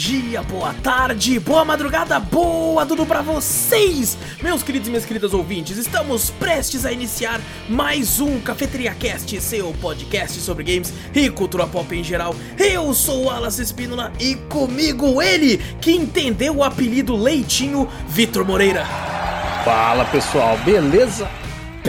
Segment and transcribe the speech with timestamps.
[0.00, 5.76] dia, boa tarde, boa madrugada, boa tudo pra vocês, meus queridos e minhas queridas ouvintes.
[5.76, 7.38] Estamos prestes a iniciar
[7.68, 12.34] mais um Cafeteria Cast, seu podcast sobre games e cultura pop em geral.
[12.58, 18.86] Eu sou o Wallace Espínola e comigo ele, que entendeu o apelido Leitinho, Vitor Moreira.
[19.66, 21.28] Fala pessoal, beleza?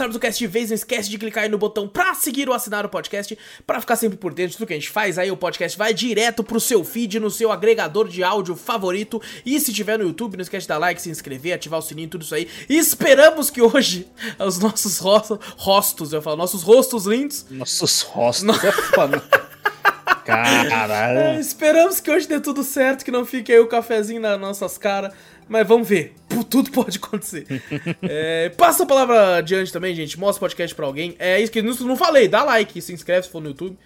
[0.00, 1.86] Gente, antes de começarmos o cast de vez, não esquece de clicar aí no botão
[1.88, 4.76] pra seguir ou assinar o podcast, pra ficar sempre por dentro de tudo que a
[4.76, 5.18] gente faz.
[5.18, 9.20] Aí o podcast vai direto pro seu feed, no seu agregador de áudio favorito.
[9.44, 12.08] E se tiver no YouTube, não esquece de dar like, se inscrever, ativar o sininho,
[12.08, 12.48] tudo isso aí.
[12.68, 14.06] E esperamos que hoje
[14.38, 19.22] os nossos ros- rostos, eu falo, nossos rostos lindos, Nossos rostos é foda.
[20.26, 21.40] É, Caralho.
[21.40, 25.12] esperamos que hoje dê tudo certo, que não fique aí o cafezinho nas nossas caras.
[25.50, 26.14] Mas vamos ver.
[26.48, 27.44] Tudo pode acontecer.
[28.02, 30.18] É, passa a palavra adiante também, gente.
[30.18, 31.14] Mostra o podcast pra alguém.
[31.18, 32.28] É isso que não, não falei.
[32.28, 33.76] Dá like, se inscreve se for no YouTube.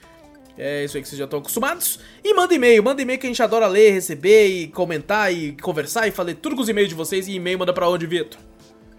[0.58, 1.98] É isso aí que vocês já estão acostumados.
[2.22, 2.84] E manda e-mail.
[2.84, 6.55] Manda e-mail que a gente adora ler, receber e comentar e conversar e falar tudo
[6.55, 7.27] com os e-mails de vocês.
[7.28, 8.39] E e-mail manda pra onde, Vitor?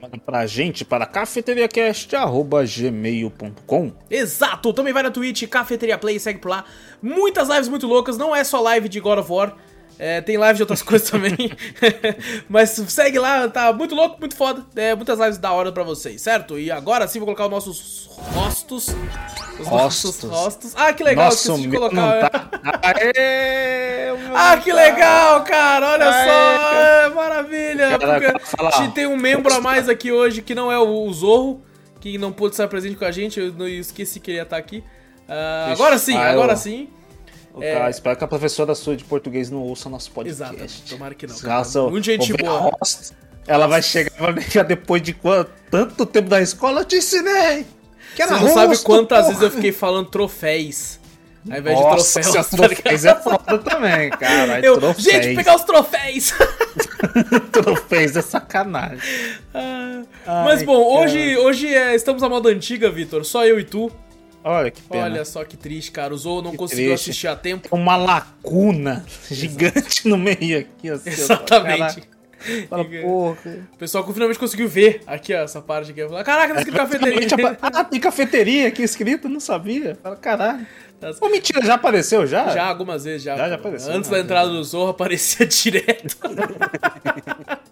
[0.01, 4.73] Manda pra gente para cafeteriacast.gmail.com Exato!
[4.73, 6.65] Também vai na Twitch, Cafeteria Play, segue por lá.
[7.01, 9.55] Muitas lives muito loucas, não é só live de God of War.
[9.97, 11.35] É, tem live de outras coisas também.
[12.49, 14.65] Mas segue lá, tá muito louco, muito foda.
[14.75, 16.59] É, muitas lives da hora pra vocês, certo?
[16.59, 18.87] E agora sim vou colocar os nossos rostos.
[19.59, 20.29] Os nossos Rostos.
[20.29, 20.73] rostos.
[20.75, 21.95] Ah, que legal, Nossa, esqueci de colocar.
[21.95, 22.49] não tá.
[22.83, 25.91] Aê, Ah, que legal, cara!
[25.91, 26.59] Olha Aê, só!
[26.59, 26.77] cara.
[27.05, 27.99] É, maravilha!
[27.99, 31.61] Cara, a gente tem um membro a mais aqui hoje que não é o Zorro,
[32.01, 34.77] que não pôde estar presente com a gente, eu esqueci que ele ia estar aqui.
[35.27, 36.89] Ixi, agora sim, agora sim.
[37.61, 37.89] É...
[37.89, 40.55] Espero que a professora sua de português não ouça nosso podcast.
[40.55, 41.37] Exato, tomara que não.
[41.37, 41.63] Cara.
[41.89, 42.71] Muito gente boa.
[42.79, 43.13] host,
[43.47, 44.11] Ela vai chegar
[44.49, 47.65] já depois de quanto, tanto tempo da escola, eu te ensinei.
[48.15, 49.27] Que era Você não sabe rosto, quantas porra.
[49.29, 50.99] vezes eu fiquei falando troféis.
[51.49, 52.47] Ao invés Nossa, de troféus.
[52.47, 54.59] tá troféus é foda também, cara.
[54.65, 55.03] Eu, troféus.
[55.03, 56.33] gente, pegar os troféus!
[57.51, 58.99] troféus é sacanagem.
[59.53, 60.01] Ah,
[60.43, 61.03] Mas bom, cara.
[61.05, 63.23] hoje, hoje é, estamos à moda antiga, Vitor.
[63.23, 63.91] Só eu e tu.
[64.47, 65.05] Olha que pena.
[65.05, 66.13] Olha só que triste, cara.
[66.13, 67.09] O Zou não Que conseguiu triste.
[67.09, 67.67] assistir a tempo.
[67.75, 70.87] uma lacuna gigante no meio aqui.
[70.89, 72.03] Assim, Exatamente.
[72.69, 73.37] Fala, porra.
[73.73, 76.07] O pessoal finalmente conseguiu ver aqui, ó, essa parte aqui.
[76.07, 77.27] Falar, Caraca, tá escrito cafeteria.
[77.59, 79.97] Ah, tem cafeteria aqui escrito, não sabia.
[80.03, 80.65] Fala, caralho.
[81.21, 82.49] Ô, mentira, já apareceu já?
[82.49, 83.35] Já algumas vezes, já.
[83.35, 84.17] Já, já apareceu, Antes né?
[84.17, 86.17] da entrada do Zorro, aparecia direto.
[86.23, 87.65] Eu-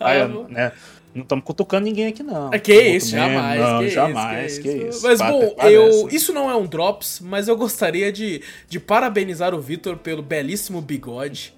[0.00, 0.72] Ah, né?
[1.14, 2.50] Não estamos cutucando ninguém aqui, não.
[2.52, 5.02] Ah, Que Outro isso, jamais, Não, que jamais, que isso.
[5.06, 9.60] Mas bom, eu, isso não é um drops, mas eu gostaria de, de parabenizar o
[9.60, 11.54] Vitor pelo belíssimo bigode.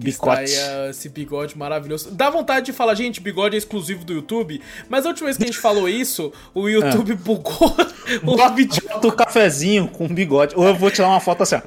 [0.00, 0.52] Que está Bicote.
[0.52, 2.10] aí, ah, esse bigode maravilhoso.
[2.10, 5.44] Dá vontade de falar, gente, bigode é exclusivo do YouTube, mas a última vez que
[5.44, 7.76] a gente falou isso, o YouTube bugou
[8.24, 8.82] o vídeo.
[8.88, 10.54] bota o cafezinho com bigode.
[10.56, 11.60] Ou eu vou tirar uma foto assim, ó.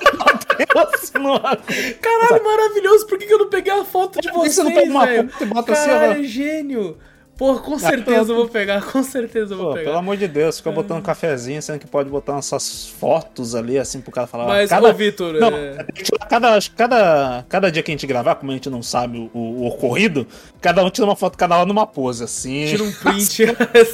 [0.94, 1.94] Assim.
[2.02, 4.64] Caralho, maravilhoso, por que, que eu não peguei a foto de Por que vocês, você
[4.64, 6.98] não pega uma foto e bota assim, Caralho, gênio.
[7.36, 9.86] Pô, com certeza eu vou pegar, com certeza eu vou Pô, pegar.
[9.86, 14.02] pelo amor de Deus, fica botando cafezinho, sendo que pode botar essas fotos ali, assim,
[14.02, 14.46] pro cara falar.
[14.46, 14.88] Mas, cada...
[14.88, 18.54] ô, Vitor, Não, é- tirar cada, cada, cada dia que a gente gravar, como a
[18.54, 20.28] gente não sabe o, o ocorrido,
[20.62, 22.68] cada um tira uma foto, cada um numa pose, assim.
[22.68, 23.46] Tira um print.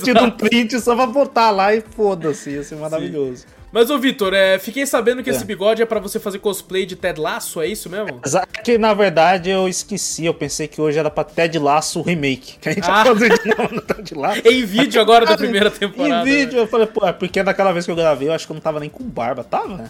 [0.04, 3.46] Tira um print só pra botar lá e foda-se, ia ser maravilhoso.
[3.72, 5.34] Mas, ô, Vitor, é, fiquei sabendo que É.
[5.34, 8.20] esse bigode é pra você fazer cosplay de Ted Laço, é isso mesmo?
[8.26, 12.58] É que na verdade eu esqueci, eu pensei que hoje era pra Ted Laço remake.
[12.60, 13.06] Que a gente Ah.
[13.06, 14.42] fazer de novo no Ted Laço.
[14.48, 16.28] Em vídeo agora da primeira temporada.
[16.28, 18.52] Em vídeo, eu falei, pô, é porque naquela vez que eu gravei, eu acho que
[18.52, 19.44] eu não tava nem com barba.
[19.44, 19.90] Tava?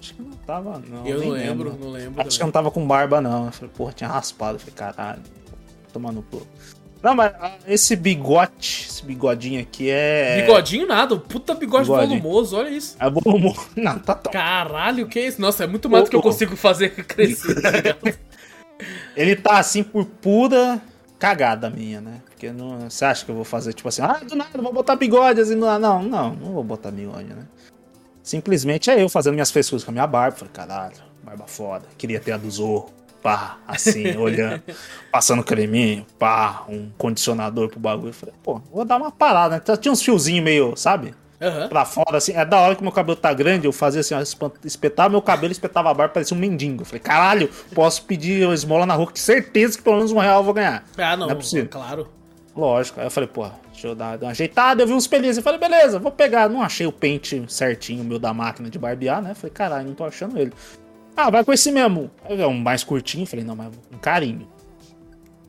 [0.00, 1.06] Acho que não tava, não.
[1.06, 2.20] Eu não lembro, não lembro.
[2.20, 3.46] Acho que eu não tava com barba, não.
[3.46, 4.56] Eu falei, porra, tinha raspado.
[4.56, 5.22] Eu falei, caralho,
[5.92, 6.46] tomar no cu.
[7.02, 10.42] Não, mas ah, esse bigode, esse bigodinho aqui é.
[10.42, 12.06] Bigodinho nada, puta bigode Bigode.
[12.06, 12.96] volumoso, olha isso.
[13.00, 13.68] É humor.
[13.74, 14.32] Não, tá top.
[14.32, 15.40] Caralho, que é isso?
[15.40, 17.60] Nossa, é muito mais do que eu consigo fazer crescer.
[17.60, 17.70] tá?
[19.16, 20.80] Ele tá assim por pura
[21.18, 22.22] cagada minha, né?
[22.26, 24.96] Porque não, você acha que eu vou fazer tipo assim, ah, do nada, vou botar
[24.96, 27.46] bigode assim, não, não, não, não vou botar bigode, né?
[28.22, 30.36] Simplesmente é eu fazendo minhas frescuras com a minha barba.
[30.36, 31.86] Falei, caralho, barba foda.
[31.98, 32.90] Queria ter a do Zorro.
[33.22, 34.62] Pá, assim, olhando,
[35.12, 38.12] passando creminho, pá, um condicionador pro bagulho.
[38.12, 39.76] Falei, pô, vou dar uma parada, né?
[39.76, 41.14] Tinha uns fiozinhos meio, sabe?
[41.40, 41.68] Aham.
[41.68, 42.32] Pra fora, assim.
[42.32, 44.20] É da hora que meu cabelo tá grande, eu fazia assim, ó,
[44.64, 46.82] espetava meu cabelo, espetava a barba, parecia um mendigo.
[46.82, 50.18] Eu Falei, caralho, posso pedir uma esmola na rua, que certeza que pelo menos um
[50.18, 50.84] real eu vou ganhar.
[50.98, 51.68] Ah, não, Não é possível.
[51.70, 52.08] claro.
[52.54, 53.00] Lógico.
[53.00, 54.82] Aí eu falei, pô, deixa eu dar, dar uma ajeitada.
[54.82, 55.36] Eu vi uns pelinhos.
[55.36, 56.48] Eu falei, beleza, vou pegar.
[56.50, 59.32] Não achei o pente certinho, meu da máquina de barbear, né?
[59.34, 60.52] Falei, caralho, não tô achando ele.
[61.16, 62.10] Ah, vai com esse mesmo.
[62.28, 63.26] Veio um mais curtinho.
[63.26, 64.48] Falei, não, mas um carinho.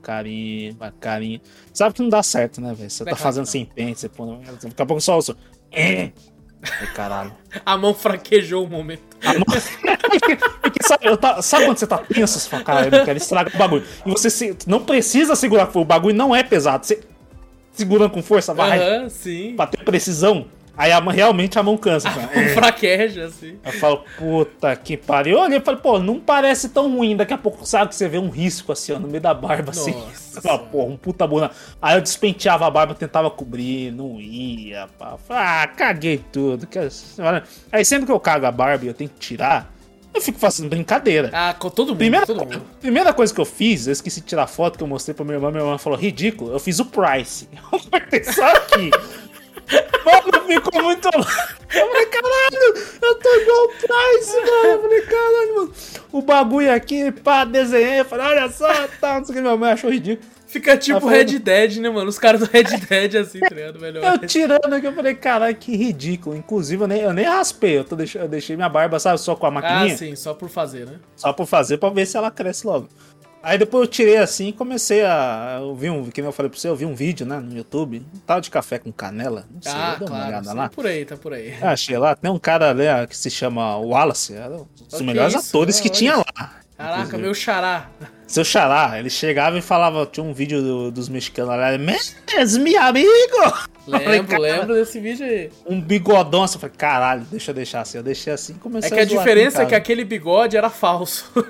[0.01, 1.39] Carinho, carinho.
[1.73, 2.89] Sabe que não dá certo, né, velho?
[2.89, 4.41] Você É tá fazendo que sem pente, você põe.
[4.63, 5.35] Daqui a pouco só ouço.
[5.71, 6.11] É.
[6.63, 7.33] Falei, caralho.
[7.65, 9.01] A mão fraquejou um momento.
[10.61, 13.17] Porque sabe, eu tá- sabe quando você tá tenso, você fala, cara, eu não quero
[13.17, 13.85] estragar o bagulho.
[14.05, 16.85] E você se- não precisa segurar, o bagulho não é pesado.
[16.85, 17.01] Você
[17.73, 19.55] segurando com força, vai, Aham, sim.
[19.55, 20.45] pra ter precisão.
[20.81, 22.09] Aí a mão- realmente a mão cansa.
[22.09, 22.29] cara.
[22.41, 23.59] Um fraqueja, assim.
[23.63, 25.37] Eu falo, puta que pariu.
[25.37, 27.15] Eu olhei e falei, pô, não parece tão ruim.
[27.15, 29.69] Daqui a pouco, sabe que você vê um risco assim, ó, no meio da barba,
[29.71, 29.91] assim.
[29.91, 31.51] Nossa Eu falo, pô, um puta buna.
[31.79, 34.87] Aí eu despenteava a barba, tentava cobrir, não ia.
[34.97, 35.17] Pá.
[35.29, 36.67] Ah, caguei tudo.
[37.71, 39.71] Aí sempre que eu cago a barba e eu tenho que tirar,
[40.13, 41.29] eu fico fazendo brincadeira.
[41.31, 42.61] Ah, com todo mundo, Primeira, todo mundo.
[42.79, 45.37] primeira coisa que eu fiz, eu esqueci de tirar foto que eu mostrei pra minha
[45.37, 45.51] irmã.
[45.51, 46.51] Minha irmã falou, ridículo.
[46.51, 47.47] Eu fiz o Price.
[47.71, 48.89] Eu cortei só aqui.
[50.05, 51.07] Mano, ficou muito.
[51.07, 51.23] Eu
[51.87, 54.67] falei, caralho, eu tô igual o Price, mano.
[54.67, 55.73] Eu falei, caralho, mano.
[56.11, 58.01] O bagulho aqui, pá, desenhei.
[58.01, 58.67] Eu falei, olha só,
[58.99, 59.41] tá, não sei o que.
[59.41, 60.27] Minha mãe achou ridículo.
[60.47, 62.09] Fica tipo Tá Red Dead, né, mano?
[62.09, 63.79] Os caras do Red Dead, assim, tá ligado?
[63.79, 64.03] Melhor.
[64.21, 66.35] Eu tirando aqui, eu falei, caralho, que ridículo.
[66.35, 67.77] Inclusive, eu nem, eu nem raspei.
[67.77, 69.95] Eu, tô deixando, eu deixei minha barba, sabe, só com a Ah, maquininha.
[69.97, 70.99] sim, só por fazer, né?
[71.15, 72.89] Só por fazer, pra ver se ela cresce logo.
[73.43, 75.57] Aí depois eu tirei assim e comecei a.
[75.61, 78.05] Eu vi um, que eu falei pra você, eu vi um vídeo, né, no YouTube,
[78.13, 79.45] um tal de café com canela.
[79.51, 80.27] Não sei, Ah, eu dei uma claro.
[80.29, 80.69] olhada lá.
[80.69, 81.55] Por aí, tá por aí.
[81.59, 85.03] Eu achei lá, tem um cara né, que se chama Wallace, era um dos Que
[85.03, 85.49] melhores isso?
[85.49, 86.23] atores que Olha tinha isso.
[86.39, 86.51] lá.
[86.77, 87.21] Caraca, inclusive.
[87.23, 87.89] meu xará.
[88.27, 92.15] Seu xará, ele chegava e falava, tinha um vídeo do- dos mexicanos lá, mes
[92.57, 93.09] mi amigo!
[93.87, 95.51] Eu falei, Lembro, "Cara, lembro desse vídeo aí.
[95.67, 97.97] Um bigodão, assim, eu falei, caralho, deixa eu deixar assim.
[97.97, 100.69] Eu deixei assim e comecei É que a zoar diferença é que aquele bigode era
[100.69, 101.29] falso.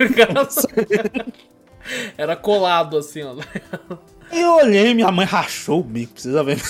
[2.17, 3.35] era colado, assim, ó.
[4.31, 6.61] Aí eu olhei, minha mãe rachou o bico, precisa ver.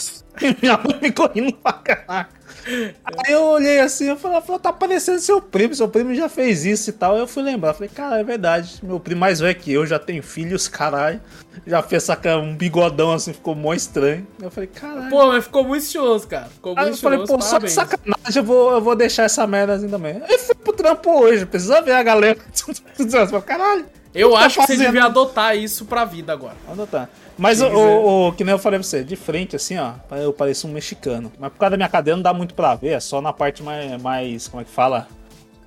[0.62, 2.42] minha mãe ficou rindo pra caraca.
[2.66, 6.66] Aí eu olhei assim, eu falei, falou, tá parecendo seu primo, seu primo já fez
[6.66, 7.14] isso e tal.
[7.14, 9.98] Aí eu fui lembrar, falei, cara, é verdade, meu primo mais velho que eu, já
[10.00, 11.22] tem filhos, caralho.
[11.66, 14.26] Já fez essa, um bigodão assim, ficou mó estranho.
[14.42, 15.10] Eu falei, caralho.
[15.10, 16.46] Pô, mas ficou muito estiloso, cara.
[16.46, 17.74] Ficou Aí muito eu falei, pô, só de parabéns.
[17.74, 20.22] sacanagem eu vou, eu vou deixar essa merda assim também.
[20.28, 22.40] Aí fui pro trampo hoje, precisa ver a galera.
[23.46, 23.86] Caralho.
[24.14, 26.56] Eu tá acho que você devia adotar isso pra vida agora.
[26.66, 27.10] Vou anotar.
[27.38, 27.86] Mas o, Quem quiser.
[27.88, 30.72] o- o- que nem eu falei pra você, de frente, assim, ó, eu pareço um
[30.72, 31.32] mexicano.
[31.40, 33.64] Mas por causa da minha cadeira não dá muito pra ver, é só na parte
[33.64, 34.02] mais.
[34.02, 35.08] mais como é que fala?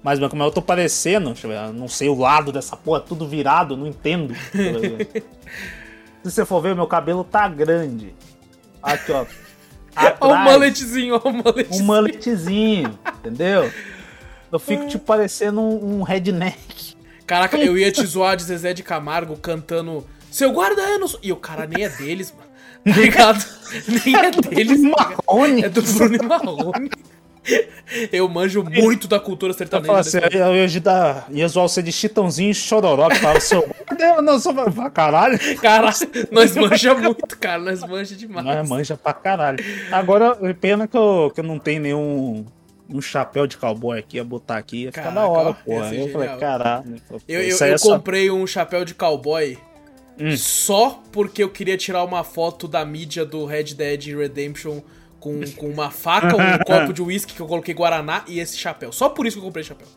[0.02, 3.26] Mas como eu tô parecendo, deixa eu ver, não sei o lado dessa porra, tudo
[3.26, 4.34] virado, não entendo.
[6.22, 8.14] Se você for ver, meu cabelo tá grande.
[8.82, 9.24] Aqui, ó.
[9.96, 11.82] Olha o Atrás, mulletzinho, olha o mulletzinho.
[11.82, 13.70] um maletezinho, entendeu?
[14.50, 16.93] Eu fico te parecendo um, um redneck.
[17.26, 20.98] Caraca, eu ia te zoar de Zezé de Camargo cantando Seu guarda é.
[21.22, 22.44] E o cara nem é deles, mano.
[22.84, 23.44] Tá ligado?
[24.04, 24.80] Nem é deles.
[24.82, 25.64] Marrone.
[25.64, 26.90] É do Bruno e Marrone.
[28.10, 29.86] Eu manjo muito da cultura Eu sertaneja.
[29.86, 33.40] falo assim, desse- eu ia, dar, ia zoar você de chitãozinho e chororó, que falava,
[33.40, 33.68] seu.
[33.98, 35.38] Eu não sou pra caralho.
[35.60, 35.94] Caralho,
[36.30, 37.58] nós manja muito, cara.
[37.60, 38.46] Nós manja demais.
[38.46, 39.58] É manja pra caralho.
[39.92, 42.46] Agora, pena que eu, que eu não tenho nenhum
[42.88, 45.84] um chapéu de cowboy aqui, ia botar aqui, ia ficar Caraca, da hora, porra.
[45.84, 46.94] ia ser Aí eu falei, caralho.
[47.28, 49.58] Eu, eu, eu é só- comprei um chapéu de cowboy
[50.18, 50.36] Hum.
[50.36, 54.80] só porque eu queria tirar uma foto da mídia do Red Dead Redemption
[55.18, 58.92] com, com uma faca, um copo de uísque que eu coloquei Guaraná e esse chapéu.
[58.92, 59.88] Só por isso que eu comprei esse chapéu.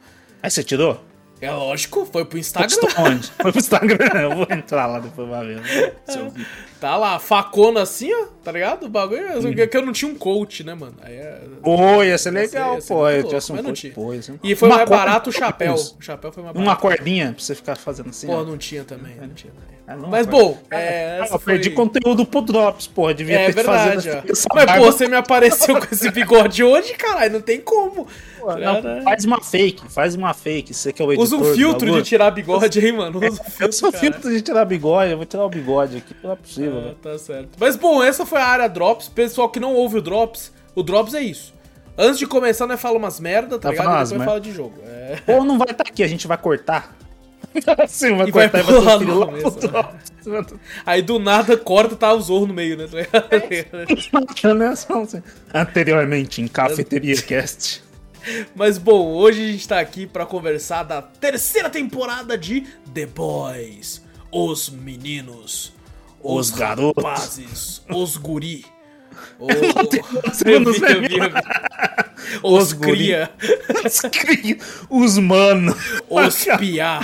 [0.41, 0.99] Aí você tirou?
[1.39, 2.75] É lógico, foi pro Instagram.
[2.81, 3.27] Postou onde?
[3.31, 4.09] Foi pro Instagram.
[4.21, 5.61] Eu vou entrar lá depois pra ver.
[6.07, 6.45] Eu vi.
[6.79, 8.85] Tá lá, facona assim, ó, tá ligado?
[8.85, 9.53] O bagulho Hum.
[9.57, 10.93] é que eu não tinha um coach, né, mano?
[11.01, 11.41] Aí é...
[11.63, 12.99] Pô, ia ser legal, ia ser pô.
[13.03, 13.93] muito Eu louco, um coach, tinha.
[13.93, 15.73] pô, ia ser- E foi Uma mais corda- barato o chapéu.
[15.73, 16.69] O chapéu foi mais barato.
[16.69, 18.27] Uma cordinha pra você ficar fazendo assim.
[18.27, 18.45] Porra, ó.
[18.45, 19.76] não tinha também, não tinha também.
[19.89, 21.75] Ah, não, Mas bom, é, Ah, essa eu perdi foi...
[21.75, 23.13] conteúdo pro Drops, porra.
[23.13, 24.83] Devia É ter verdade, fazer essa Mas, barba.
[24.85, 28.05] pô, você me apareceu com esse bigode hoje, caralho, não tem como.
[28.37, 30.73] Pô, não, faz uma fake, faz uma fake.
[30.73, 31.23] Você que é o editor.
[31.23, 33.17] Usa um filtro de tirar bigode aí, mano.
[33.17, 34.03] Usa um Eu filtro, sou cara.
[34.03, 36.95] filtro de tirar bigode, eu vou tirar o bigode aqui, não é possível, Ah, velho.
[36.95, 37.49] tá certo.
[37.57, 39.07] Mas bom, essa foi a área Drops.
[39.07, 41.53] Pessoal que não ouve o Drops, o Drops é isso.
[41.97, 44.05] Antes de começar, nós fala umas merda, tá Tá ligado?
[44.05, 44.73] E depois fala de jogo.
[44.85, 45.15] É.
[45.27, 46.93] Ou não vai estar aqui, a gente vai cortar.
[47.83, 50.45] Assim, vai E vai cortar e vai pular no começo, pro né?
[50.85, 52.85] Aí do nada corta tá o Zorro no meio, né?
[54.75, 55.23] Só assim.
[55.53, 57.83] Anteriormente em Cafeteria Cast.
[58.55, 62.61] Mas bom, hoje a gente tá aqui pra conversar da terceira temporada de
[62.93, 64.01] The Boys.
[64.31, 65.73] Os meninos.
[66.21, 67.03] Os garotos.
[67.03, 67.81] rapazes.
[67.89, 68.65] Os guri.
[69.39, 69.47] O.
[70.27, 70.41] Os,
[72.43, 73.29] Os cria.
[73.85, 74.59] Os cri-
[74.89, 75.75] Os mano.
[76.09, 76.99] Os piá.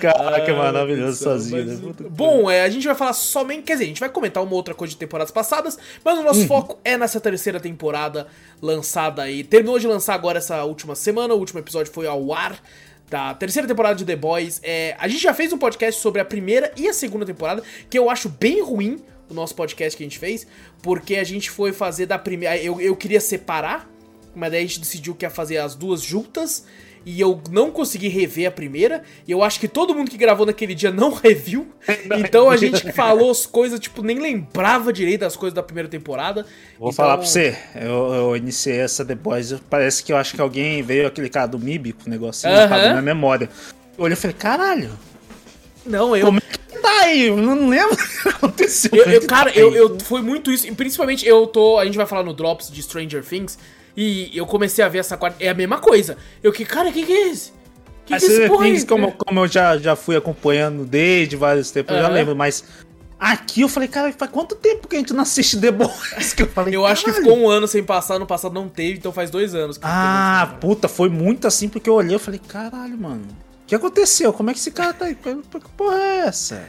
[0.00, 1.72] Caraca, maravilhoso sozinho, né?
[2.10, 3.62] Bom, é, a gente vai falar somente.
[3.62, 6.40] Quer dizer, a gente vai comentar uma outra coisa de temporadas passadas, mas o nosso
[6.46, 8.26] foco é nessa terceira temporada
[8.62, 9.42] lançada aí.
[9.44, 12.58] Terminou de lançar agora essa última semana, o último episódio foi ao ar.
[13.08, 14.60] Da terceira temporada de The Boys.
[14.62, 17.98] É, a gente já fez um podcast sobre a primeira e a segunda temporada, que
[17.98, 20.46] eu acho bem ruim o nosso podcast que a gente fez,
[20.82, 22.56] porque a gente foi fazer da primeira.
[22.58, 23.88] Eu, eu queria separar,
[24.34, 26.66] mas daí a gente decidiu que ia fazer as duas juntas.
[27.10, 29.02] E eu não consegui rever a primeira.
[29.26, 31.66] E eu acho que todo mundo que gravou naquele dia não reviu.
[32.18, 36.42] Então a gente falou as coisas, tipo, nem lembrava direito das coisas da primeira temporada.
[36.78, 40.34] Vou Então, falar pra você, eu, eu iniciei essa The Boys, parece que eu acho
[40.34, 42.64] que alguém veio aquele cara do MIB com o negocinho Aham.
[42.66, 43.48] apagou na memória.
[43.96, 44.90] Eu olhei e falei, caralho,
[45.86, 46.26] Não, eu.
[46.26, 47.28] como é que tá aí?
[47.28, 48.90] Eu não lembro o que aconteceu.
[48.94, 50.66] Eu, eu- cara, eu, eu foi muito isso.
[50.66, 51.78] E principalmente eu tô.
[51.78, 53.58] A gente vai falar no Drops de Stranger Things.
[54.00, 55.42] E eu comecei a ver essa quarta.
[55.44, 56.16] É a mesma coisa.
[56.40, 57.50] Eu que, cara, o que, é esse?
[58.06, 58.58] Que que é Stranger?
[58.58, 62.62] Things, como, como eu já, já fui acompanhando desde vários tempos, eu já lembro, mas
[63.18, 66.32] aqui eu falei, cara, faz quanto tempo que a gente não assiste The Boys?
[66.32, 68.98] Que eu falei, Eu acho que ficou um ano sem passar, no passado não teve,
[68.98, 70.60] então faz dois anos Ah, teve.
[70.60, 73.26] puta, foi muito assim, porque eu olhei e falei, caralho, mano.
[73.64, 74.32] O que aconteceu?
[74.32, 75.16] Como é que esse cara tá aí?
[75.16, 75.34] Que
[75.76, 76.68] porra é essa?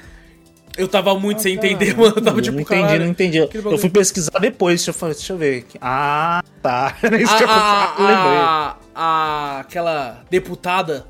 [0.79, 1.67] Eu tava muito sem Ah, tá.
[1.67, 2.13] entender, mano.
[2.15, 3.03] Eu tava tipo, não entendi, caralho.
[3.03, 3.37] não entendi.
[3.37, 5.65] Eu fui pesquisar depois, deixa eu, falar- deixa eu ver.
[5.81, 6.95] Ah, tá.
[7.03, 8.37] Era isso a, que eu a, lembrei.
[8.37, 11.05] a, a- aquela deputada.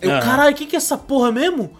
[0.00, 0.20] Eu, Ah.
[0.20, 1.72] caralho, o que que é essa porra mesmo?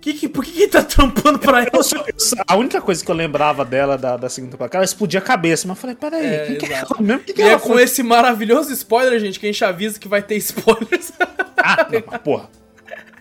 [0.00, 1.70] Que que, por que que tá trampando pra ela?
[1.72, 5.18] Eu eu a única coisa que eu lembrava dela da, da segunda temporada, ela explodia
[5.18, 7.20] a cabeça, mas eu falei, peraí, É, que que é ela mesmo?
[7.22, 7.82] Que que E é ela com foi?
[7.84, 11.10] esse maravilhoso spoiler, gente, que a gente avisa que vai ter spoilers.
[11.56, 12.50] Ah, não, mas porra.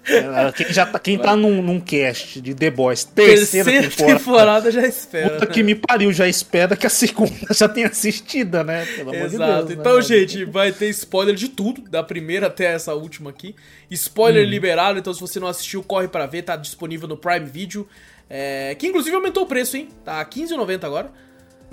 [0.06, 4.20] É, Quem, já tá, quem tá num, num cast de The Boys, terceira, Terceira temporada,
[4.20, 5.30] temporada já espera.
[5.30, 8.86] puta que me pariu, já espera que a segunda já tenha assistida, né?
[8.96, 9.54] Pelo amor de Exato.
[9.54, 10.02] Deus, né, então, mano?
[10.04, 13.56] gente, vai ter spoiler de tudo, da primeira até essa última aqui.
[13.90, 17.88] Spoiler liberado, então se você não assistiu, corre pra ver, tá disponível no Prime Video.
[18.30, 19.88] é, que inclusive aumentou o preço, hein?
[20.04, 21.12] Tá R$15,90 agora.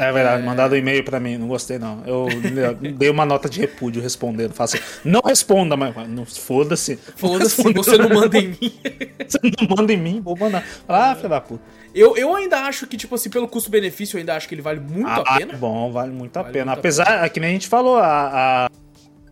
[0.00, 2.02] É verdade, mandaram um e-mail pra mim, não gostei não.
[2.06, 2.26] Eu
[2.96, 4.52] dei uma nota de repúdio respondendo.
[4.54, 6.96] Falo assim, não responda, mas não foda-se.
[7.16, 8.72] Foda-se, você não manda em mim.
[9.30, 10.64] Você não manda em mim, vou mandar.
[10.88, 11.62] Ah, filho da puta.
[11.94, 14.80] Eu, eu ainda acho que, tipo assim, pelo custo-benefício, eu ainda acho que ele vale
[14.80, 15.54] muito Ah, a pena.
[15.56, 16.64] bom, vale muito a Vale pena.
[16.66, 18.70] muito a Apesar, é que nem a gente falou, a, a-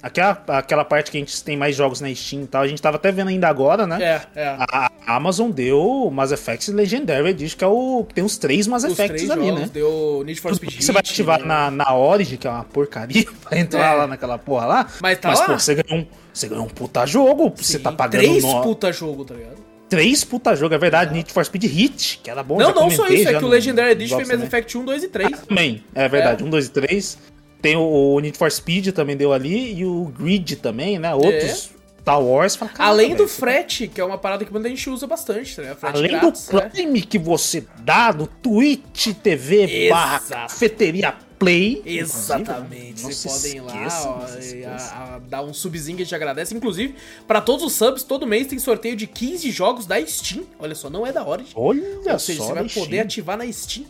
[0.02, 2.80] aquela, aquela parte que a gente tem mais jogos na Steam e tal, a gente
[2.80, 3.98] tava até vendo ainda agora, né?
[4.34, 4.46] É, é.
[4.58, 8.06] A, a Amazon deu Mass Effect Legendary Edition, que é o.
[8.14, 9.70] tem os três Mass Os Effects três ali, jogos né?
[9.72, 11.46] deu Need for Speed Você vai ativar né?
[11.46, 13.96] na, na Origin, que é uma porcaria, pra entrar É.
[13.98, 14.86] lá naquela porra lá.
[15.00, 15.46] Mas tá Mas, lá?
[15.46, 17.52] pô, você ganhou um, você ganhou um puta jogo.
[17.56, 19.68] você Sim, tá pagando Três no- puta jogo, tá ligado?
[19.88, 21.14] três puta jogo, é verdade.
[21.14, 22.58] Need for Speed Hit, que era bom.
[22.58, 24.46] não, não só comentei isso, é que o Legendary Edition foi Mass.
[24.46, 25.40] Effect 1, 2 e 3.
[25.48, 26.42] Também, é verdade.
[26.42, 26.46] É.
[26.46, 27.18] Um, dois e três.
[27.60, 27.82] Tem o,
[28.14, 29.74] o Need for Speed também deu ali.
[29.80, 31.14] E o Grid também, né?
[31.14, 32.56] Outros Star Wars.
[32.56, 32.86] Fala, "Caraca, É.
[32.92, 35.74] Além do velho, frete, que é uma parada que muita gente usa bastante, tá?
[35.74, 36.68] Frete Além grátis, do né?
[36.70, 40.52] Prime que você dá no Twitch TV barra Exato.
[40.52, 41.82] cafeteria Play.
[41.86, 46.52] Exatamente, vocês podem ir lá ó, a- a dar um subzinho que a gente agradece.
[46.54, 46.94] Inclusive,
[47.28, 50.44] pra todos os subs, todo mês tem sorteio de 15 jogos da Steam.
[50.58, 51.52] Olha só, não é da Origin.
[51.54, 53.02] Olha Ou seja, só, você vai poder Steam.
[53.02, 53.86] ativar na Steam.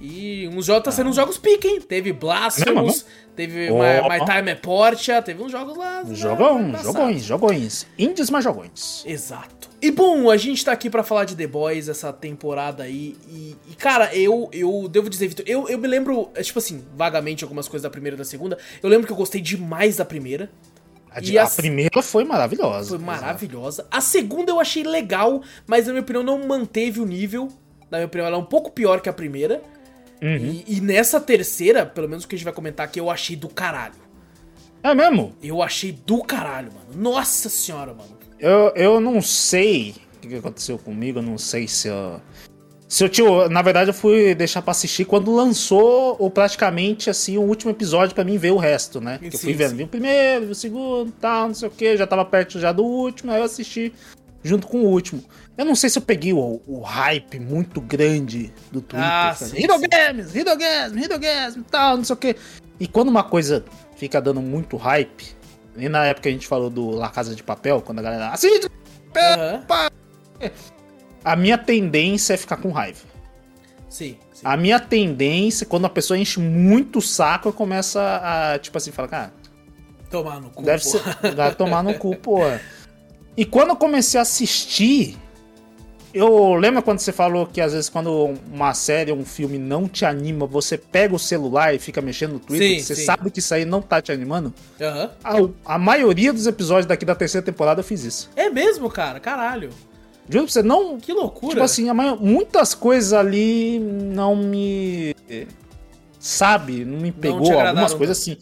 [0.00, 1.80] E uns jogos tá sendo uns jogos pica, hein?
[1.80, 3.74] Teve Blasphemous, teve Ó.
[3.78, 6.04] My, My Time é Portia, teve uns jogos lá.
[6.12, 6.94] Jogão, engraçados.
[6.94, 7.86] jogões, jogões.
[7.98, 9.02] Indies, mas jogões.
[9.04, 9.68] Exato.
[9.82, 13.16] E bom, a gente tá aqui pra falar de The Boys essa temporada aí.
[13.28, 16.84] E, e, cara, eu eu devo dizer, Vitor, eu, eu me lembro, é, tipo assim,
[16.94, 18.56] vagamente algumas coisas da primeira e da segunda.
[18.82, 20.48] Eu lembro que eu gostei demais da primeira.
[21.10, 22.90] A, de- a as- primeira foi maravilhosa.
[22.90, 23.84] Foi maravilhosa.
[23.90, 27.48] A segunda eu achei legal, mas na minha opinião não manteve o nível.
[27.90, 29.60] Na minha opinião, ela é um pouco pior que a primeira.
[30.20, 30.62] Uhum.
[30.66, 33.36] E, e nessa terceira, pelo menos o que a gente vai comentar aqui, eu achei
[33.36, 33.94] do caralho.
[34.82, 35.34] É mesmo?
[35.42, 37.02] Eu achei do caralho, mano.
[37.10, 38.16] Nossa senhora, mano.
[38.38, 39.94] Eu, eu não sei
[40.24, 42.20] o que aconteceu comigo, eu não sei se eu.
[42.88, 43.48] Se eu tinha.
[43.48, 48.14] Na verdade, eu fui deixar pra assistir quando lançou ou praticamente assim o último episódio
[48.14, 49.18] pra mim ver o resto, né?
[49.18, 49.76] Porque eu fui Sim, vendo sim.
[49.76, 52.72] vi o primeiro, vi o segundo, tal, não sei o que, já tava perto já
[52.72, 53.92] do último, aí eu assisti
[54.42, 55.22] junto com o último.
[55.58, 59.10] Eu não sei se eu peguei o, o hype muito grande do Twitter.
[59.10, 59.88] Ah, sim, Hidden sim.
[59.88, 62.36] Games, Hidden Games, Hidden Games, tal, não sei o que.
[62.78, 63.64] E quando uma coisa
[63.96, 65.36] fica dando muito hype,
[65.76, 68.28] E na época a gente falou do La Casa de Papel, quando a galera.
[68.28, 68.68] Assiste!
[69.16, 69.64] Aham.
[71.24, 73.00] A minha tendência é ficar com raiva.
[73.88, 74.42] Sim, sim.
[74.44, 78.76] A minha tendência, quando a pessoa enche muito o saco, eu começo a, a, tipo
[78.78, 79.32] assim, falar, cara,
[80.10, 80.62] Tomar no cu.
[80.62, 80.88] deve pô.
[80.90, 81.34] ser.
[81.34, 82.38] Vai tomar no cu, pô.
[83.36, 85.16] E quando eu comecei a assistir,
[86.14, 89.86] eu lembro quando você falou que às vezes quando uma série ou um filme não
[89.88, 93.04] te anima, você pega o celular e fica mexendo no Twitter, Sim, você sim.
[93.04, 94.52] sabe que isso aí não tá te animando.
[94.80, 95.10] Aham.
[95.22, 98.30] A, a maioria dos episódios daqui da terceira temporada eu fiz isso.
[98.36, 99.20] É mesmo, cara?
[99.20, 99.70] Caralho.
[100.28, 100.98] Juro pra você, não.
[100.98, 101.52] Que loucura.
[101.54, 105.14] Tipo assim, a maior- muitas coisas ali não me.
[106.18, 106.84] Sabe?
[106.84, 107.38] Não me pegou.
[107.46, 108.36] agradaram Algumas coisas assim.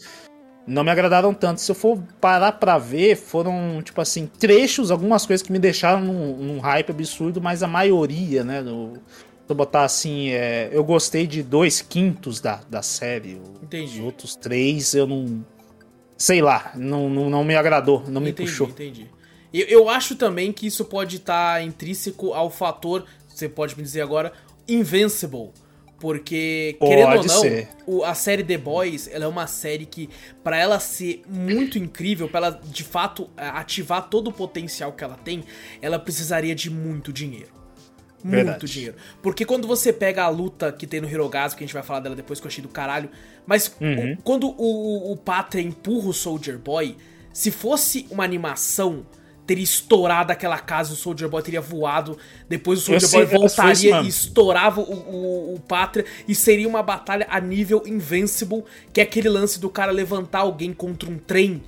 [0.67, 1.61] Não me agradaram tanto.
[1.61, 6.01] Se eu for parar pra ver, foram, tipo assim, trechos, algumas coisas que me deixaram
[6.01, 8.61] num, num hype absurdo, mas a maioria, né?
[8.61, 8.95] No,
[9.47, 13.41] se eu botar assim, é, eu gostei de dois quintos da, da série.
[13.63, 14.01] Entendi.
[14.01, 15.45] Os outros três eu não.
[16.19, 18.69] Sei lá, não, não, não me agradou, não me entendi, puxou.
[18.69, 19.07] entendi.
[19.53, 24.01] Eu, eu acho também que isso pode estar intrínseco ao fator, você pode me dizer
[24.01, 24.33] agora,
[24.67, 25.51] Invincible.
[25.99, 30.11] Porque, Pode querendo ou não, o- a série The Boys, ela é uma série que,
[30.45, 35.17] pra ela ser muito incrível, pra ela de fato ativar todo o potencial que ela
[35.17, 35.43] tem,
[35.81, 37.49] ela precisaria de muito dinheiro.
[38.23, 38.67] Muito Verdade.
[38.67, 38.97] dinheiro.
[39.23, 42.01] Porque quando você pega a luta que tem no Hirogasmo, que a gente vai falar
[42.01, 43.09] dela depois, que eu achei do caralho,
[43.47, 44.15] mas Uhum.
[44.15, 46.97] o- quando o, o Pátria empurra o Soldier Boy,
[47.33, 49.07] se fosse uma animação,
[49.47, 54.09] teria estourado aquela casa, o Soldier Boy teria voado, depois o Soldier Boy voltaria e
[54.09, 59.29] estourava o, o, o Pátria, e seria uma batalha a nível Invincible, que é aquele
[59.29, 61.63] lance do cara levantar alguém contra um trem,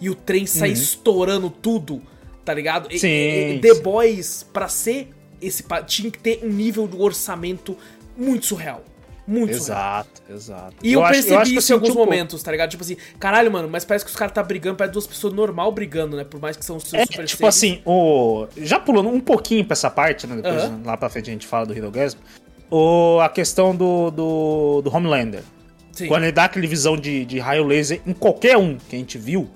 [0.00, 2.02] e o trem sair estourando tudo,
[2.44, 2.90] tá ligado?
[2.90, 2.98] Uhum.
[2.98, 3.74] Sim, e- e The.
[3.80, 5.08] Boys, pra ser
[5.40, 5.64] esse.
[5.86, 7.76] tinha que ter um nível de orçamento
[8.16, 8.84] muito surreal.
[9.26, 9.80] Muito surreal.
[9.80, 10.74] Exato, exato.
[10.82, 12.10] E eu, acho- percebi acho que isso em alguns um pouco.
[12.10, 12.70] momentos, tá ligado?
[12.70, 15.72] Tipo assim, caralho, mano, mas parece que os caras tá brigando, parece duas pessoas normal
[15.72, 16.24] brigando, né?
[16.24, 17.56] Por mais que são os seus É, super tipo seres.
[17.56, 18.46] assim, o...
[18.56, 20.36] já pulando um pouquinho pra essa parte, né?
[20.36, 22.18] Depois lá pra frente a gente fala do Hirogasm.
[22.70, 23.18] O...
[23.20, 25.42] A questão do, do, do Homelander.
[25.92, 26.08] Sim.
[26.08, 29.16] Quando ele dá aquele visão de, de raio laser em qualquer um que a gente
[29.16, 29.48] viu,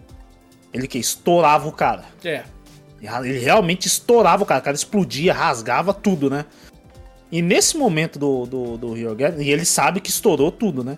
[0.73, 2.05] ele que estourava o cara.
[2.25, 2.45] É.
[3.01, 6.45] Ele realmente estourava o cara, o cara explodia, rasgava tudo, né?
[7.31, 10.97] E nesse momento do, do, do Hirogasm, e ele sabe que estourou tudo, né?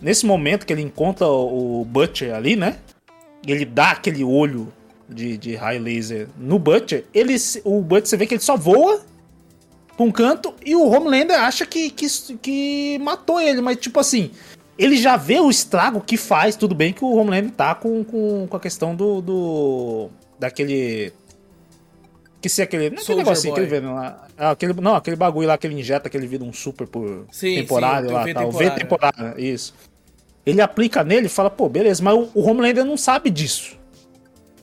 [0.00, 2.78] Nesse momento que ele encontra o, Butcher ali, né?
[3.46, 4.72] Ele dá aquele olho
[5.08, 7.34] de, de raio laser no Butcher, ele,
[7.64, 9.02] o Butcher você vê que ele só voa
[9.96, 12.06] pra um canto e o Homelander acha que, que,
[12.40, 14.30] que matou ele, mas tipo assim,
[14.78, 18.46] ele já vê o estrago que faz, tudo bem que o Homelander tá com, com,
[18.46, 21.12] com a questão do, do daquele
[22.40, 23.68] que se aquele, não é aquele negocinho que Boy.
[23.70, 26.42] ele vê lá, ah, aquele, não, aquele bagulho lá que ele injeta que ele vira
[26.44, 29.38] um super por Sim, temporário sim, lá, o V tá, o V temporário.
[29.40, 29.74] isso.
[30.46, 33.78] Ele aplica nele e fala, pô, beleza, mas o, o Homelander não sabe disso.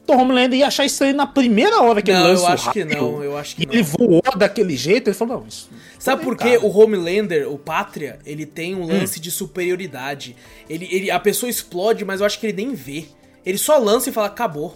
[0.03, 2.53] Então o Homelander ia achar estranho na primeira hora que ele Não, lança eu o
[2.53, 3.73] acho que raio, não, eu acho que E não.
[3.73, 5.69] ele voou daquele jeito, ele falou, não, isso...
[5.99, 6.55] Sabe por quê?
[6.55, 6.65] cara.
[6.65, 8.87] O Homelander, o Pátria, ele tem um Hum.
[8.87, 10.35] lance de superioridade.
[10.69, 13.05] Ele, ele, a pessoa explode, mas eu acho que ele nem vê.
[13.45, 14.73] Ele só lança e fala, acabou.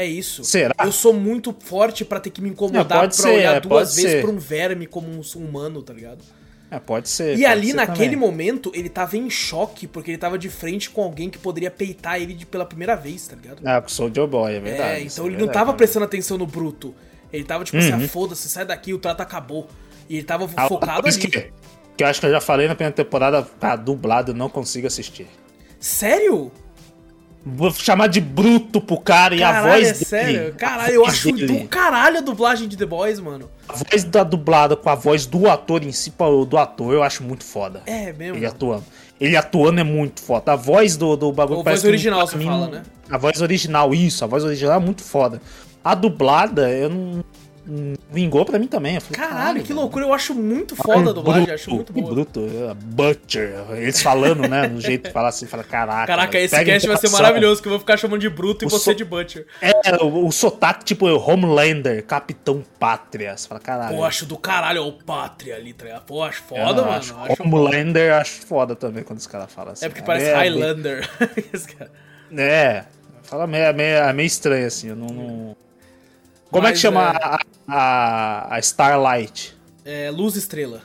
[0.00, 0.44] É isso.
[0.44, 0.72] Será?
[0.84, 3.96] Eu sou muito forte pra ter que me incomodar Não, pra ser, olhar é, duas
[3.96, 4.22] vezes ser.
[4.22, 6.20] pra um verme como um humano, tá ligado?
[6.70, 7.30] É, pode ser.
[7.32, 8.16] E pode ali, ser naquele também.
[8.16, 12.20] momento, ele tava em choque, porque ele tava de frente com alguém que poderia peitar
[12.20, 13.66] ele de- pela primeira vez, tá ligado?
[13.66, 14.90] É, com o Soldier Boy, é verdade.
[14.90, 15.76] É, então é ele não verdade, tava né?
[15.78, 16.94] prestando atenção no bruto.
[17.32, 18.04] Ele tava tipo assim, Uhum.
[18.04, 19.66] ah, foda-se, sai daqui, o trato acabou.
[20.08, 21.18] E ele tava Ah, focado ali.
[21.18, 21.28] Que,
[21.96, 24.86] que eu acho que eu já falei na primeira temporada, tá dublado, eu não consigo
[24.86, 25.26] assistir.
[25.80, 26.52] Sério?
[27.44, 30.04] Vou chamar de bruto pro cara e a Caralho, voz é dele.
[30.04, 30.48] sério?
[30.48, 33.48] a Caralho, eu acho dele, do caralho a dublagem de The Boys, mano.
[33.68, 36.12] A voz da dublada com a voz do ator em si,
[36.48, 37.82] do ator, eu acho muito foda.
[37.86, 38.36] É mesmo.
[38.36, 38.84] Ele atuando.
[39.20, 40.52] Ele atuando é muito foda.
[40.52, 42.82] A voz do, do bagulho A parece voz que original, você mim, fala, né?
[43.10, 44.24] A voz original, isso.
[44.24, 45.40] A voz original é muito foda.
[45.82, 47.24] A dublada, eu não.
[48.10, 48.98] Vingou pra mim também.
[49.00, 49.80] Falei, Caralho, que velho.
[49.80, 50.04] loucura.
[50.06, 52.14] Eu acho muito foda a dublagem, Bruto, acho muito que boa.
[52.14, 52.40] bruto.
[52.40, 53.54] é, Butcher.
[53.72, 54.66] Eles falando, né?
[54.68, 56.06] No jeito de falar assim, fala, caraca.
[56.06, 58.66] Caraca, velho, esse cast vai ser maravilhoso, que eu vou ficar chamando de Bruto e
[58.66, 59.46] O você so- de Butcher.
[59.60, 63.36] É, o, o sotaque, tipo, Homelander, Capitão Pátria.
[63.36, 63.96] Você fala, caralho.
[63.96, 66.00] Pô, acho do caralho, ó, o Pátria ali, tá?
[66.06, 66.90] Pô, acho foda, mano.
[66.92, 67.14] acho.
[67.16, 69.84] Acho Homelander acho foda também quando os caras falam assim.
[69.84, 71.08] É porque parece bem- Highlander.
[71.52, 71.90] Esse cara.
[72.36, 72.84] É,
[73.22, 75.06] fala meio, é meio, é meio estranho assim, eu não.
[75.08, 75.56] não-
[76.50, 79.56] Como é Mas, que chama é- a, a, a Starlight?
[79.84, 80.82] É, Luz Estrela.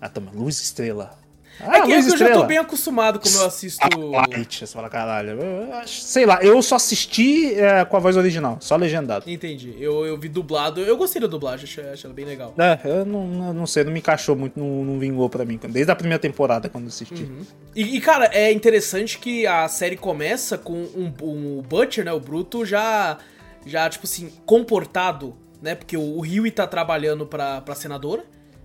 [0.00, 1.18] Ah, também, Luz Estrela.
[1.60, 3.86] Ah, é que, é Luz que eu já tô bem acostumado como eu assisto.
[4.10, 5.38] Light, você fala, caralho.
[5.86, 9.30] sei lá, eu só assisti é, com a voz original, só legendado.
[9.30, 9.76] Entendi.
[9.78, 10.80] Eu, eu vi dublado.
[10.80, 12.54] Eu gostei da dublagem, achei, achei ela bem legal.
[12.58, 15.58] É, eu não, não, não sei, não me encaixou muito, não, não vingou pra mim.
[15.68, 17.30] Desde a primeira temporada, quando assisti.
[17.76, 22.12] E, e, cara, é interessante que a série começa com um, um- o Butcher, né?
[22.12, 23.18] O Bruto, já,
[23.66, 25.74] já tipo assim, comportado, né?
[25.74, 28.24] Porque o, o Huey tá trabalhando pra, pra senadora,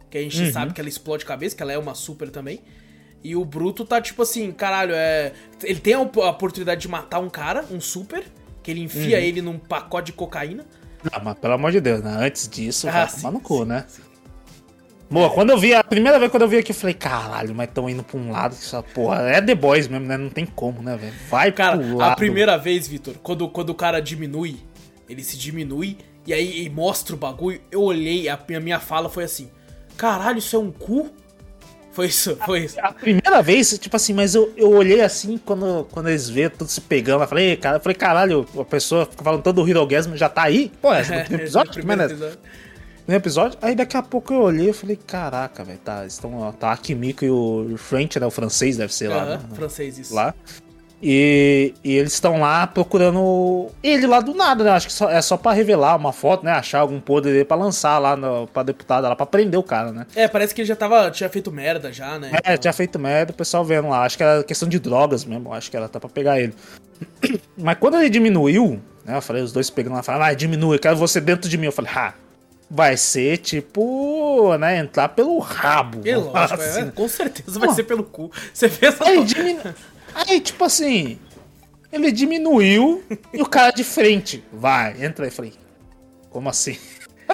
[0.10, 2.62] que a gente sabe que ela explode cabeça, que ela é uma super também.
[3.24, 5.34] E o Bruto tá tipo assim, caralho, é.
[5.64, 8.24] Ele tem a, op- a oportunidade de matar um cara, um super,
[8.64, 10.66] que ele enfia ele num pacote de cocaína.
[11.04, 12.16] Não, mas pelo amor de Deus, né?
[12.20, 13.86] Antes disso, Ah, vai sim, tomar no cu, sim, né?
[15.10, 17.70] Boa, quando eu vi, a primeira vez quando eu vi aqui, eu falei, caralho, mas
[17.74, 19.22] tão indo pra um lado que essa porra.
[19.30, 20.18] É The Boys mesmo, né?
[20.18, 21.14] Não tem como, né, velho?
[21.30, 22.12] Vai Cara, pro lado.
[22.12, 24.58] a primeira vez, Vitor, quando, quando o cara diminui,
[25.10, 29.10] ele se diminui e aí e mostra o bagulho, eu olhei, a, a minha fala
[29.10, 29.50] foi assim:
[29.96, 31.10] caralho, isso é um cu?
[31.92, 32.80] Foi isso, foi isso.
[32.80, 36.70] A primeira vez, tipo assim, mas eu, eu olhei assim quando, quando eles vêem tudo
[36.70, 37.24] se pegando.
[37.24, 40.44] Eu falei, cara, eu falei, caralho, a pessoa fica falando todo o Hirogasm já tá
[40.44, 40.72] aí?
[40.80, 41.70] Pô, é, no primeiro episódio?
[41.70, 42.40] no primeiro Mas, né, episódio.
[43.08, 43.60] no episódio?
[43.64, 47.26] Aí daqui a pouco eu olhei e falei, caraca, velho, tá, estão, tá a Kimiko
[47.26, 50.14] e o French, né, o francês deve ser lá, Aham, né, francês, isso.
[50.14, 50.36] lá.
[51.02, 54.72] E, e eles estão lá procurando ele lá do nada, né?
[54.72, 56.52] Acho que só- é só pra revelar uma foto, né?
[56.52, 59.92] Achar algum podre dele pra lançar lá no, pra deputada, lá pra prender o cara,
[59.92, 60.08] né?
[60.16, 62.32] É, parece que ele já tava, tinha feito merda já, né?
[62.44, 64.06] É, tinha feito merda, o pessoal vendo lá.
[64.06, 65.54] Acho que era questão de drogas mesmo.
[65.54, 66.56] Acho que era até pra pegar ele.
[67.56, 69.18] Mas quando ele diminuiu, né?
[69.18, 71.68] Eu falei, os dois pegando lá, falaram, ah, diminui, eu quero você dentro de mim.
[71.68, 72.14] Eu falei, ah,
[72.72, 74.80] vai ser tipo, né?
[74.80, 76.02] Entrar pelo rabo.
[76.04, 76.90] É lógico, falar é, assim.
[76.90, 77.76] com certeza vai Pô.
[77.76, 78.32] ser pelo cu.
[78.52, 79.62] Você vê essa diminu...
[80.14, 81.20] aí, tipo assim,
[81.92, 85.32] ele diminuiu e o cara de frente, vai, entra aí.
[85.32, 85.54] Falei,
[86.30, 86.78] como assim?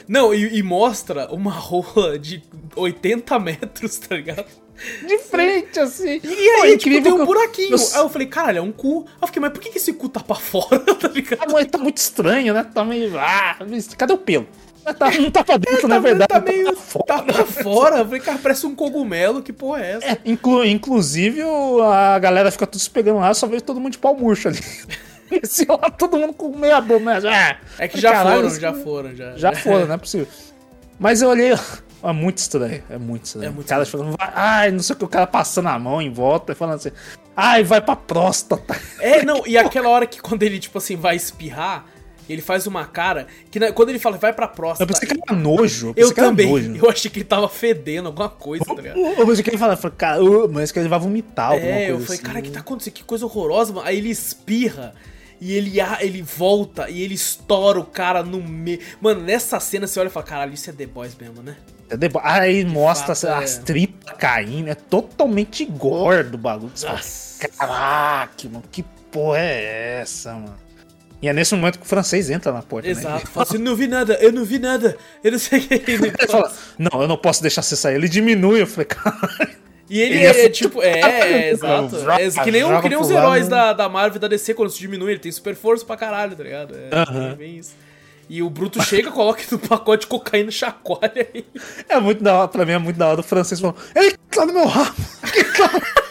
[0.08, 2.42] Não, e, e mostra uma rola de
[2.76, 4.46] 80 metros, tá ligado?
[5.08, 6.20] De frente, assim.
[6.24, 7.76] E aí, tipo, tem um buraquinho.
[7.76, 9.06] eu- Aí eu falei, caralho, é um cu.
[9.08, 11.44] Aí eu fiquei, mas por que, que esse cu tá pra fora, tá ligado?
[11.44, 12.64] Ah, mas tá muito estranho, né?
[12.64, 13.18] Tá meio.
[13.20, 13.56] Ah,
[13.96, 14.48] cadê o pelo?
[14.98, 16.28] Tá- não tá pra dentro, na Tá- verdade.
[16.28, 16.76] tá meio.
[16.76, 17.06] fora.
[17.06, 17.98] Tá pra fora.
[18.00, 20.06] Eu falei, cara, parece um cogumelo, que porra é essa?
[20.08, 21.42] É, inclu- inclusive,
[21.94, 24.60] a galera fica tudo se pegando lá, só vejo todo mundo de pau murcho ali.
[25.32, 27.00] Esse lá, todo mundo com meia boca.
[27.00, 29.36] Mas, ah, É que já caralho, foram, isso- já foram, já.
[29.38, 30.28] Já foram, não é possível.
[31.00, 31.54] Mas eu olhei.
[32.06, 33.46] É muito estranho, é muito estranho.
[33.48, 36.02] É muito o cara falando, ai, não sei o que, o cara passando a mão
[36.02, 36.92] em volta e falando assim,
[37.34, 38.76] ai, vai pra próstata.
[39.00, 41.86] É, não, e aquela hora que quando ele, tipo assim, vai espirrar,
[42.30, 44.92] ele faz uma cara que na- quando ele fala, vai pra Eu próstata.
[44.92, 45.94] pensei que era nojo.
[45.96, 46.48] Eu era também.
[46.50, 46.76] nojo.
[46.86, 48.98] Eu achei que ele tava fedendo alguma coisa, tá ligado?
[49.00, 51.88] Eu pensei que ele falava, eu cara, eu- mas que ele vai vomitar alguma É,
[51.88, 52.24] coisa eu falei, assim.
[52.24, 52.94] cara, o que tá acontecendo?
[52.94, 53.88] Que coisa horrorosa, mano.
[53.88, 54.94] Aí ele espirra
[55.42, 58.80] e ele, a- ele volta e ele estoura o cara no meio.
[59.02, 61.56] Mano, nessa cena você olha e fala, caralho, isso é The Boys mesmo, né?
[61.90, 63.62] É debo- Aí mostra as é.
[63.62, 66.72] tripas caindo, é totalmente gordo o bagulho.
[66.82, 67.48] Nossa.
[67.58, 70.56] Caraca, mano, que porra é essa, mano?
[71.24, 72.92] E é nesse momento que o francês entra na porta, né?
[72.92, 73.28] Exato.
[73.28, 74.98] Fala assim, não vi nada, eu não vi nada.
[75.24, 77.96] Eu não sei o que ele Ele fala, não, eu não posso deixar você sair.
[77.96, 79.56] Ele diminui, eu falei, caralho.
[79.90, 81.00] E ele, Ele é, é tipo, é,
[81.48, 81.96] é, exato.
[82.12, 83.52] É, que nem, um- que nem os lado, heróis né?
[83.52, 86.36] da, da Marvel e da DC, quando se diminui, ele tem super força pra caralho,
[86.36, 86.76] tá ligado?
[86.76, 87.72] É, é bem isso.
[88.30, 91.46] E o Bruto chega, coloca no pacote de cocaína, chacoalha aí.
[91.88, 94.46] É muito da hora, pra mim é muito da hora do francês falando, ele tá
[94.46, 94.94] no meu rabo.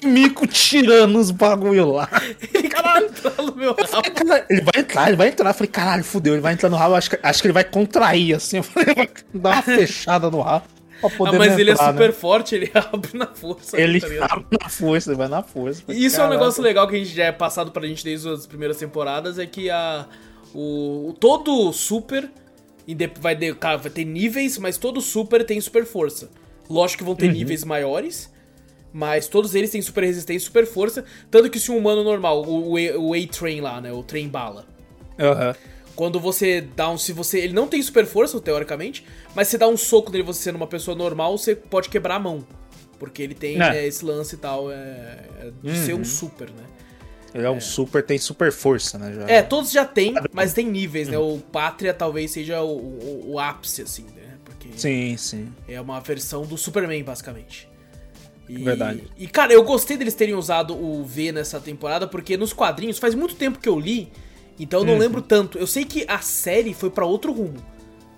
[0.00, 2.08] que mico tirando os bagulho lá.
[2.54, 4.10] Ele caralho, entrar no meu rabo.
[4.12, 5.50] Cara, ele vai entrar, ele vai entrar.
[5.50, 6.94] Eu falei, caralho, fudeu, ele vai entrar no rabo.
[6.94, 8.58] Acho que, acho que ele vai contrair assim.
[8.58, 10.64] Eu falei, vai dar uma fechada no rabo.
[11.00, 12.12] Pra Ah, poder mas ele é entrar, super né?
[12.12, 13.78] forte, ele abre na força.
[13.80, 15.82] Ele tá abre na força, ele vai na força.
[15.88, 16.40] E isso é um Caralho.
[16.40, 19.44] negócio legal que a gente já é passado pra gente desde as primeiras temporadas, é
[19.44, 20.06] que a,
[20.54, 22.30] o, todo super
[23.20, 26.30] vai, de- cara, vai ter níveis, mas todo super tem super força.
[26.68, 27.18] Lógico que vão Uhum.
[27.18, 28.32] ter níveis maiores,
[28.92, 31.04] mas todos eles têm super resistência e super força.
[31.30, 32.74] Tanto que se um humano normal, o,
[33.14, 34.66] A-Train lá, né, o trem bala,
[35.18, 35.54] Aham.
[35.94, 36.98] quando você dá um.
[36.98, 37.38] Se você.
[37.40, 40.66] Ele não tem super força, teoricamente, mas se dá um soco nele, você sendo uma
[40.66, 42.46] pessoa normal, você pode quebrar a mão.
[42.98, 43.58] Porque ele tem É.
[43.58, 46.64] né, esse lance e tal, é, é de ser um super, né?
[47.34, 49.12] Ele é um super, tem super força, né?
[49.12, 49.28] Já.
[49.28, 51.18] É, todos já tem, mas tem níveis, né?
[51.18, 54.38] O Pátria talvez seja o, o, o ápice, assim, né?
[54.42, 55.52] Porque Sim, sim.
[55.68, 57.68] é uma versão do Superman, basicamente.
[58.48, 59.02] E, Verdade.
[59.18, 63.14] E, cara, eu gostei deles terem usado o V nessa temporada, porque nos quadrinhos, faz
[63.14, 64.10] muito tempo que eu li,
[64.58, 64.98] então eu não Uhum.
[65.00, 65.58] lembro tanto.
[65.58, 67.56] Eu sei que a série foi pra outro rumo.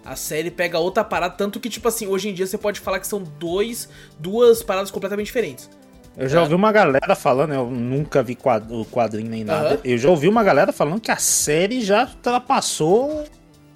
[0.05, 2.99] A série pega outra parada, tanto que, tipo assim, hoje em dia você pode falar
[3.01, 3.89] que são dois,
[4.19, 5.69] duas paradas completamente diferentes.
[6.17, 8.37] Eu já ouvi uma galera falando, eu nunca vi
[8.71, 9.69] o quadrinho nem nada.
[9.75, 9.79] Aham.
[9.85, 13.23] Eu já ouvi uma galera falando que a série já ultrapassou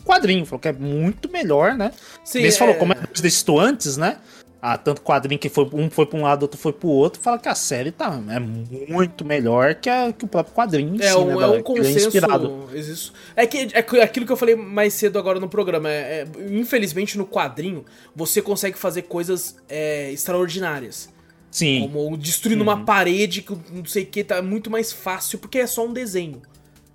[0.00, 0.44] o quadrinho.
[0.44, 1.92] Falou que é muito melhor, né?
[2.24, 3.22] Sim, Eles é- falou, como é que eles
[3.58, 4.18] antes, né?
[4.64, 7.36] Ah, tanto quadrinho que foi, um foi pra um lado, outro foi pro outro, fala
[7.36, 11.10] que a série tá, é muito melhor que, a, que o próprio quadrinho em É,
[11.10, 12.06] si, um, né, é um é consenso.
[12.06, 12.68] inspirado.
[12.72, 13.12] Isso.
[13.34, 15.90] É, que, é aquilo que eu falei mais cedo agora no programa.
[15.90, 21.08] É, é, infelizmente, no quadrinho, você consegue fazer coisas é, extraordinárias.
[21.50, 25.58] Sim, Como destruindo uma parede que não sei o que, tá muito mais fácil, porque
[25.58, 26.40] é só um desenho.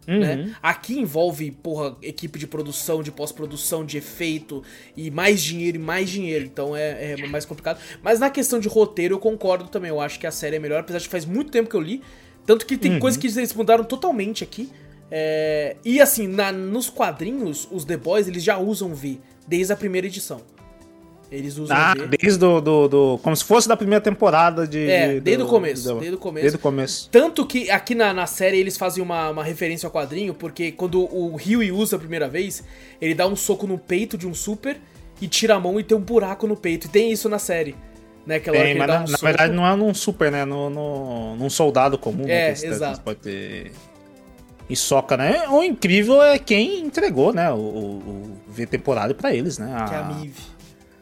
[0.08, 0.20] Uhum.
[0.20, 0.56] Né?
[0.64, 4.64] Aqui envolve, porra, equipe de produção, de pós-produção, de efeito,
[4.96, 7.80] e mais dinheiro e mais dinheiro, então é, é mais complicado.
[8.02, 10.80] Mas na questão de roteiro, eu concordo também, eu acho que a série é melhor,
[10.80, 12.02] apesar de faz muito tempo que eu li.
[12.46, 14.70] Tanto que tem coisas que eles mudaram totalmente aqui.
[15.12, 19.76] É, e assim, na- nos quadrinhos, os The Boys, eles já usam V, desde a
[19.76, 20.42] primeira edição.
[21.30, 24.90] Eles usam Ah, desde do, do, do- Como se fosse da primeira temporada de.
[24.90, 26.42] É, de- desde do- o começo, do- desde o começo.
[26.44, 27.10] Desde o começo.
[27.12, 31.02] Tanto que aqui na, na série eles fazem uma, uma referência ao quadrinho, porque quando
[31.04, 32.64] o Ryui usa a primeira vez,
[33.02, 34.80] ele dá um soco no peito de um super
[35.22, 36.88] e tira a mão e tem um buraco no peito.
[36.88, 37.76] E tem isso na série.
[38.26, 38.36] Né?
[38.36, 40.46] Aquela hora Tem, que mas na, um na verdade não é num super, né?
[40.46, 42.54] No, no, num soldado comum, É, né?
[42.54, 43.02] que exato.
[43.02, 43.72] Pode ter.
[44.70, 45.46] E soca, né?
[45.50, 47.50] O incrível é quem entregou, né?
[47.52, 49.86] O, o, o V temporário pra eles, né?
[49.88, 50.34] Que é a Mive.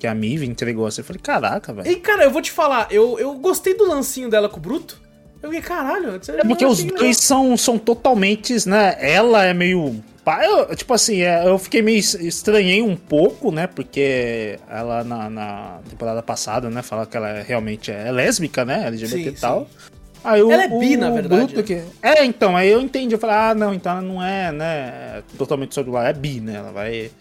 [0.05, 1.01] Que a Mive entregou assim.
[1.01, 1.89] Eu falei, caraca, velho.
[1.89, 5.01] E cara, eu vou te falar, eu, eu gostei do lancinho dela com o Bruto.
[5.41, 6.19] Eu fiquei, caralho.
[6.27, 8.95] É porque os dois são, são totalmente, né?
[8.99, 9.95] Ela é meio.
[10.43, 13.65] Eu, tipo assim, é, eu fiquei meio estranhei um pouco, né?
[13.67, 16.81] Porque ela na, na temporada passada, né?
[16.83, 18.87] Fala que ela é, realmente é lésbica, né?
[18.87, 19.61] LGBT Sim, e tal.
[19.61, 19.89] sim.
[20.23, 21.63] Aí o, Ela é bi, o na verdade, Bruto né?
[21.63, 23.13] que- É, então, aí eu entendi.
[23.13, 25.23] Eu falei, ah, não, então ela não é, né?
[25.37, 26.55] Totalmente sobre lá, é bi, né?
[26.57, 27.11] Ela vai.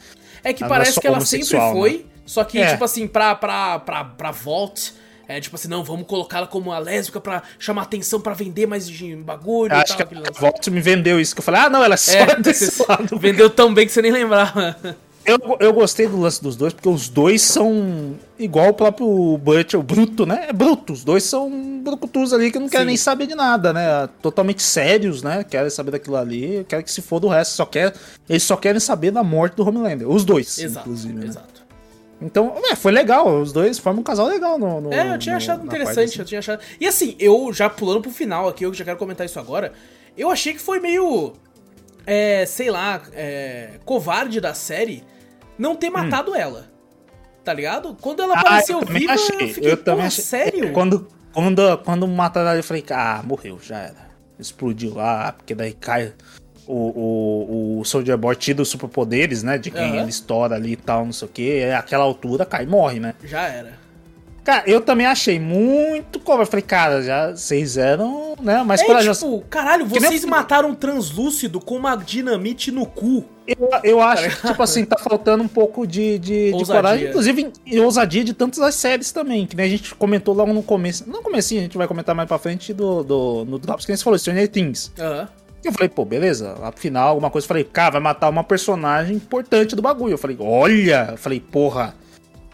[0.42, 2.13] É que Ela é parece só que ela sempre homossexual, foi, né?
[2.26, 2.72] Só que, É.
[2.72, 4.92] tipo assim, pra, pra, pra, pra Vault,
[5.28, 8.88] é tipo assim, não, vamos colocá-la como uma lésbica pra chamar atenção, pra vender mais
[8.88, 10.06] de bagulho Eu e acho tal.
[10.06, 10.40] que a.
[10.40, 11.34] Volt me vendeu isso.
[11.34, 13.18] Que eu falei, ah, não, ela é só É, desse lado.
[13.18, 14.76] vendeu tão bem que você nem lembrava.
[15.26, 19.80] Eu, eu gostei do lance dos dois, porque os dois são igual o próprio Butcher,
[19.80, 20.44] o Bruto, né?
[20.50, 20.92] É bruto.
[20.92, 22.88] Os dois são brucutus ali que não querem Sim.
[22.88, 24.06] nem saber de nada, né?
[24.20, 25.42] Totalmente sérios, né?
[25.42, 27.52] Querem saber daquilo ali, querem que se for do resto.
[27.54, 27.94] Só quer,
[28.28, 30.06] eles só querem saber da morte do Homelander.
[30.10, 31.14] Os dois, exato, inclusive.
[31.14, 31.32] Né?
[32.20, 33.40] Então, é, foi legal.
[33.40, 34.80] Os dois formam um casal legal no.
[34.80, 36.28] no É, eu tinha no- achado interessante, parte, eu assim.
[36.28, 36.60] tinha achado...
[36.80, 39.72] E assim, eu já pulando pro final aqui, eu já quero comentar isso agora,
[40.16, 41.32] eu achei que foi meio,
[42.06, 45.02] é, sei lá, é, covarde da série
[45.58, 46.66] não ter matado ela.
[47.44, 47.96] Tá ligado?
[48.00, 48.36] Quando ela Hum.
[48.38, 49.36] Ah, apareceu eu também viva, achei.
[49.40, 50.24] eu fiquei, eu também achei.
[50.24, 50.64] sério?
[50.66, 54.04] É, Quando, quando, quando mataram ela, eu falei, ah, morreu, já era.
[54.38, 56.14] Explodiu lá, porque daí cai.
[56.66, 59.58] O, o, o Soldier Boy tira os superpoderes, né?
[59.58, 59.96] De quem Aham.
[60.00, 61.50] ele estoura ali e tal, não sei o que.
[61.58, 63.14] É aquela altura, cai e morre, né?
[63.24, 63.84] Já era.
[64.42, 66.42] Cara, eu também achei muito cover.
[66.42, 68.62] Eu falei, cara, já vocês eram, né?
[68.62, 72.84] Mas É, já- tipo, caralho, nem vocês eu- mataram um translúcido com uma dinamite no
[72.84, 73.24] cu.
[73.46, 74.40] Eu, eu acho ligado?
[74.42, 78.32] que, tipo assim, tá faltando um pouco de, de, de coragem, inclusive e ousadia de
[78.34, 81.08] tantas as séries também, que nem a gente comentou logo no começo.
[81.08, 83.96] Não comecinho, a gente vai comentar mais pra frente do, do, no Drops, que nem
[83.96, 84.92] você falou, Stranger Things.
[84.98, 85.28] Aham.
[85.64, 88.44] Eu falei, pô, beleza, lá pro final, alguma coisa, eu falei, cara, vai matar uma
[88.44, 90.14] personagem importante do bagulho.
[90.14, 91.94] Eu falei, olha, eu falei, porra.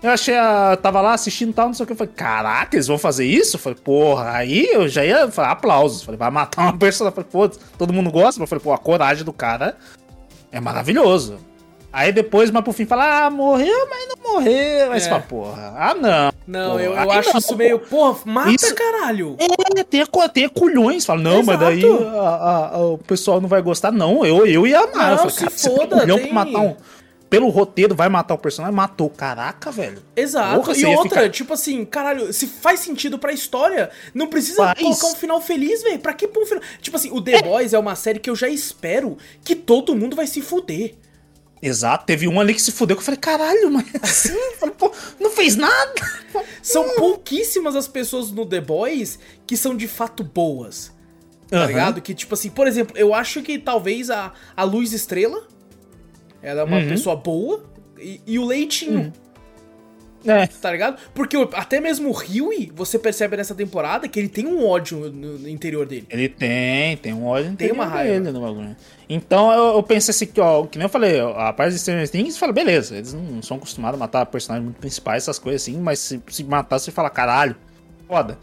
[0.02, 1.92] Eu achei, a, tava lá assistindo tal, não sei o que.
[1.92, 3.56] Eu falei, caraca, eles vão fazer isso?
[3.56, 6.00] Eu falei, porra, aí eu já ia falar aplausos.
[6.00, 7.18] Eu falei, vai matar uma personagem.
[7.18, 8.40] Eu falei, pô, todo mundo gosta?
[8.42, 9.76] Eu falei, pô, a coragem do cara
[10.50, 11.38] é maravilhoso.
[11.92, 14.92] Aí depois, mas pro fim, fala, ah, morreu, mas não morreu.
[14.92, 15.00] Aí É.
[15.00, 16.32] você fala, porra, ah, não.
[16.46, 19.36] Não, Porra, eu, eu acho não, isso meio, porra, mata, Isso- caralho.
[19.38, 21.04] É, tem, tem culhões.
[21.04, 22.04] Fala, não, mas daí Exato.
[22.04, 23.90] a- a- a- o pessoal não vai gostar.
[23.92, 24.92] Não, eu, eu ia amar.
[24.94, 26.76] Não, eu falei, se cara, você foda, tem matar um...
[27.28, 28.74] Pelo roteiro, vai matar o personagem.
[28.74, 29.08] Matou.
[29.08, 30.02] Caraca, velho.
[30.16, 30.56] Exato.
[30.62, 34.80] Porra, e outra, ficar- tipo assim, caralho, se faz sentido pra história, não precisa Faz.
[34.80, 36.00] colocar um final feliz, velho.
[36.00, 36.62] Pra que pôr um final?
[36.82, 40.16] Tipo assim, o The Boys é uma série que eu já espero que todo mundo
[40.16, 40.94] vai se fuder.
[41.62, 42.06] Exato.
[42.06, 44.32] Teve um ali que se fudeu que eu falei, caralho, mas assim?
[44.32, 45.92] Eu falei, pô, não fez nada.
[46.62, 46.94] São Hum.
[46.96, 50.92] pouquíssimas as pessoas no The Boys que são de fato boas.
[51.48, 51.66] Tá Aham.
[51.66, 52.00] ligado?
[52.00, 55.46] Que, tipo assim, por exemplo, eu acho que talvez a, a Luz Estrela,
[56.40, 56.88] ela é uma Uhum.
[56.88, 57.64] pessoa boa,
[57.98, 59.12] e, e o Leitinho,
[60.26, 60.46] É.
[60.46, 60.98] tá ligado?
[61.14, 65.38] Porque até mesmo o Huey, você percebe nessa temporada que ele tem um ódio no,
[65.38, 66.06] no interior dele.
[66.10, 68.20] Ele tem, tem um ódio Tem uma raiva.
[68.20, 68.76] dele no bagulho.
[69.08, 72.08] Então eu, eu pensei assim, que, ó, que nem eu falei, a parte de Stranger
[72.08, 75.78] Things, falei, beleza, eles não são acostumados a matar personagens muito principais, essas coisas assim,
[75.80, 77.56] mas se, se matar, você fala, caralho,
[78.06, 78.38] foda.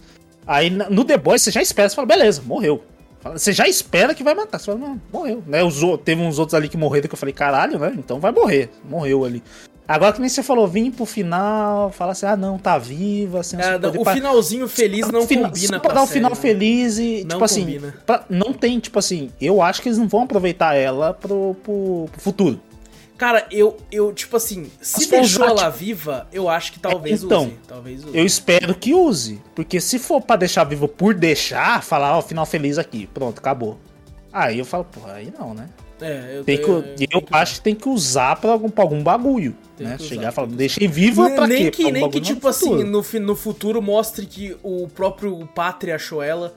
[0.46, 2.84] Aí no The Boys você já espera, você fala, beleza, morreu.
[3.22, 5.44] Fala- Você já espera que vai matar, você fala, não, morreu.
[5.46, 5.64] Né?
[5.64, 7.94] Os, teve uns outros ali que morreram que eu falei, caralho, né?
[7.98, 9.44] Então vai morrer, morreu ali.
[9.88, 13.56] Agora que nem você falou, vim pro final, fala assim, ah não, tá viva, assim,
[13.58, 16.36] É, não, o finalzinho feliz não Fina- combina só pra dar um final né?
[16.36, 20.08] feliz e, Não tipo assim, pra- não tem, tipo assim, eu acho que eles não
[20.08, 22.60] vão aproveitar ela pro, pro, pro futuro.
[23.18, 27.24] Cara, eu, eu tipo assim, se Mas deixou usar, ela viva, eu acho que talvez
[27.24, 27.54] então, use.
[27.68, 28.16] Talvez use.
[28.18, 29.42] Eu espero que use.
[29.56, 33.80] Porque se for pra deixar vivo por deixar, falar, ó, final feliz aqui, pronto, acabou.
[34.32, 35.68] Aí eu falo, porra, aí não, né?
[36.00, 38.84] É, eu, Tem que, eu, e eu acho que tem que usar pra algum, pra
[38.84, 39.98] algum bagulho, Tem né?
[39.98, 41.72] Chegar e falar, deixei viva pra nem quê?
[41.72, 42.88] que, Pra nem que no tipo assim, futuro.
[42.88, 46.56] no, fi- no futuro mostre que o próprio Pátria achou ela,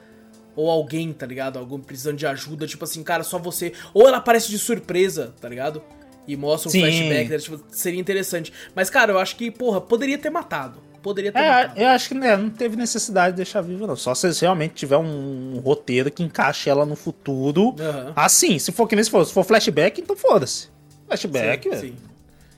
[0.55, 1.59] ou alguém, tá ligado?
[1.59, 3.73] Algum precisando de ajuda, tipo assim, cara, só você.
[3.95, 5.81] Ou ela aparece de surpresa, tá ligado?
[6.29, 6.81] E mostra um Sim.
[6.81, 7.39] flashback, né?
[7.39, 8.53] tipo, seria interessante.
[8.75, 10.83] Mas, cara, eu acho que, porra, poderia ter matado.
[11.03, 11.81] Poderia ter É, matado.
[11.81, 13.97] eu acho que né, não teve necessidade de deixar viva, não.
[13.97, 17.75] Só se realmente tiver um roteiro que encaixe ela no futuro.
[17.81, 18.13] Aham.
[18.15, 20.69] Assim, se for que nem se for, se for flashback, então foda-se.
[21.07, 21.95] Flashback, Sim, sim.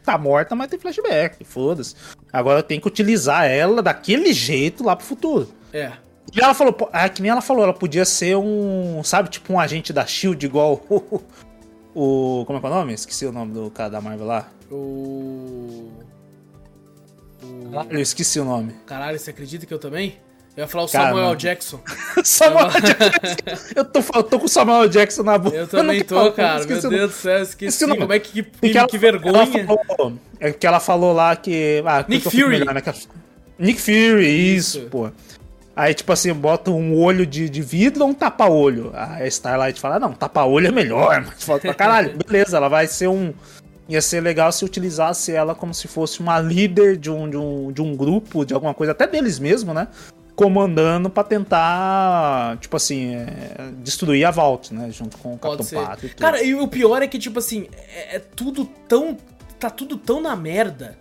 [0.05, 1.95] tá morta, mas tem flashback, foda-se.
[2.33, 5.49] Agora eu tenho que utilizar ela daquele jeito lá pro futuro.
[5.73, 5.93] É.
[6.35, 9.61] E ela falou, é que nem ela falou, ela podia ser um, sabe, tipo um
[9.61, 11.21] agente da SHIELD igual o,
[11.95, 12.93] o como é que é o nome?
[12.95, 14.49] Esqueci o nome do cara da Marvel lá.
[14.71, 15.91] O.
[17.73, 17.93] O.
[17.95, 18.75] Eu esqueci o nome.
[18.87, 20.17] Caralho, você acredita que eu também?
[20.55, 21.35] Eu ia falar o Cara, Samuel.
[21.37, 21.81] Jackson.
[22.23, 23.65] Samuel Jackson.
[23.75, 25.57] Eu tô, eu tô com o Samuel Jackson na boca.
[25.57, 26.65] Eu também não tô, cara.
[26.67, 27.87] Meu Deus do céu, eu esqueci.
[27.87, 29.47] Como é que, que, Porque ela- que vergonha.
[29.47, 31.83] Falou, é que ela falou lá que.
[31.87, 32.59] Ah, Nick que eu Fury.
[32.59, 32.81] melhor, né?
[32.83, 32.93] Que
[33.59, 34.89] Nick Fury, isso, Isso.
[34.91, 35.11] pô.
[35.75, 38.91] Aí, tipo assim, bota um olho de, de vidro ou um tapa-olho.
[38.95, 42.15] Aí a Starlight fala: não, tapa-olho é melhor, mas falta pra caralho.
[42.27, 43.33] Beleza, ela vai ser um.
[43.93, 47.71] Ia ser legal se utilizasse ela como se fosse uma líder de um, de um,
[47.71, 49.89] de um grupo, de alguma coisa, até deles mesmo, né?
[50.35, 54.91] Comandando pra tentar, tipo assim, é, destruir a Vault, né?
[54.91, 55.85] Junto com o Pode Capitão.
[55.85, 56.21] Pátria e tudo.
[56.21, 59.15] Cara, e o pior é que, tipo assim, é, é tudo tão.
[59.61, 60.97] Tá tudo tão na merda.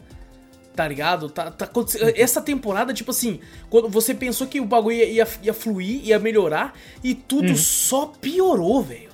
[0.75, 1.29] Tá ligado?
[1.29, 1.69] Tá, tá.
[2.13, 6.19] Essa temporada, tipo assim, quando você pensou que o bagulho ia, ia, ia fluir, ia
[6.19, 7.55] melhorar, e tudo Uhum.
[7.55, 9.09] só piorou, velho.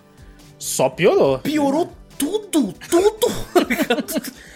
[0.57, 1.37] Só piorou.
[1.39, 3.27] Piorou tudo, tudo.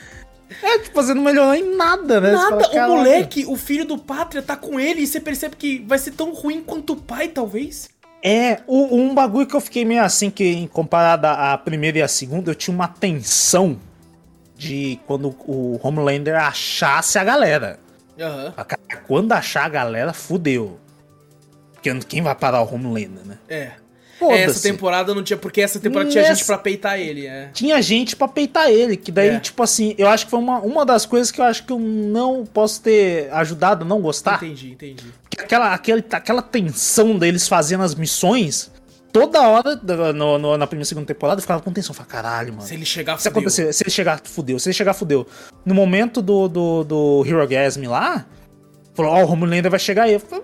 [0.64, 2.32] É, tipo, você não melhorou em nada, né?
[2.34, 2.64] Nada.
[2.70, 5.98] fala, o moleque, o filho do Pátria, tá com ele e você percebe que vai
[5.98, 7.90] ser tão ruim quanto o pai, talvez.
[8.24, 12.02] É, o- um bagulho que eu fiquei meio assim, que em comparado à primeira e
[12.04, 13.80] à segunda, eu tinha uma tensão
[14.56, 17.80] de quando o Homelander achasse a galera.
[18.68, 20.78] Cara, Quando achar a galera, fudeu.
[21.74, 23.38] Porque quem vai parar o Homelander, né?
[23.50, 23.72] É.
[24.22, 24.44] Foda-se.
[24.44, 25.36] Essa temporada não tinha.
[25.38, 27.50] Porque essa temporada tinha Nessa- gente pra peitar ele, é.
[27.54, 29.40] Tinha gente pra peitar ele, que daí, É.
[29.40, 31.80] tipo assim, eu acho que foi uma, uma das coisas que eu acho que eu
[31.80, 34.36] não posso ter ajudado a não gostar.
[34.44, 35.04] Entendi, entendi.
[35.30, 38.72] Que aquela, aquele, aquela tensão deles fazendo as missões,
[39.12, 39.80] toda hora
[40.14, 41.94] no- no- na primeira e segunda temporada eu ficava com tensão.
[41.94, 42.68] Falava, caralho, mano.
[42.68, 43.32] Se ele chegar, Se fudeu.
[43.40, 44.60] acontecer, se ele chegar, fudeu.
[44.60, 45.26] Se ele chegar, fudeu.
[45.66, 48.26] No momento do, do, do Hero Gasm lá,
[48.94, 50.14] falou, ó, o Homelander vai chegar aí.
[50.14, 50.44] Eu falei,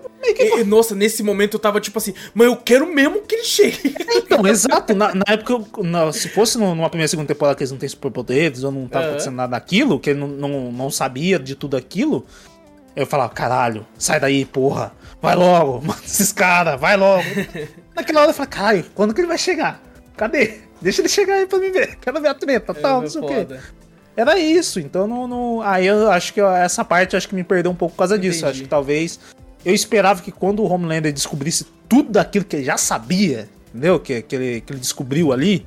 [0.60, 3.94] E- nossa, nesse momento eu tava tipo assim, mas eu quero mesmo que ele chegue.
[4.16, 4.94] Então, exato.
[4.94, 7.88] Na, na época, eu- na- se fosse numa primeira segunda temporada que eles não têm
[7.88, 9.10] superpoderes, ou não tava Aham.
[9.12, 12.24] acontecendo nada daquilo, que ele não, não, não sabia de tudo aquilo,
[12.96, 14.92] eu falava, caralho, sai daí, porra.
[15.20, 17.24] Vai logo, mata esses caras, vai logo.
[17.94, 19.82] Naquela hora eu falei, caralho, quando que ele vai chegar?
[20.16, 20.58] Cadê?
[20.80, 21.96] Deixa ele chegar aí pra mim ver.
[21.96, 23.46] Quero ver a treta, tal, não sei o quê.
[24.18, 24.20] É.
[24.20, 27.70] Era isso, então não, não- Aí eu acho que essa parte acho que me perdeu
[27.70, 28.38] um pouco por causa disso.
[28.40, 28.50] Entendi.
[28.52, 29.20] Acho que talvez.
[29.64, 33.98] Eu esperava que quando o Homelander descobrisse tudo daquilo que ele já sabia, entendeu?
[33.98, 35.66] Que, que, ele, que ele descobriu ali,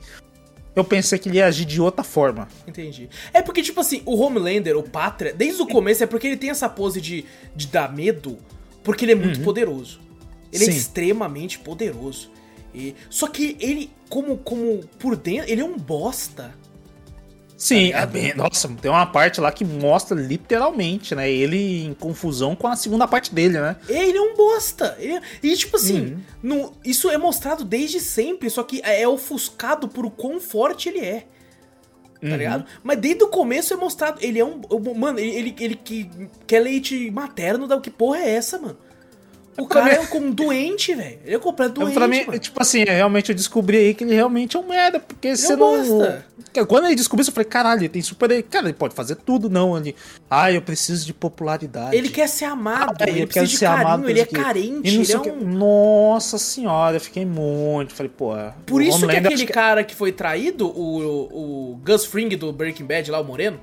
[0.76, 2.48] eu pensei que ele ia agir de outra forma.
[2.68, 3.10] Entendi.
[3.34, 6.50] É porque, tipo assim, o Homelander, o Pátria, desde o começo é porque ele tem
[6.50, 8.38] essa pose de, de dar medo,
[8.84, 10.00] porque ele é muito poderoso.
[10.52, 10.74] Ele é Uhum.
[10.74, 10.78] Sim.
[10.78, 12.32] extremamente poderoso.
[12.74, 16.52] E, só que ele, como, como por dentro, ele é um bosta.
[17.64, 18.34] Sim, é bem.
[18.34, 21.30] Nossa, tem uma parte lá que mostra literalmente, né?
[21.30, 23.76] Ele em confusão com a segunda parte dele, né?
[23.88, 24.96] Ele é um bosta.
[24.98, 26.20] Ele é- E, tipo assim, Uhum.
[26.42, 31.02] no- isso é mostrado desde sempre, só que é ofuscado por o quão forte ele
[31.02, 31.20] é.
[32.20, 32.36] Tá Uhum.
[32.36, 32.66] ligado?
[32.84, 34.18] Mas desde o começo é mostrado.
[34.24, 34.60] Ele é um.
[34.72, 36.10] um- Mano, ele, ele, ele que
[36.48, 38.78] quer leite materno, da que porra é essa, mano?
[39.58, 41.20] O cara é como um doente, velho.
[41.26, 41.94] Ele é completo doente.
[41.94, 42.40] pra mim, mano.
[42.40, 45.56] tipo assim, realmente eu descobri aí que ele realmente é um merda, porque você é
[45.56, 45.78] um não.
[45.78, 46.26] bosta.
[46.68, 48.44] Quando ele descobriu isso, eu falei, caralho, ele tem super.
[48.44, 49.78] Cara, ele pode fazer tudo, não.
[49.78, 49.96] Ele.
[50.30, 51.96] Ah, eu preciso de popularidade.
[51.96, 54.36] Ele quer ser amado, Ah, ele eu precisa de ser carinho, amado, ele é quê.
[54.36, 55.48] carente, ele é um.
[55.48, 57.94] Nossa senhora, eu fiquei muito.
[57.94, 58.34] Falei, pô.
[58.66, 62.86] Por isso que aquele acho cara que foi traído, o, o Gus Fring do Breaking
[62.86, 63.60] Bad lá, o Moreno,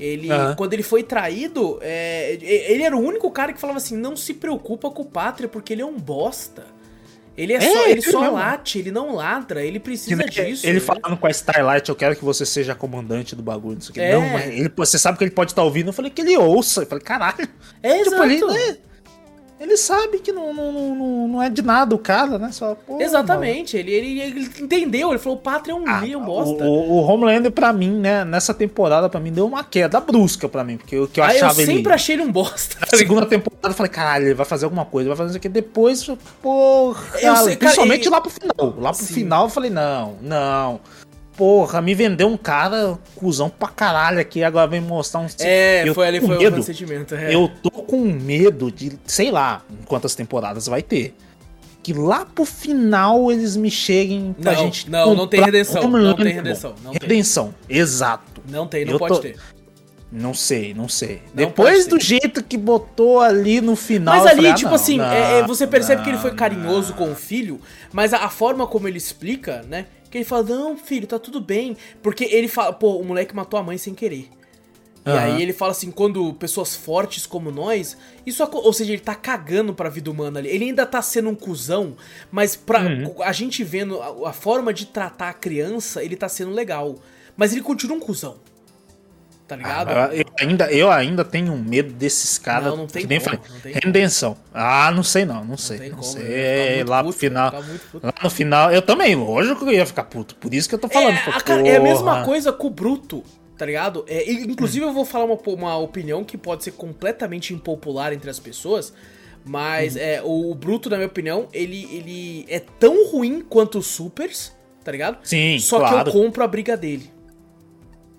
[0.00, 4.16] ele, quando ele foi traído, é, ele era o único cara que falava assim, não
[4.16, 6.64] se preocupa com o Pátria, porque ele é um bosta.
[7.36, 8.34] Ele é, É, só, ele ele só mesmo.
[8.34, 10.66] late, ele não ladra, ele precisa disso.
[10.66, 10.80] Ele né?
[10.80, 13.94] falando com a Starlight, eu quero que você seja comandante do bagulho, não sei o
[13.94, 14.00] que.
[14.00, 14.12] É.
[14.14, 15.88] Não, mas ele, você sabe que ele pode estar ouvindo.
[15.88, 16.82] Eu falei que ele ouça.
[16.82, 17.48] Eu falei, caralho.
[17.82, 18.24] É, Tipo, exato.
[18.24, 18.76] ele, né?
[19.60, 22.50] Ele sabe que não, não, não, não é de nada o cara, né?
[22.50, 26.64] Só, Exatamente, ele, ele, ele entendeu, ele falou, o Pátria é um Ah, um bosta.
[26.64, 30.64] o, o Homelander, pra mim, né, nessa temporada, pra mim, deu uma queda brusca pra
[30.64, 30.78] mim.
[30.78, 31.74] Porque o que eu eu achava ele.
[31.74, 32.78] sempre achei ele um bosta.
[32.80, 35.48] Na segunda temporada eu falei, caralho, ele vai fazer alguma coisa, vai fazer isso aqui.
[35.50, 36.06] Depois,
[36.40, 37.18] porra.
[37.20, 38.74] Eu sei, cara, principalmente lá pro final.
[38.78, 39.12] Lá pro Sim.
[39.14, 40.80] final eu falei, não, não.
[41.40, 45.26] Porra, me vendeu um cara cuzão pra caralho aqui, agora vem mostrar um.
[45.38, 46.60] É, Eu foi ali, foi medo.
[46.60, 47.14] o sentimento.
[47.14, 47.34] É.
[47.34, 51.14] Eu tô com medo de, sei lá, quantas temporadas vai ter.
[51.82, 54.90] Que lá pro final eles me cheguem pra Não, gente.
[54.90, 57.00] não, não tem redenção, não tem redenção, não tem.
[57.08, 58.42] redenção, exato.
[58.46, 59.36] Não tem, não Eu pode tô- ter.
[60.12, 61.22] Não sei, não sei.
[61.34, 64.14] Não Depois do jeito que botou ali no final.
[64.14, 66.30] Mas ali, falei, ah, tipo não, assim, não, é- é, você percebe que ele foi
[66.32, 66.98] não, carinhoso não.
[66.98, 67.58] com o filho,
[67.92, 69.86] mas a, a forma como ele explica, né?
[70.10, 71.76] Que ele fala, não, filho, tá tudo bem.
[72.02, 74.28] Porque ele fala, pô, o moleque matou a mãe sem querer.
[75.06, 77.96] E aí ele fala assim, quando pessoas fortes como nós,
[78.26, 80.50] isso, ou seja, ele tá cagando pra vida humana ali.
[80.50, 81.96] Ele ainda tá sendo um cuzão,
[82.30, 83.22] mas pra Uhum.
[83.22, 86.96] a gente vendo a, a forma de tratar a criança, ele tá sendo legal.
[87.36, 88.36] Mas ele continua um cuzão.
[89.50, 89.88] Tá ligado?
[89.90, 92.68] Ah, eu, ainda, eu ainda tenho medo desses caras.
[92.68, 93.74] Não, não tem que nem como, falei.
[93.74, 94.36] não Redenção.
[94.54, 95.90] Ah, não sei não, não sei.
[95.90, 96.22] Não, como, ia sei.
[96.22, 97.52] ficar muito Lá puto, pro final.
[98.00, 100.36] Lá no final, eu também, lógico que eu ia ficar puto.
[100.36, 101.16] Por isso que eu tô falando.
[101.16, 103.24] É, a cara, é a mesma coisa com o Bruto,
[103.58, 104.04] tá ligado?
[104.06, 108.38] É, inclusive eu vou falar uma, uma opinião que pode ser completamente impopular entre as
[108.38, 108.92] pessoas,
[109.44, 110.00] mas Uhum.
[110.00, 114.52] é, o, o Bruto, na minha opinião, ele, ele é tão ruim quanto os Supers,
[114.84, 115.18] tá ligado?
[115.24, 116.04] Sim, Só claro.
[116.04, 117.10] que eu compro a briga dele.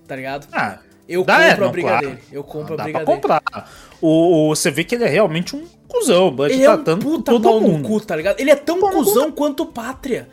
[0.06, 0.46] Tá ligado?
[0.52, 0.80] Ah,
[1.12, 2.08] Eu dá, compro é, a não, briga claro.
[2.08, 2.20] dele.
[2.32, 3.22] Eu compro Dá a briga pra dele.
[3.22, 3.72] comprar.
[4.02, 6.28] O, o- você vê que ele é realmente um cuzão.
[6.28, 7.88] O Bud Ele é um puta todo pau no mundo.
[7.88, 8.40] cu, tá ligado?
[8.40, 9.04] Ele é tão Pau no cu.
[9.04, 10.28] cuzão quanto o Pátria.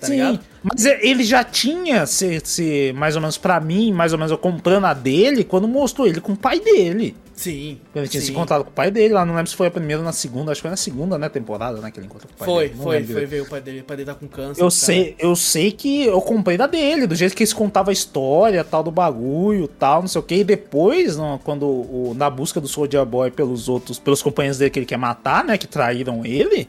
[0.00, 0.40] Tá Sim, ligado?
[0.62, 4.30] mas é- ele já tinha, se, se, mais ou menos pra mim, mais ou menos
[4.32, 7.14] eu comprando a dele, quando mostrou ele com o pai dele.
[7.34, 7.78] Sim.
[7.94, 8.32] Ele tinha se sim.
[8.32, 10.52] encontrado com o pai dele lá, não lembro se foi a primeira ou na segunda,
[10.52, 12.64] acho que foi na segunda, né, temporada, né, que ele encontrou com o pai Foi,
[12.64, 12.74] dele.
[12.76, 13.28] não foi, foi direito.
[13.30, 13.80] ver o pai dele.
[13.80, 14.60] O pai dele tá com câncer.
[14.60, 14.70] Eu cara.
[14.70, 18.62] sei, eu sei que eu comprei da dele, do jeito que eles contavam a história,
[18.62, 20.34] tal do bagulho, tal, não sei o que.
[20.36, 24.70] E depois, no- quando o, na busca do Soldier Boy pelos outros, pelos companheiros dele
[24.70, 26.68] que ele quer matar, né, que traíram ele,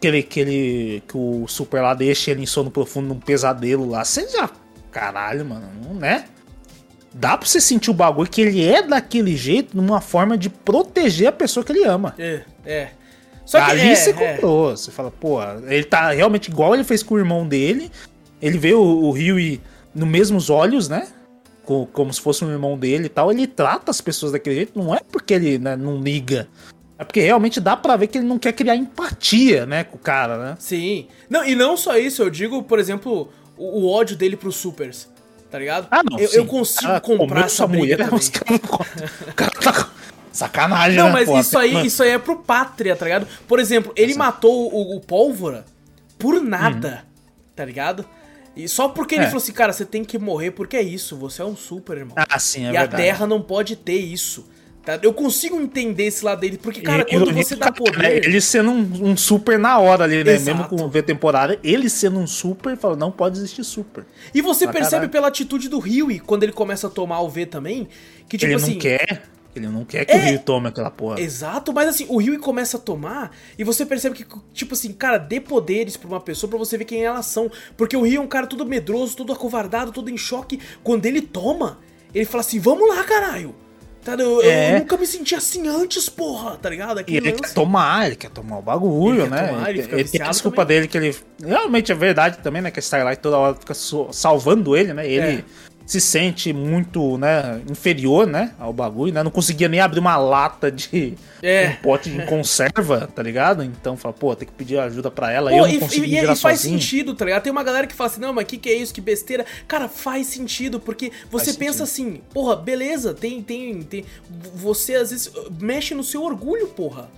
[0.00, 3.88] que ele, que ele, que o Super lá deixa ele em sono profundo num pesadelo
[3.88, 4.04] lá.
[4.04, 4.50] Você já,
[4.90, 6.26] caralho, mano, né?
[7.12, 11.28] Dá pra você sentir o bagulho que ele é daquele jeito, numa forma de proteger
[11.28, 12.14] a pessoa que ele ama.
[12.18, 12.88] É, é.
[13.46, 14.12] Só que Ali é, você é.
[14.12, 14.76] comprou.
[14.76, 15.38] Você fala, pô,
[15.68, 17.90] ele tá realmente igual ele fez com o irmão dele.
[18.42, 19.60] Ele vê o, o Rio
[19.94, 21.06] nos mesmos olhos, né?
[21.64, 23.30] Co- Como se fosse um irmão dele e tal.
[23.30, 24.76] Ele trata as pessoas daquele jeito.
[24.78, 26.48] Não é porque ele né, não liga.
[26.98, 30.00] É porque realmente dá pra ver que ele não quer criar empatia, né, com o
[30.00, 30.56] cara, né?
[30.60, 31.08] Sim.
[31.28, 35.08] Não, e não só isso, eu digo, por exemplo, o, o ódio dele pros supers.
[35.50, 35.86] Tá ligado?
[35.90, 36.18] Ah, não.
[36.18, 38.14] Eu, eu consigo Cara, comprar essa mulher, também.
[38.18, 38.74] os caras não.
[39.30, 39.90] O cara tá.
[40.32, 41.12] Sacanagem, Não, né?
[41.12, 41.38] mas pô?
[41.38, 43.26] isso aí, isso aí é pro pátria, tá ligado?
[43.46, 45.64] Por exemplo, ele matou o, o Pólvora
[46.18, 47.04] por nada,
[47.54, 48.04] tá ligado?
[48.56, 49.26] E só porque ele É.
[49.26, 52.16] falou assim, cara, você tem que morrer porque é isso, você é um super, irmão.
[52.16, 52.94] Ah, sim, é e verdade.
[52.94, 54.48] a Terra não pode ter isso.
[54.84, 54.98] Tá?
[55.02, 57.90] Eu consigo entender esse lado dele, porque, cara, quando ironia você dá cara, né?
[57.92, 58.24] poder.
[58.26, 60.34] Ele sendo um, um super na hora ali, né?
[60.34, 60.58] Exato.
[60.58, 64.04] Mesmo com o V temporada, ele sendo um super, fala, não pode existir super.
[64.34, 65.10] E você Pra percebe caralho.
[65.10, 67.88] pela atitude do Huey, quando ele começa a tomar o V também,
[68.28, 68.72] que tipo ele assim.
[68.72, 69.22] não quer.
[69.56, 70.16] Ele não quer que É.
[70.16, 71.20] o Rio tome aquela porra.
[71.20, 75.16] Exato, mas assim, o Huey começa a tomar e você percebe que, tipo assim, cara,
[75.16, 77.48] dê poderes pra uma pessoa pra você ver quem elas são.
[77.76, 80.58] Porque o Huey é um cara todo medroso, todo acovardado, todo em choque.
[80.82, 81.78] Quando ele toma,
[82.12, 83.54] ele fala assim: vamos lá, caralho.
[84.04, 84.78] Tá, eu, eu É.
[84.80, 86.98] nunca me senti assim antes, porra, tá ligado?
[86.98, 87.42] E Aquele ele lance.
[87.42, 89.48] quer tomar, ele quer tomar o bagulho, Ele quer né?
[89.48, 90.76] tomar, ele fica tem a desculpa também.
[90.76, 91.16] dele que ele.
[91.42, 92.70] Realmente é verdade também, né?
[92.70, 93.72] Que a Starlight toda hora fica
[94.12, 95.08] salvando ele, né?
[95.08, 95.44] Ele É.
[95.86, 97.60] se sente muito, né?
[97.70, 98.52] Inferior, né?
[98.58, 99.22] Ao bagulho, né?
[99.22, 101.14] Não conseguia nem abrir uma lata de.
[101.42, 101.68] É.
[101.78, 103.62] Um pote de conserva, tá ligado?
[103.62, 105.50] Então fala, pô, tem que pedir ajuda pra ela.
[105.50, 106.80] Pô, eu não consegui e- e virar faz sozinho.
[106.80, 107.42] sentido, tá ligado?
[107.42, 109.44] Tem uma galera que fala assim, não, mas que que é isso, que besteira.
[109.68, 114.04] Cara, faz sentido, porque você Faz pensa assim, porra, beleza, tem, tem, tem.
[114.54, 115.30] Você às vezes
[115.60, 117.10] mexe no seu orgulho, porra.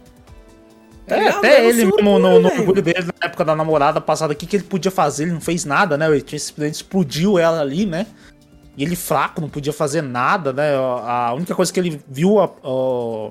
[1.07, 1.39] Tá É, ligado?
[1.39, 4.45] até ele mesmo, no, orgulho, no orgulho dele, na época da namorada passada, o que,
[4.45, 5.23] que ele podia fazer?
[5.23, 6.07] Ele não fez nada, né?
[6.09, 8.07] Ele simplesmente explodiu ela ali, né?
[8.77, 10.75] E ele fraco, não podia fazer nada, né?
[10.75, 13.31] A única coisa que ele viu, a- o-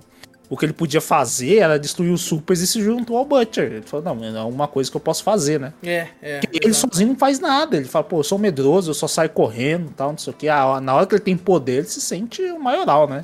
[0.50, 3.66] o que ele podia fazer era destruir os supers e se juntou ao Butcher.
[3.66, 5.74] Ele falou, não, é uma coisa que eu posso fazer, né?
[5.84, 6.40] É, é.
[6.40, 6.94] Porque ele exato.
[6.94, 7.78] sozinho não faz nada.
[7.78, 10.48] Ele fala, pô, eu sou medroso, eu só saio correndo tal, não sei o que.
[10.50, 13.24] Ah, na hora que ele tem poder, ele se sente o maioral, né?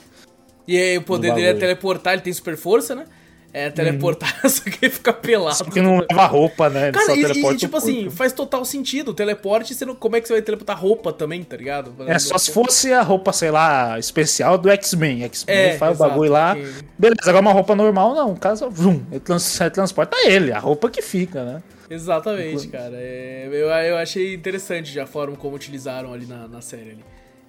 [0.68, 3.06] E aí o poder dele é teleportar, ele tem super força, né?
[3.54, 5.58] É, teleportar, só que ele fica pelado.
[5.58, 6.84] Só que não leva roupa, né?
[6.84, 9.14] Ele Cara, só e, e, tipo assim, faz total sentido.
[9.14, 11.94] Teleporte, você não, como é que você vai teleportar roupa também, tá ligado?
[12.08, 15.24] É só se fosse a roupa, sei lá, especial do X-Men.
[15.24, 16.56] X-Men É, faz exato, o bagulho lá.
[16.98, 18.36] Beleza, agora uma roupa normal, não.
[18.36, 21.64] Caso, vum, ele trans- transporta ele, a roupa que fica, né?
[21.90, 22.94] Exatamente, cara.
[22.96, 27.04] É, eu, eu achei interessante já a forma como utilizaram ali na, na série ali.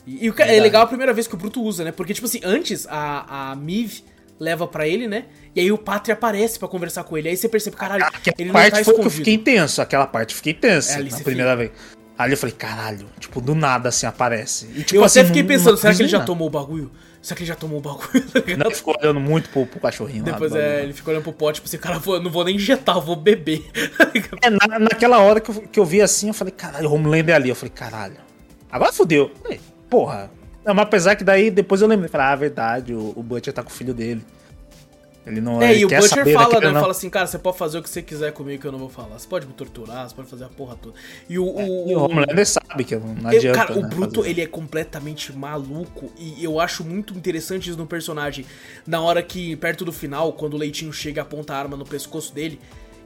[0.04, 1.92] E, e é legal a primeira vez que o Bruto usa, né?
[1.92, 4.00] Porque, tipo assim, antes a, a Miv
[4.42, 5.26] leva pra ele, né?
[5.54, 7.28] E aí o Pátria aparece pra conversar com ele.
[7.28, 10.06] Aí você percebe, caralho, Aquela ele não parte tá foi que eu fiquei tenso, aquela
[10.06, 11.70] parte eu fiquei tenso É, na primeira vez.
[12.18, 14.66] Ali eu falei, caralho, tipo, do nada assim aparece.
[14.76, 16.50] E, tipo, Eu assim, até fiquei não- pensando, não será que ele já tomou o
[16.50, 16.90] bagulho?
[17.22, 18.20] Será que ele já tomou o bagulho?
[18.32, 18.64] Tá nada.
[18.66, 20.58] Ele ficou olhando muito pro, pro cachorrinho Depois lá.
[20.58, 22.96] do é, ele ficou olhando pro pote, tipo assim, cara, eu não vou nem injetar,
[22.96, 23.64] eu vou beber.
[24.42, 27.32] É, na- naquela hora que eu, que eu vi assim, eu falei, caralho, o Homelander
[27.32, 27.48] é ali.
[27.48, 28.16] Eu falei, caralho.
[28.70, 29.30] Agora fodeu.
[29.88, 30.30] Porra.
[30.64, 33.62] Não, mas apesar que daí depois eu lembrei, falei, ah, verdade, o, o Butcher tá
[33.62, 34.24] com o filho dele.
[35.24, 36.70] Ele não É, e o quer Butcher fala, né?
[36.72, 36.80] não.
[36.80, 38.88] Fala assim, cara, você pode fazer o que você quiser comigo que eu não vou
[38.88, 39.16] falar.
[39.16, 40.96] Você pode me torturar, você pode fazer a porra toda.
[41.28, 41.44] E o.
[41.44, 41.60] o,
[41.90, 44.30] E o o- Homelander sabe que não eu- adianta, cara, o né, Bruto, fazer.
[44.30, 48.44] ele é completamente maluco e eu acho muito interessante isso no personagem.
[48.84, 51.84] Na hora que, perto do final, quando o Leitinho chega e aponta a arma no
[51.84, 52.58] pescoço dele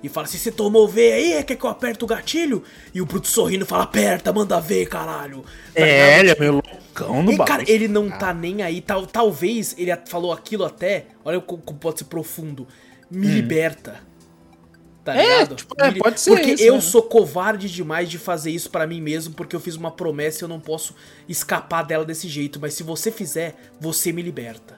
[0.02, 1.44] e fala assim: Você tomou V aí?
[1.44, 2.62] Quer que eu aperte o gatilho?
[2.94, 5.42] E o Bruto sorrindo fala: Aperta, manda ver, caralho.
[5.74, 5.86] Tá?
[5.86, 8.80] É, ele é meio loucão no E, cara, ele não tá nem aí.
[8.80, 11.06] Tal, talvez ele falou aquilo até.
[11.24, 12.66] Olha como como pode ser profundo.
[13.10, 14.00] Me liberta.
[15.04, 15.18] Tá Hum.
[15.18, 15.54] É, ligado?
[15.54, 16.80] tipo, é, Me pode ser Porque isso, eu né?
[16.80, 20.44] sou covarde demais de fazer isso pra mim mesmo, porque eu fiz uma promessa e
[20.44, 20.96] eu não posso
[21.28, 22.58] escapar dela desse jeito.
[22.60, 24.75] Mas se você fizer, você me liberta.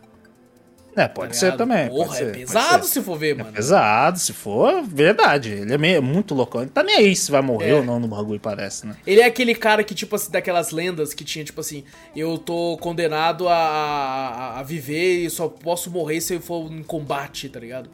[0.99, 1.59] É, tá pode ser ligado?
[1.59, 1.89] também.
[1.89, 2.93] Porra, é ser, pesado ser.
[2.93, 3.53] se for ver, É mano.
[3.53, 5.51] pesado, se for, verdade.
[5.53, 6.63] Ele é meio, muito loucão.
[6.63, 7.75] Ele tá nem aí se vai morrer É.
[7.75, 8.97] ou não no bagulho, parece, né?
[9.07, 11.85] Ele é aquele cara que, tipo assim, daquelas lendas que tinha, tipo assim,
[12.17, 16.83] eu tô condenado a, a, a viver e só posso morrer se eu for em
[16.83, 17.89] combate, tá ligado?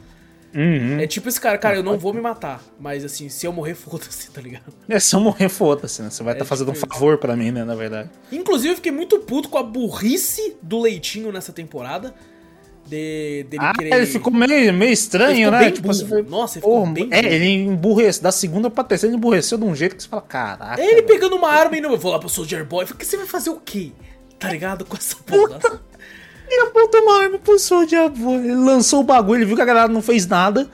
[0.53, 0.99] Uhum.
[1.01, 3.75] É tipo esse cara, cara, eu não vou me matar, mas assim, se eu morrer,
[3.75, 4.63] foda-se, tá ligado?
[4.87, 6.09] É, se eu morrer, foda-se, né?
[6.09, 6.93] Você vai estar É fazendo um tipo isso.
[6.93, 8.09] favor pra mim, né, na verdade.
[8.31, 12.15] Inclusive, eu fiquei muito puto com a burrice do Leitinho nessa temporada.
[12.85, 13.93] De, dele Ah, querer.
[13.95, 15.71] ele ficou meio, meio estranho, né?
[15.71, 18.21] tipo, você Nossa, ele ficou Porra, bem É, ele emburreceu.
[18.23, 20.79] Da segunda pra terceira, ele emburreceu de um jeito que você fala, caraca.
[20.81, 21.07] Ele velho.
[21.07, 21.91] pegando uma arma e não.
[21.91, 22.83] Eu vou lá pro Soldier Boy.
[22.83, 23.91] Eu falei, que você vai fazer o quê?
[24.37, 24.85] Tá ligado?
[24.85, 25.59] Com essa porra.
[26.47, 28.35] Ele apontou uma arma pro Soldier Boy.
[28.35, 30.69] Ele lançou o bagulho, ele viu que a galera não fez nada.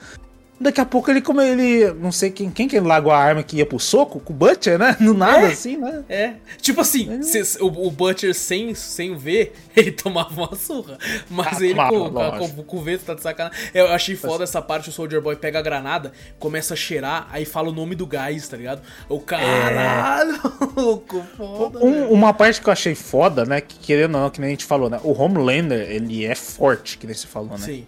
[0.62, 1.92] Daqui a pouco ele, como ele.
[1.94, 4.20] Não sei quem, quem que ele largou a arma que ia pro soco?
[4.20, 4.96] Com o Butcher, né?
[5.00, 5.52] No nada, É.
[5.52, 6.04] assim, né?
[6.08, 6.32] É.
[6.60, 10.96] Tipo assim, se- o, o Butcher sem, sem ver, ele tomava uma surra.
[11.28, 13.58] Mas Ah, ele tomava, com, com, com, com o vento tá de sacanagem.
[13.74, 17.44] Eu achei foda essa parte, o Soldier Boy pega a granada, começa a cheirar, aí
[17.44, 18.82] fala o nome do gás, tá ligado?
[19.08, 20.38] O caralho,
[20.76, 21.78] louco, foda.
[21.84, 23.60] Um- uma parte que eu achei foda, né?
[23.60, 25.00] Que querendo ou não, que nem a gente falou, né?
[25.02, 27.58] O Homelander, ele é forte, que nem você falou, né?
[27.58, 27.86] Sim.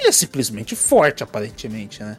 [0.00, 2.16] Ele é simplesmente forte, aparentemente, né?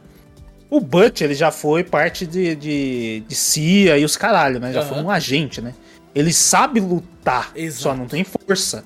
[0.69, 4.71] O Butch, ele já foi parte de, de, de CIA e os caralho, né?
[4.71, 4.89] Já Aham.
[4.89, 5.73] foi um agente, né?
[6.13, 7.81] Ele sabe lutar, Exato.
[7.83, 8.85] só não tem força.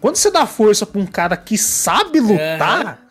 [0.00, 3.05] Quando você dá força pra um cara que sabe lutar,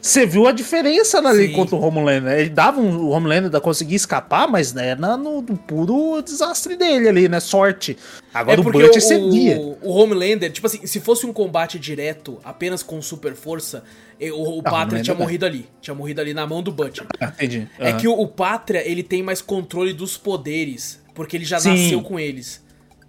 [0.00, 1.52] você viu a diferença ali Sim.
[1.52, 2.38] contra o Homelander.
[2.38, 6.76] Ele dava um, o Homelander da conseguir escapar, mas né, na- no, no puro desastre
[6.76, 7.38] dele ali, né?
[7.40, 7.96] Sorte.
[8.32, 9.58] Agora É Butch o, cedia.
[9.58, 13.84] o, o Homelander, tipo assim, se fosse um combate direto, apenas com super força,
[14.20, 15.68] o, o Pátria Homelander tinha morrido ali.
[15.80, 17.06] Tinha morrido ali na mão do Butcher.
[17.20, 17.68] Ah, entendi.
[17.78, 17.98] É Aham.
[17.98, 21.70] que o, o Pátria, ele tem mais controle dos poderes, porque ele já Sim.
[21.70, 22.62] nasceu com eles.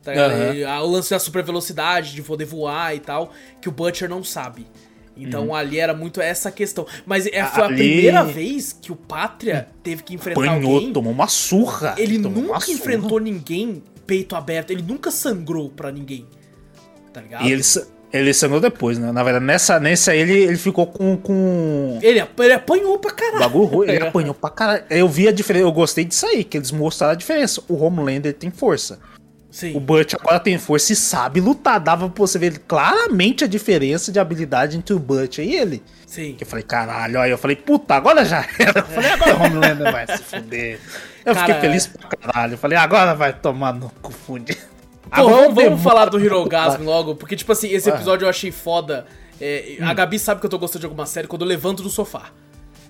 [0.03, 0.13] Tá.
[0.13, 3.31] Ele- a- o lance da super velocidade, de poder voar e tal,
[3.61, 4.65] que o Butcher não sabe.
[5.16, 6.86] Então ali era muito essa questão.
[7.05, 7.74] Mas é, foi a Uhum.
[7.74, 10.93] Ali- primeira vez que o Pátria teve que enfrentar Apanhou, alguém.
[10.93, 11.95] tomou uma surra.
[11.97, 12.74] Ele nunca surra.
[12.78, 16.26] enfrentou ninguém peito aberto, ele nunca sangrou pra ninguém.
[17.14, 17.45] Tá ligado?
[17.45, 17.62] E ele,
[18.14, 19.12] ele sangrou depois, né?
[19.12, 21.16] Na verdade, nessa, nessa aí ele, ele ficou com.
[21.18, 21.99] com...
[22.01, 23.39] Ele, ele apanhou pra caralho.
[23.39, 24.07] Bagulho ruim, ele É.
[24.07, 24.84] apanhou pra caralho.
[24.89, 27.62] Eu vi a diferença, eu gostei disso aí, que eles mostraram a diferença.
[27.68, 28.99] O Homelander tem força.
[29.51, 29.75] Sim.
[29.75, 31.79] O Butch agora tem força e sabe lutar.
[31.79, 35.83] Dava pra você ver claramente a diferença de habilidade entre o Butch e ele.
[36.07, 36.35] Sim.
[36.37, 38.79] Que eu falei, caralho, aí eu falei, puta, agora já era.
[38.79, 40.79] Eu falei, agora o Homelander vai se fuder.
[41.25, 42.53] Eu Cara, fiquei feliz pra caralho.
[42.53, 44.57] Eu falei, agora vai tomar no cu fude.
[45.13, 49.05] Pô, vamos, vamos falar do Hirogasm logo, porque, tipo assim, esse episódio eu achei foda.
[49.39, 49.85] É, Hum.
[49.87, 52.29] A Gabi sabe que eu tô gostando de alguma série quando eu levanto do sofá.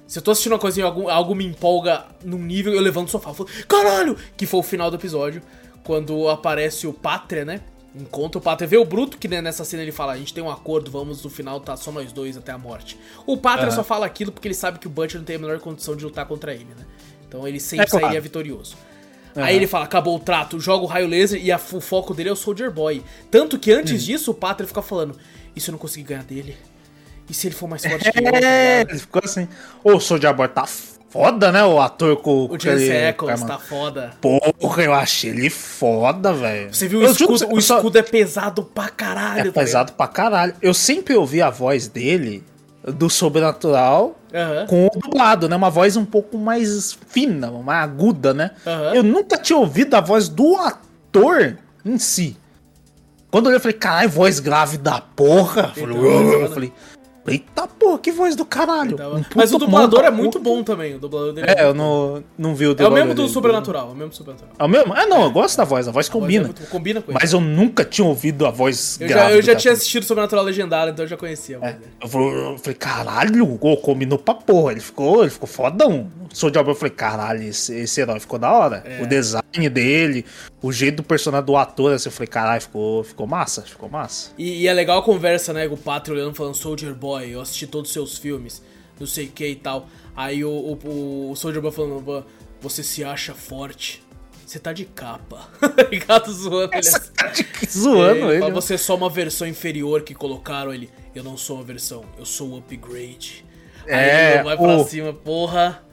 [0.05, 3.11] Se eu tô assistindo uma coisinha, algo, algo me empolga num nível, eu levanto do
[3.11, 3.29] sofá.
[3.29, 4.17] Eu falo, caralho!
[4.35, 5.41] Que foi o final do episódio,
[5.83, 7.61] quando aparece o Pátria, né?
[7.95, 10.41] Encontra o Pátria, vê o Bruto, que né, nessa cena ele fala, a gente tem
[10.43, 12.97] um acordo, vamos no final tá só nós dois até a morte.
[13.25, 13.75] O Pátria Aham.
[13.75, 16.05] só fala aquilo porque ele sabe que o Butcher não tem a menor condição de
[16.05, 16.85] lutar contra ele, né?
[17.27, 18.05] Então ele sempre É claro.
[18.05, 18.77] sairia vitorioso.
[19.35, 19.45] Aham.
[19.45, 22.29] Aí ele fala, acabou o trato, joga o raio laser e a- o foco dele
[22.29, 23.03] é o Soldier Boy.
[23.29, 23.79] Tanto que Hum.
[23.79, 25.17] antes disso, o Pátria fica falando,
[25.53, 26.55] e se eu não conseguir ganhar dele?
[27.29, 28.35] E se ele for mais forte que eu?
[28.35, 29.47] É, ele ficou assim.
[29.83, 30.65] Ô, o Soulja Boy tá
[31.11, 31.63] foda, né?
[31.63, 34.11] O ator com O aquele- Ackles cara, tá foda.
[34.21, 36.73] Porra, eu achei ele foda, velho.
[36.73, 37.53] Você viu o Eu juro escudo?
[37.53, 40.53] O eu só- escudo é pesado pra caralho, É tá pesado pra caralho.
[40.61, 42.43] Eu sempre ouvi a voz dele
[42.83, 44.17] do sobrenatural?
[44.33, 44.65] Aham.
[44.65, 45.57] com o dublado, né?
[45.57, 48.51] Uma voz um pouco mais fina, mais aguda, né?
[48.65, 48.95] Aham.
[48.95, 52.37] Eu nunca tinha ouvido a voz do ator em si.
[53.29, 55.73] Quando eu olhei, eu falei, caralho, voz grave da porra.
[55.75, 56.33] Eu falei, Então, "Uau", mano.
[56.45, 56.73] eu falei,
[57.27, 58.95] eita porra, que voz do caralho.
[59.17, 60.95] Um Mas o dublador é muito bom também.
[60.95, 62.13] O dublador dele É, eu muito bom.
[62.37, 63.33] não, não vi o É o dublador mesmo do dele.
[63.33, 63.89] Sobrenatural.
[63.89, 64.53] É o mesmo do Sobrenatural.
[64.57, 64.95] É o mesmo?
[64.95, 66.43] É, não, eu gosto da voz, a voz A voz combina.
[66.43, 67.19] é muito- combina com ele.
[67.21, 69.29] Mas eu nunca tinha ouvido a voz Eu grave.
[69.31, 71.91] já, eu já tinha assistido Sobrenatural Legendário, então eu já conhecia a voz dele.
[72.01, 74.71] Eu falei, eu falei, caralho, o combinou pra porra.
[74.71, 76.07] Ele ficou, ele ficou fodão.
[76.33, 78.83] Sou de eu falei, caralho, esse, esse herói ficou da hora.
[78.85, 79.01] É.
[79.03, 80.25] O design dele,
[80.61, 84.31] o jeito do personagem do ator, assim, eu falei, caralho, ficou, ficou massa, ficou massa.
[84.37, 85.67] E, e é legal a conversa, né?
[85.67, 88.61] Com o Patri olhando falando Soldier Boy, eu assisti todos os seus filmes,
[88.99, 89.87] não sei o que e tal.
[90.15, 92.25] Aí o, o, o Soldier Boy falando, "Vo-
[92.61, 94.03] você se acha forte.
[94.45, 95.49] Você tá de capa.
[95.59, 96.31] Tá ligado?
[96.31, 97.11] Zoando ele assim.
[97.69, 98.39] Zoando É, ele.
[98.41, 100.89] fala, Você é só uma versão inferior que colocaram ele.
[101.15, 103.45] Eu não sou uma versão, eu sou o upgrade.
[103.87, 105.83] É, Aí ele vai pra o- cima, porra.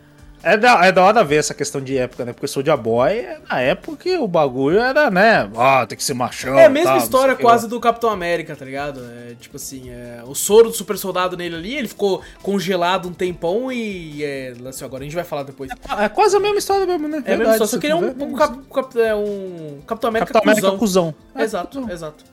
[0.42, 2.32] É da, é da hora ver essa questão de época, né?
[2.32, 5.50] Porque o Soulja Boy, é na época que o bagulho era, né?
[5.56, 6.56] Ah, tem que ser machão.
[6.58, 9.00] É a mesma tal, história quase do Capitão América, tá ligado?
[9.04, 13.12] É, tipo assim, é, o soro do super soldado nele ali, ele ficou congelado um
[13.12, 14.22] tempão e.
[14.22, 15.70] É, assim, agora a gente vai falar depois.
[15.88, 16.04] lá.
[16.04, 17.22] É quase a mesma história mesmo, né?
[17.26, 20.08] É a mesma história, só que ele é um, um, cap- cap- é um Capitão
[20.08, 21.12] América Capitão América cuzão.
[21.12, 21.14] cuzão.
[21.34, 21.92] É, Exato, cuzão.
[21.92, 22.24] exato.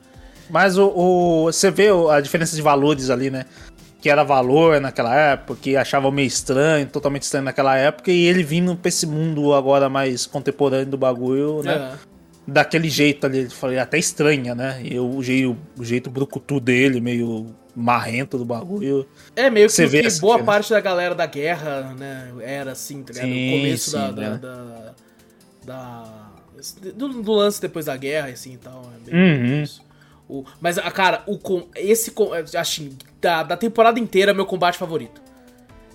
[0.47, 3.45] Mas o, o- você vê a diferença de valores ali, né?
[4.05, 8.43] Que era valor naquela época, que achava meio estranho, totalmente estranho naquela época, e ele
[8.43, 11.73] vindo pra esse mundo agora mais contemporâneo do bagulho, né?
[11.73, 11.97] É.
[12.45, 14.79] Daquele jeito ali, eu falei, até estranha, né?
[14.83, 19.07] E o, jeito, o jeito brucutu dele, meio marrento do bagulho.
[19.35, 23.27] É, meio que, que boa parte da galera da guerra, né, era assim, tá ligado?
[23.27, 24.37] Sim, No começo da, sim, da, né?
[24.37, 24.93] da,
[25.65, 26.31] da-
[26.95, 28.83] do, do lance depois da guerra, assim, e tal.
[29.07, 29.63] É Uhum.
[29.63, 29.81] isso.
[30.27, 34.77] O, mas, a cara, o, com- esse, com- assim, da, da temporada inteira, meu combate
[34.77, 35.21] favorito.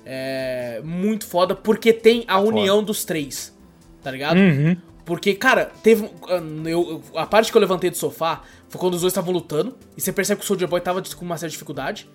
[0.05, 3.55] É muito foda, porque tem a união dos três,
[4.03, 4.39] tá ligado?
[4.39, 4.77] Uhum.
[5.05, 6.05] Porque, cara, teve.
[6.05, 9.77] um- Eu, a parte que eu levantei do sofá foi quando os dois estavam lutando.
[9.97, 12.09] E você percebe que o Soldier Boy tava com uma certa dificuldade.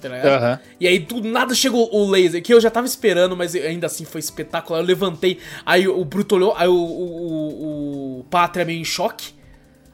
[0.00, 0.26] Tá ligado?
[0.28, 0.60] Aham.
[0.80, 4.04] E aí do nada chegou o laser, que eu já tava esperando, mas ainda assim
[4.04, 4.80] foi espetacular.
[4.80, 9.34] Eu levantei, aí o Bruto olhou, aí o, o, o, o Pátria meio em choque.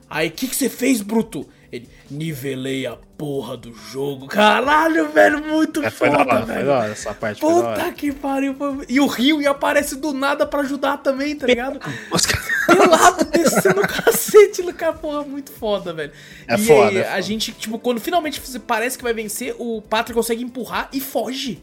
[0.09, 1.47] Aí, o que, que você fez, Bruto?
[2.11, 4.27] Ele, nivelei a porra do jogo.
[4.29, 6.71] Caralho, velho, muito É, foda, hora, velho.
[6.71, 7.41] hora, essa parte.
[7.41, 8.55] Puta que pariu.
[8.55, 11.81] foi- E o Rio e aparece do nada pra ajudar também, tá ligado?
[12.13, 12.23] Os
[12.67, 16.13] pelado, descendo o cacete no cara, porra, muito foda, velho.
[16.49, 17.23] É e foda, aí, é a foda.
[17.23, 21.63] gente, tipo, quando finalmente parece que vai vencer, o Patrick consegue empurrar e foge.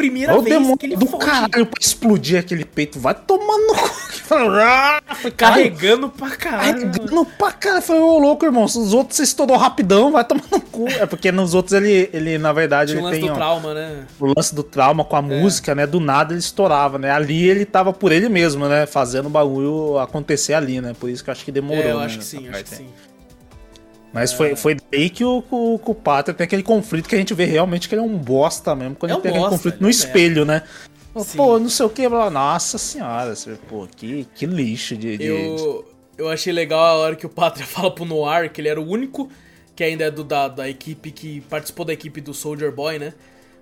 [0.00, 1.26] Primeira Olha o vez demônio que ele do foge.
[1.26, 2.98] caralho pra explodir aquele peito.
[2.98, 3.90] Vai tomando no cu.
[4.30, 5.02] Caralho.
[5.36, 6.86] Carregando pra caralho.
[6.86, 6.92] né?
[6.92, 7.82] Carregando pra caralho.
[7.82, 8.66] Falei, ô louco, irmão.
[8.68, 10.88] Se os outros você estourou rapidão, vai tomar no cu.
[10.88, 13.34] É porque nos outros ele, ele na verdade, Tinha o ele lance tem do ó,
[13.36, 14.06] trauma, né?
[14.20, 15.86] o lance do trauma com a música, né?
[15.86, 17.10] Do nada ele estourava, né?
[17.10, 18.86] Ali ele tava por ele mesmo, né?
[18.86, 20.94] Fazendo o bagulho acontecer ali, né?
[20.98, 21.82] Por isso que eu acho que demorou.
[21.82, 22.86] É, eu né, acho que nessa sim, acho que sim.
[24.12, 27.32] Mas foi, foi daí que o, o, o Pátria tem aquele conflito que a gente
[27.32, 28.96] vê realmente que ele é um bosta mesmo.
[28.96, 30.62] Quando É ele um tem aquele bosta, conflito ele no é espelho, né?
[31.24, 31.36] Sim.
[31.36, 35.16] Pô, não sei o que, nossa senhora, você pô, que, que lixo de.
[35.18, 35.84] de- Eu,
[36.18, 38.88] eu achei legal a hora que o Pátria fala pro Noir que ele era o
[38.88, 39.28] único
[39.74, 43.12] que ainda é do, da, da equipe que participou da equipe do Soldier Boy, né?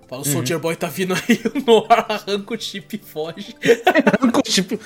[0.07, 0.33] Fala, o Uhum.
[0.33, 3.55] Soldier Boy tá vindo aí, o Noir arranca o chip e foge.
[4.43, 4.79] tipo...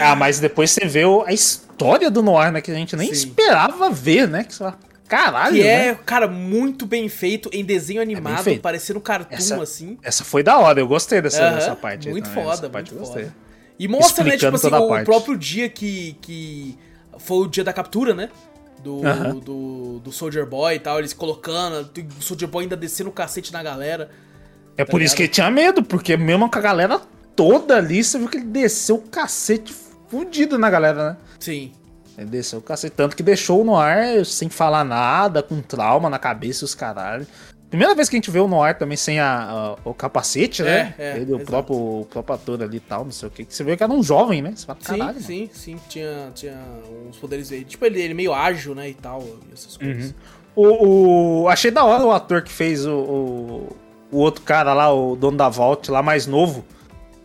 [0.00, 2.60] Ah, mas depois você vê o- a história do Noir, né?
[2.60, 3.14] Que a gente nem Sim.
[3.14, 4.44] esperava ver, né?
[4.44, 4.78] Que você fala,
[5.16, 5.88] caralho, Que né?
[5.88, 8.60] é, cara, muito bem feito em desenho animado, feito.
[8.60, 9.98] parecendo cartoon, Essa- assim.
[10.02, 12.08] Essa foi da hora, eu gostei dessa, Aham, dessa parte.
[12.08, 13.24] aí Muito também, foda, essa parte muito eu gostei.
[13.24, 13.36] foda.
[13.78, 15.04] E mostra, né, tipo Explicando assim, toda a o parte.
[15.04, 16.78] próprio dia que, que
[17.18, 18.28] foi o dia da captura, né?
[18.82, 19.34] Do, Aham.
[19.38, 23.52] do, do Soldier Boy e tal, eles colocando, o Soldier Boy ainda descendo o cacete
[23.52, 24.10] na galera.
[24.76, 25.16] É por Tá isso ligado?
[25.16, 27.00] que ele tinha medo, porque mesmo com a galera
[27.36, 29.74] toda ali, você viu que ele desceu o cacete
[30.08, 31.16] fudido na galera, né?
[31.38, 31.72] Sim.
[32.18, 36.18] Ele desceu o cacete, tanto que deixou o Noir sem falar nada, com trauma na
[36.18, 37.26] cabeça e os caralho.
[37.70, 40.94] Primeira vez que a gente vê o Noir também sem a, a- o capacete, né?
[40.98, 43.46] É, é, ele, o próprio, o próprio ator ali e tal, não sei o que.
[43.48, 44.52] Você vê que era um jovem, né?
[44.54, 45.04] Você fala, Sim, caralho.
[45.14, 45.20] mano.
[45.20, 45.76] sim, sim.
[45.88, 46.54] Tinha, tinha
[47.08, 47.64] uns poderes aí.
[47.64, 48.90] Tipo, ele, ele meio ágil, né?
[48.90, 50.14] E tal, essas coisas.
[50.54, 53.76] O, o- achei da hora o ator que fez o, o,
[54.10, 56.62] o outro cara lá, o dono da Vault lá mais novo.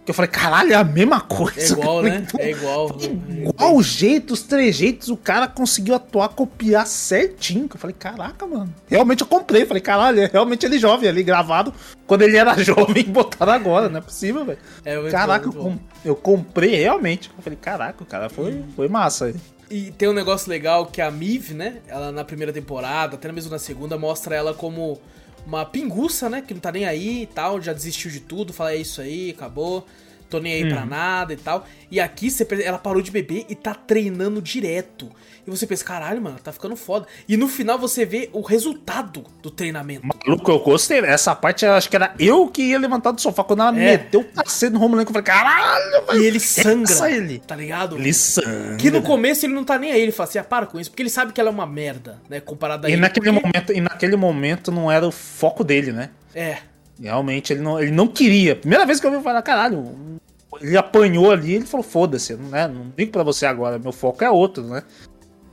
[0.07, 1.59] Que eu falei, caralho, é a mesma coisa.
[1.59, 2.25] É igual, né?
[2.39, 2.97] É igual.
[2.97, 7.67] Igual o jeito, os trejeitos, o cara conseguiu atuar, copiar certinho.
[7.67, 8.73] Que eu falei, caraca, mano.
[8.87, 9.65] Realmente eu comprei.
[9.65, 11.73] Falei, caralho, é realmente ele jovem ali, gravado
[12.05, 13.89] quando ele era jovem e botaram agora.
[13.89, 14.59] Não é possível, velho.
[14.85, 17.29] É, caraca, bom, eu, com, eu, comprei realmente.
[17.37, 19.35] Eu falei, caraca, o cara foi, foi massa aí.
[19.69, 21.79] E tem um negócio legal que a Miv, né?
[21.85, 25.01] Ela na primeira temporada, até mesmo na segunda, mostra ela como
[25.47, 26.41] uma pinguça, né?
[26.41, 29.31] Que não tá nem aí e tal, já desistiu de tudo, fala, é isso aí,
[29.31, 29.87] acabou,
[30.29, 30.69] tô nem aí hum.
[30.69, 31.65] pra nada e tal.
[31.89, 35.09] E aqui você, ela parou de beber e tá treinando direto.
[35.47, 37.07] E você pensa, caralho, mano, tá ficando foda.
[37.27, 40.05] E no final você vê o resultado do treinamento.
[40.05, 40.99] Maluco, eu gostei.
[40.99, 43.45] Essa parte eu acho que era eu que ia levantar do sofá.
[43.45, 43.97] Quando ela é.
[43.97, 47.39] meteu o cacete no Romulo, eu falei, caralho, E ele sangra, ele.
[47.39, 47.97] tá ligado?
[47.97, 48.75] Ele sangra.
[48.75, 50.01] Que no começo ele não tá nem aí.
[50.01, 50.89] Ele fala assim, ah, para com isso.
[50.89, 52.41] Porque ele sabe que ela é uma merda, né?
[52.41, 53.01] Comparado a e ele.
[53.01, 53.47] Naquele porque...
[53.47, 56.09] momento, e naquele momento não era o foco dele, né?
[56.35, 56.57] É.
[56.99, 58.55] Realmente ele não, ele não queria.
[58.55, 60.19] Primeira vez que eu vi falar, caralho,
[60.61, 62.67] ele apanhou ali, ele falou, foda-se, né?
[62.67, 64.83] Não digo pra você agora, meu foco é outro, né?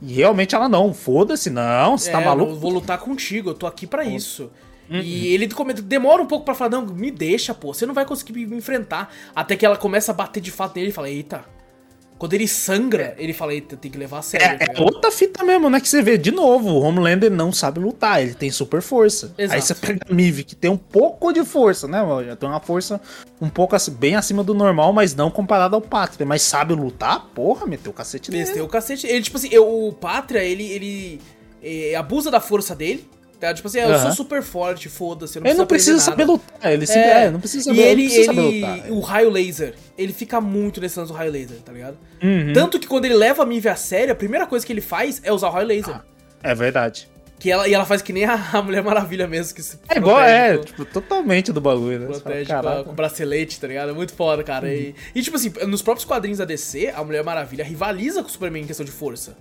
[0.01, 2.51] E realmente ela não, foda-se, não, você tá é, tá maluco?
[2.51, 4.51] Eu vou lutar contigo, eu tô aqui para isso.
[4.89, 4.99] Uhum.
[4.99, 5.49] E ele
[5.83, 9.11] demora um pouco para falar, não, me deixa, pô, você não vai conseguir me enfrentar.
[9.35, 11.43] Até que ela começa a bater de fato nele e fala, eita,
[12.25, 14.57] quando ele sangra, ele fala, eita, tem que levar a sério.
[14.59, 15.79] É, é outra fita mesmo, né?
[15.79, 19.31] Que você vê, de novo, o Homelander não sabe lutar, ele tem super força.
[19.37, 19.53] Exato.
[19.53, 21.99] Aí você pega a Mive, que tem um pouco de força, né?
[22.25, 22.99] Já tem uma força
[23.39, 26.25] um pouco assim, bem acima do normal, mas não comparado ao Pátria.
[26.25, 27.27] Mas sabe lutar?
[27.35, 28.45] Porra, meteu o cacete nele.
[28.45, 29.05] Meteu o cacete.
[29.05, 31.21] Ele, tipo assim, eu, o Pátria, ele, ele
[31.61, 33.07] é, abusa da força dele,
[33.39, 33.53] Tá?
[33.53, 35.37] Tipo assim, ah, eu sou super forte, foda-se.
[35.39, 36.71] Ele não precisa saber lutar.
[36.71, 38.91] Ele sempre, é, é, não precisa saber, e ele, ele, saber lutar.
[38.91, 41.97] O raio laser, ele fica muito nesse lance do raio laser, tá ligado?
[42.23, 42.53] Uhum.
[42.53, 45.21] Tanto que quando ele leva a Mive a sério, a primeira coisa que ele faz
[45.23, 45.95] é usar o raio laser.
[45.95, 46.03] Ah,
[46.43, 47.09] é verdade.
[47.37, 49.97] Que ela, e ela faz que nem a, a Mulher Maravilha mesmo, que se É
[49.97, 52.07] igual, é, com, tipo, totalmente do bagulho, né?
[52.07, 53.89] Protege fala, com, com bracelete, tá ligado?
[53.89, 54.65] É muito foda, cara.
[54.65, 54.71] Uhum.
[54.71, 58.31] E, e, tipo assim, nos próprios quadrinhos da DC, a Mulher Maravilha rivaliza com o
[58.31, 59.35] Superman em questão de força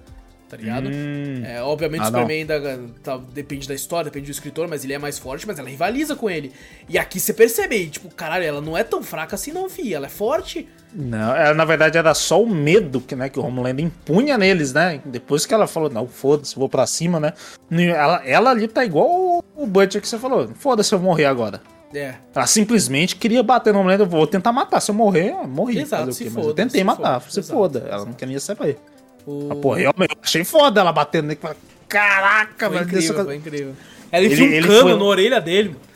[0.55, 0.89] tá ligado?
[0.89, 1.43] Hum.
[1.45, 4.93] É, obviamente ah, o Superman ainda tá, depende da história, depende do escritor, mas ele
[4.93, 6.53] é mais forte, mas ela rivaliza com ele.
[6.89, 10.07] E aqui você percebe, tipo, caralho, ela não é tão fraca assim não, fi, ela
[10.07, 10.69] é forte.
[10.95, 14.73] Não, ela, na verdade era só o medo que, né, que o Homelander impunha neles,
[14.73, 15.01] né?
[15.05, 17.33] Depois que ela falou, não, foda-se, vou pra cima, né?
[17.69, 21.61] Ela, ela ali tá igual o Butcher que você falou, foda-se eu morrer agora.
[21.93, 22.15] É.
[22.33, 25.81] Ela simplesmente queria bater no Homelander, vou tentar matar, se eu morrer, eu morri.
[25.81, 27.87] Exato, se foda, eu tentei se matar, foda, se foda.
[27.89, 28.79] Ela não queria saber.
[29.27, 29.49] O...
[29.51, 31.41] Ah, porra, eu achei foda ela batendo nele.
[31.89, 32.89] Caraca, foi velho.
[32.89, 33.75] Incrível, foi incrível.
[34.11, 34.99] Ela enfia um cano foi...
[34.99, 35.95] na orelha dele, mano.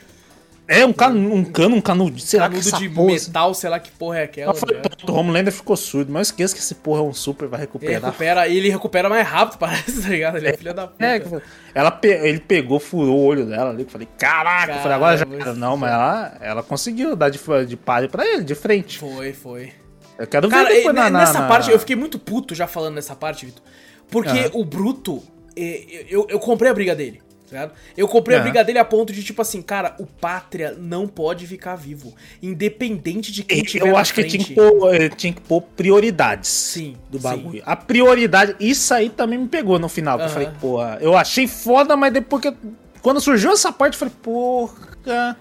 [0.70, 3.70] É, um cano, um cano, um canudo, sei canudo lá que de porra, metal, sei
[3.70, 4.52] lá que porra é aquela.
[4.52, 7.94] Falei, o Homelander ficou surdo, mas esqueça que esse porra é um super, vai recuperar.
[7.94, 10.36] Ele recupera, ele recupera mais rápido, parece, tá ligado?
[10.36, 11.06] Ele é, é filha da puta.
[11.06, 11.22] É,
[11.74, 15.26] ela, ele pegou, furou o olho dela ali, eu falei, caraca, eu falei, agora já
[15.40, 15.54] era.
[15.54, 18.98] Não, mas ela, ela conseguiu dar de, de pare pra ele, de frente.
[18.98, 19.72] Foi, foi.
[20.18, 22.96] Eu quero Cara, ver depois na, nessa na, parte, eu fiquei muito puto já falando
[22.96, 23.62] nessa parte, Vitor.
[24.10, 25.22] Porque o Bruto,
[25.56, 27.22] eu, eu comprei a briga dele.
[27.48, 27.72] Certo?
[27.96, 31.46] Eu comprei a briga dele a ponto de, tipo assim, cara, o Pátria não pode
[31.46, 32.14] ficar vivo.
[32.42, 36.96] Independente de quem tiver Eu acho que tinha que, pôr, tinha que pôr prioridades sim,
[37.10, 37.60] do bagulho.
[37.60, 37.62] Sim.
[37.64, 40.20] A prioridade, isso aí também me pegou no final.
[40.20, 42.52] Eu falei, porra, eu achei foda, mas depois que.
[43.00, 45.36] Quando surgiu essa parte, eu falei, porra.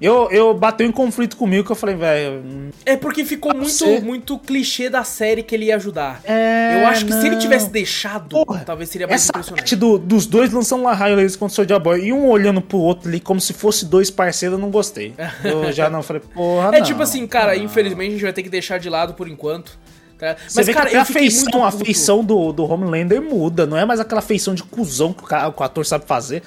[0.00, 2.70] Eu, eu bateu em conflito comigo que eu falei, velho.
[2.84, 6.20] É porque ficou muito, muito clichê da série que ele ia ajudar.
[6.24, 7.20] É, eu acho que não.
[7.20, 9.60] se ele tivesse deixado, Porra, talvez seria mais essa impressionante.
[9.60, 12.60] Parte do, dos dois lançando lá raio laser contra o Soldier Boy e um olhando
[12.60, 15.14] pro outro ali como se fosse dois parceiros, eu não gostei.
[15.44, 16.68] Eu já não falei, porra.
[16.74, 17.64] É não, tipo assim, cara, não.
[17.64, 19.78] infelizmente a gente vai ter que deixar de lado por enquanto.
[20.18, 20.36] Tá?
[20.54, 24.22] Mas, cara, que a feição, a feição do, do Homelander muda, não é mais aquela
[24.22, 26.42] feição de cuzão que o, cara, que o ator sabe fazer.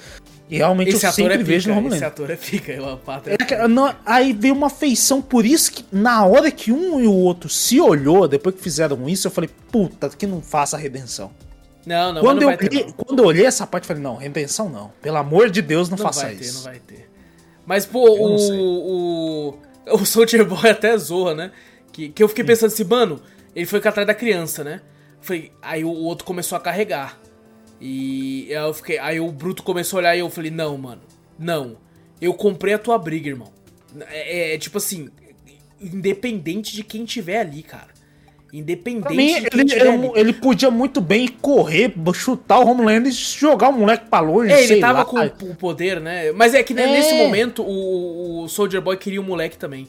[0.50, 1.98] E realmente esse eu sempre é vejo no Homelander.
[1.98, 5.84] Esse ator é pica, é uma é, não, Aí veio uma feição, por isso que
[5.92, 9.50] na hora que um e o outro se olhou, depois que fizeram isso, eu falei,
[9.70, 11.30] puta, que não faça a redenção.
[11.84, 14.68] Não, não, quando não eu olhei, Quando eu olhei essa parte, eu falei, não, redenção
[14.68, 14.90] não.
[15.02, 16.42] Pelo amor de Deus, não, não faça vai isso.
[16.42, 17.10] Ter, não vai ter.
[17.66, 19.58] Mas, pô, o, o.
[19.90, 21.50] O Soldier Boy até zoa, né?
[21.92, 23.20] Que, que eu fiquei pensando assim, mano,
[23.54, 24.82] ele foi atrás da criança, né?
[25.20, 27.18] Foi, aí o outro começou a carregar.
[27.80, 28.98] E eu fiquei.
[28.98, 31.02] Aí o Bruto começou a olhar e eu falei, não, mano.
[31.38, 31.76] Não.
[32.20, 33.52] Eu comprei a tua briga, irmão.
[34.10, 35.08] É, é, é tipo assim,
[35.80, 37.98] independente de quem tiver ali, cara.
[38.52, 40.12] Independente mim, de quem ele, tiver ele, ali.
[40.16, 44.50] ele podia muito bem correr, chutar o Homelander e jogar o moleque pra longe.
[44.50, 45.28] É, ele tava lá.
[45.28, 46.32] com o poder, né?
[46.32, 46.86] Mas é que é.
[46.86, 49.86] nesse momento o, o Soldier Boy queria o moleque também.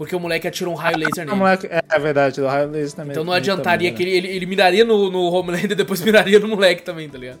[0.00, 1.36] Porque o moleque atirou um raio laser nele.
[1.36, 3.10] Moleque, é verdade, o raio laser também.
[3.10, 6.38] Então não adiantaria também, que ele, ele, ele miraria no, no Homelander e depois miraria
[6.40, 7.38] no moleque também, tá ligado?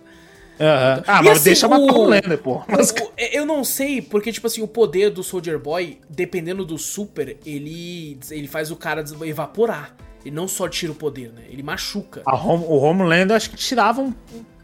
[0.60, 1.02] Aham.
[1.06, 2.60] Ah, E mas assim, deixa matar o- o Homelander, pô.
[2.68, 6.76] Mas, O- Eu não sei, porque, tipo assim, o poder do Soldier Boy, dependendo do
[6.76, 9.96] super, ele, ele faz o cara evaporar.
[10.22, 11.44] Ele não só tira o poder, né?
[11.48, 12.20] Ele machuca.
[12.26, 14.12] a Hom- o Homelander acho que tirava um,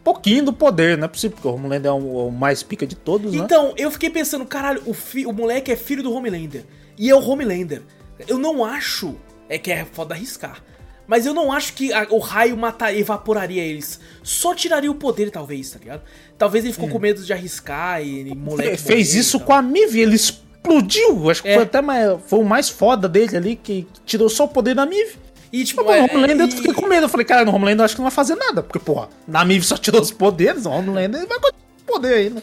[0.03, 2.95] pouquinho do poder, não é possível, porque o Homelander é o, o mais pica de
[2.95, 3.39] todos, né?
[3.43, 6.63] Então, eu fiquei pensando, caralho, o, fi- o moleque é filho do Homelander.
[6.97, 7.81] E é o Homelander.
[8.27, 9.15] Eu não acho.
[9.49, 10.63] É que é foda arriscar.
[11.07, 13.99] Mas eu não acho que a- o raio mataria, evaporaria eles.
[14.23, 16.01] Só tiraria o poder, talvez, tá ligado?
[16.37, 18.69] Talvez ele ficou com medo de arriscar e, e moleque.
[18.71, 21.29] Ele fez morrer isso com a Mive, ele explodiu.
[21.29, 21.53] Acho que É.
[21.55, 24.85] foi até mais, foi o mais foda dele ali, que tirou só o poder da
[24.85, 25.15] Mive.
[25.53, 27.05] E tipo, Pô, é, o Homelander eu e- fiquei com medo.
[27.05, 28.61] Eu falei, cara, no Homelander eu acho que não vai fazer nada.
[28.61, 32.29] Porque, porra, na Mive só tirou os poderes, o Homelander vai continuar com poder aí,
[32.29, 32.41] né?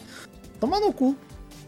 [0.59, 1.15] Toma no cu.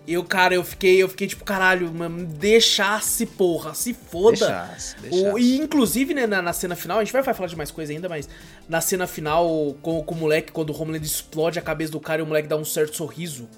[0.08, 4.38] Eu, cara, eu fiquei, eu fiquei tipo, caralho, mano, deixasse, porra, se foda.
[4.38, 5.40] Deixasse, O- deixasse.
[5.42, 7.92] e inclusive, né, na, na cena final, a gente vai, vai falar de mais coisa
[7.92, 8.30] ainda, mas
[8.70, 12.22] na cena final, com, com o moleque, quando o Homelander explode a cabeça do cara
[12.22, 13.50] e o moleque dá um certo sorriso.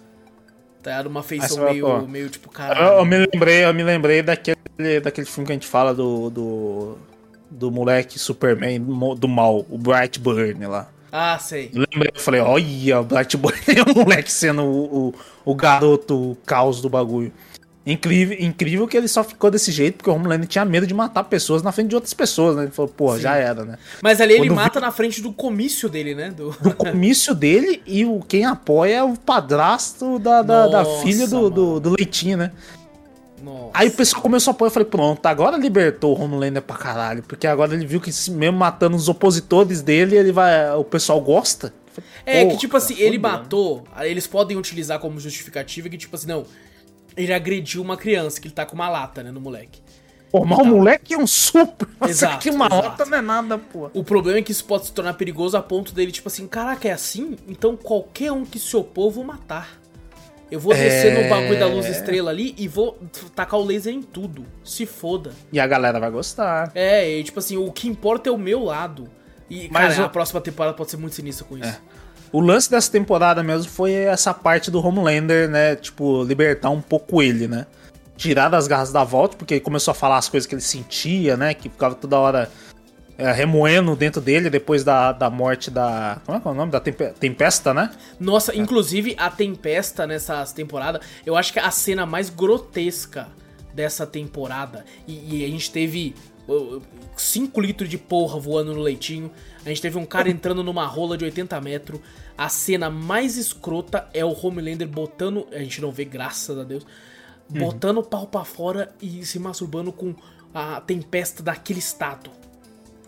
[0.81, 1.05] Tá ligado?
[1.07, 2.97] Uma feição Essa- meio, meio tipo, Eu, caralho.
[2.99, 6.29] eu me lembrei, eu me lembrei daquele, daquele filme que a gente fala do.
[6.31, 6.97] do,
[7.51, 8.79] do moleque Superman
[9.17, 10.89] do mal, o Bright Burn lá.
[11.11, 11.71] Ah, sei.
[11.73, 13.37] Lembrei, eu falei, olha, o Bright
[13.67, 15.13] é o moleque sendo o, o,
[15.45, 17.31] o garoto o caos do bagulho.
[17.85, 21.23] Incrível, incrível que ele só ficou desse jeito porque o Homelander tinha medo de matar
[21.23, 22.63] pessoas na frente de outras pessoas, né?
[22.63, 23.77] Ele falou, pô, já era, né?
[24.03, 26.29] Mas ali ele Quando mata na frente do comício dele, né?
[26.29, 26.51] Do...
[26.61, 31.25] do comício dele e o, quem apoia é o padrasto da, da, da Nossa, filha
[31.27, 32.51] do, do, do Leitinho, né?
[33.43, 33.71] Nossa.
[33.73, 37.23] Aí o pessoal começou a apoiar, eu falei, pronto, agora libertou o Homelander pra caralho,
[37.23, 41.73] porque agora ele viu que mesmo matando os opositores dele, ele vai, o pessoal gosta.
[41.93, 45.97] Falei, É, que "Porra, tipo assim, ele fodeu." matou, eles podem utilizar como justificativa que
[45.97, 46.45] tipo assim, não,
[47.17, 49.81] ele agrediu uma criança, que ele tá com uma lata, né, no moleque.
[50.31, 51.87] Pô, mas o moleque é um super.
[52.07, 52.87] Exato, que uma exato.
[52.87, 53.89] lata não é nada, pô.
[53.95, 56.87] O problema é que isso pode se tornar perigoso a ponto dele, tipo assim, caraca,
[56.87, 57.35] é assim?
[57.47, 59.78] Então qualquer um que se opor, vou matar.
[60.51, 61.23] Eu vou descer É.
[61.23, 62.97] no bagulho da luz estrela ali e vou
[63.35, 64.45] tacar o laser em tudo.
[64.63, 65.31] Se foda.
[65.51, 66.71] E a galera vai gostar.
[66.73, 69.07] É, e, tipo assim, o que importa é o meu lado.
[69.49, 71.79] E, Mas cara, o- a próxima temporada pode ser muito sinistra com isso.
[72.31, 75.75] O lance dessa temporada mesmo foi essa parte do Homelander, né?
[75.75, 77.65] Tipo, libertar um pouco ele, né?
[78.15, 81.35] Tirar das garras da volta, porque ele começou a falar as coisas que ele sentia,
[81.37, 81.53] né?
[81.53, 82.51] Que ficava toda hora
[83.19, 86.21] é, remoendo dentro dele depois da, da morte da.
[86.25, 86.71] Como é que é o nome?
[86.71, 87.91] Da tempe- Tempesta, né?
[88.19, 93.27] Nossa, inclusive a Tempesta nessa temporada, eu acho que é a cena mais grotesca
[93.73, 94.85] dessa temporada.
[95.07, 96.15] E, e a gente teve
[97.15, 99.29] 5 litros de porra voando no leitinho.
[99.65, 101.99] A gente teve um cara entrando numa rola de 80 metros.
[102.37, 105.45] A cena mais escrota é o Homelander botando.
[105.51, 106.85] A gente não vê, graças a Deus.
[107.49, 110.15] Botando o pau pra fora e se masturbando com
[110.53, 112.29] a tempesta daquele estado.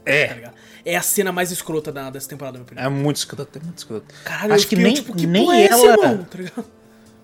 [0.06, 0.34] Tá É.
[0.34, 0.54] ligado?
[0.84, 2.86] É a cena mais escrota da, dessa temporada, meu opinião.
[2.86, 4.06] É muito escroto, é muito escroto.
[4.24, 5.86] Caralho, Acho que nem, tipo, que nem é ela.
[5.86, 6.24] irmão?
[6.26, 6.64] Tá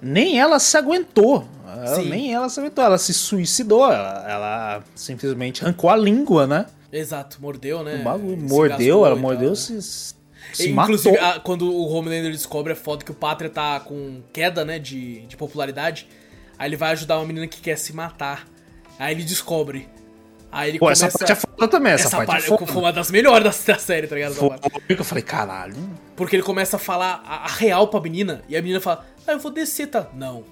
[0.01, 1.47] nem ela se aguentou.
[1.67, 2.83] Ela- nem ela se aguentou.
[2.83, 3.91] Ela se suicidou.
[3.91, 6.65] Ela, ela simplesmente arrancou a língua, né?
[6.91, 7.95] Exato, mordeu, né?
[7.99, 10.13] O bagulho Se mordeu, ela mordeu, tal, se, se
[10.71, 10.83] né?
[10.83, 11.27] Inclusive, matou.
[11.27, 15.21] a- quando o Homelander descobre, é foda que o Pátria tá com queda, né, de,
[15.25, 16.07] de popularidade.
[16.59, 18.47] Aí ele vai ajudar uma menina que quer se matar.
[18.99, 19.89] Aí ele descobre.
[20.51, 21.07] Aí ele Pô, começa...
[21.07, 22.65] essa parte é foda também, essa, Essa parte, parte é foda.
[22.71, 24.33] foi uma das melhores da, da série, tá ligado?
[24.35, 24.49] Foi
[24.89, 25.75] eu falei, caralho.
[26.15, 28.41] Porque ele começa a falar a, a real pra menina.
[28.47, 30.07] E a menina fala, ah, eu vou descer, tá?
[30.13, 30.43] Não.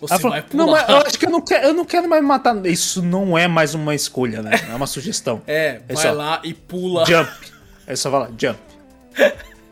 [0.00, 0.64] Você Ela falou, vai pular.
[0.66, 2.64] não, mas eu acho que eu não, quero, eu não quero mais matar.
[2.66, 4.52] Isso não é mais uma escolha, né?
[4.70, 5.42] É uma sugestão.
[5.46, 7.04] É, É vai só, lá e pula.
[7.06, 7.30] Jump.
[7.86, 8.58] Aí só fala, jump.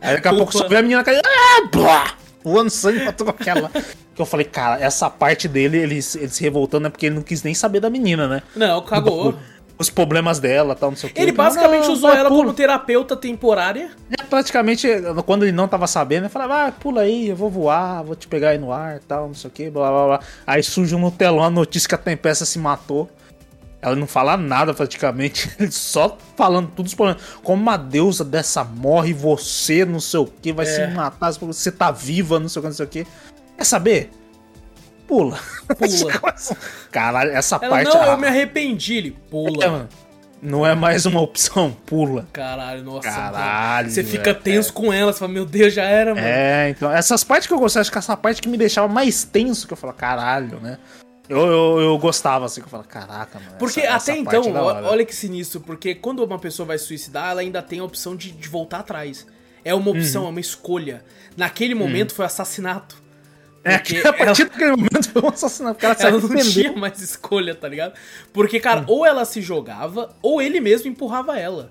[0.01, 1.21] Aí daqui a pouco só vê a menina cair.
[1.25, 2.13] Ah, blá!
[2.43, 3.69] Voando sangue pra toda aquela.
[4.15, 7.15] Que eu falei, cara, essa parte dele, ele, se- ele se revoltando é porque ele
[7.15, 8.41] não quis nem saber da menina, né?
[8.55, 9.37] Não, cagou.
[9.79, 11.21] Os problemas dela tal, não sei o que.
[11.21, 13.91] Ele falei, basicamente "Não, usou vai, ela pula." como terapeuta temporária.
[14.09, 14.87] É, praticamente,
[15.25, 18.27] quando ele não tava sabendo, ele falava, ah, pula aí, eu vou voar, vou te
[18.27, 20.19] pegar aí no ar tal, não sei o que, blá blá blá.
[20.47, 23.07] Aí surge no telão a notícia que a Tempesta se matou.
[23.79, 27.21] Ela não fala nada praticamente, ele só falando todos os problemas.
[27.43, 30.69] Como uma deusa dessa morre, você, não sei o que, vai É.
[30.69, 33.07] se matar, você tá viva, não sei o que, não sei o que.
[33.55, 34.09] Quer saber?
[35.07, 35.39] Pula.
[35.77, 36.13] Pula.
[36.91, 37.87] Caralho, essa Ela, parte.
[37.93, 38.95] não, ah, eu me arrependi.
[38.95, 39.65] Ele pula.
[39.65, 39.85] é,
[40.41, 42.27] não é mais uma opção, pula.
[42.33, 43.09] Caralho, nossa.
[43.09, 46.27] Caralho, Você fica é, tenso com ela, você fala, meu Deus, já era, mano.
[46.27, 49.23] É, então, essas partes que eu gostei, acho que essa parte que me deixava mais
[49.23, 50.77] tenso, que eu falo, caralho, né?
[51.29, 53.57] Eu, eu, eu gostava, assim, que eu falo, caraca, mano.
[53.59, 56.85] Porque essa- até essa então, é olha que sinistro, porque quando uma pessoa vai se
[56.85, 59.25] suicidar, ela ainda tem a opção de, de voltar atrás.
[59.65, 60.27] É uma opção, Uhum.
[60.27, 61.03] é uma escolha.
[61.35, 62.95] Naquele momento foi assassinato.
[63.67, 65.77] É, que a partir ela- daquele momento foi um assassinato.
[65.77, 66.51] O cara Ela não arrependeu.
[66.51, 67.93] tinha mais escolha, tá ligado?
[68.33, 68.85] Porque, cara, Hum.
[68.87, 71.69] ou ela se jogava, ou ele mesmo empurrava ela.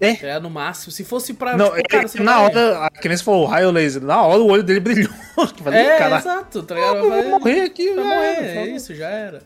[0.00, 0.12] É.
[0.26, 0.90] É, no máximo.
[0.92, 1.56] Se fosse pra.
[1.58, 4.40] Não, tipo, cara, é, você não na hora, a criança falou raio laser, na hora
[4.40, 5.12] o olho dele brilhou.
[5.36, 6.96] Eu falei, É, cara, exato, tá ligado?
[6.96, 9.42] eu vou morrer aqui, Vai já morrer, é isso, já era.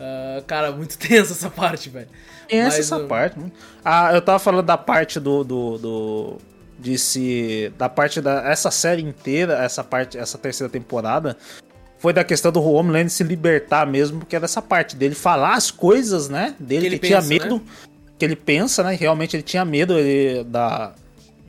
[0.00, 2.08] Ah, cara, muito tensa essa parte, velho.
[2.50, 3.38] Mas, essa uh, parte.
[3.84, 5.44] Ah, eu tava falando da parte do.
[5.44, 6.38] do, do
[6.82, 7.72] de se.
[7.78, 8.50] Da parte da.
[8.50, 11.36] Essa série inteira, essa parte, essa terceira temporada.
[11.98, 15.70] Foi da questão do Homeland se libertar mesmo, porque é dessa parte dele falar as
[15.70, 16.56] coisas, né?
[16.58, 17.62] Dele Que que, ele tinha pensa, medo.
[18.18, 18.96] Que ele pensa, né?
[18.96, 20.94] Realmente ele tinha medo ele, da,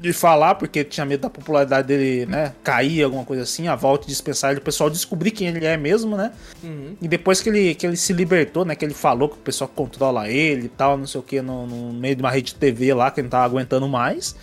[0.04, 2.54] de falar, porque ele tinha medo da popularidade dele, né?
[2.62, 5.78] Cair, alguma coisa assim, a volta e dispensar ele, o pessoal descobrir quem ele é
[5.78, 6.32] mesmo, né?
[6.62, 6.98] Uhum.
[7.02, 8.76] E depois que ele, que ele se libertou, né?
[8.76, 11.66] Que ele falou que o pessoal controla ele e tal, não sei o que, no,
[11.66, 14.36] no meio de uma rede de TV lá, que ele não tava aguentando mais.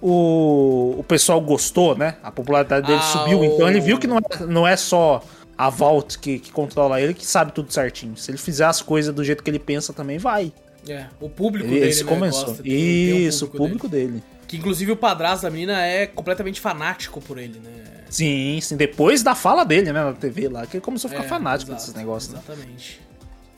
[0.00, 2.16] O, o pessoal gostou, né?
[2.22, 3.40] A popularidade dele Ah, subiu.
[3.40, 5.22] o- Então ele viu que não é, não é só
[5.56, 8.16] a Vault que, que controla ele, que sabe tudo certinho.
[8.16, 10.52] Se ele fizer as coisas do jeito que ele pensa também, vai.
[10.88, 13.88] É, o público Ele, dele, ele se né, gosta, tem- tem um Isso, o público
[13.88, 14.06] dele.
[14.12, 14.22] dele.
[14.46, 17.70] Que inclusive o padrasto da menina é completamente fanático por ele, né?
[18.08, 18.76] Sim, sim.
[18.76, 21.70] Depois da fala dele, né, na TV lá, que ele começou a ficar É, fanático
[21.72, 22.40] exato, desses negócios, né?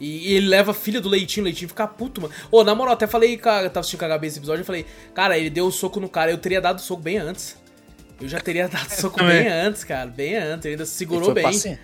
[0.00, 2.32] E, e ele leva a filha do Leitinho, o Leitinho fica puto, mano.
[2.50, 4.86] Ô, na moral, até falei, cara, eu tava assistindo com a esse episódio, eu falei,
[5.14, 7.56] cara, ele deu o soco no cara, eu teria dado o soco bem antes.
[8.20, 11.32] Eu já teria dado o soco bem antes, cara, bem antes, ele ainda se segurou
[11.34, 11.44] bem.
[11.44, 11.80] paciente.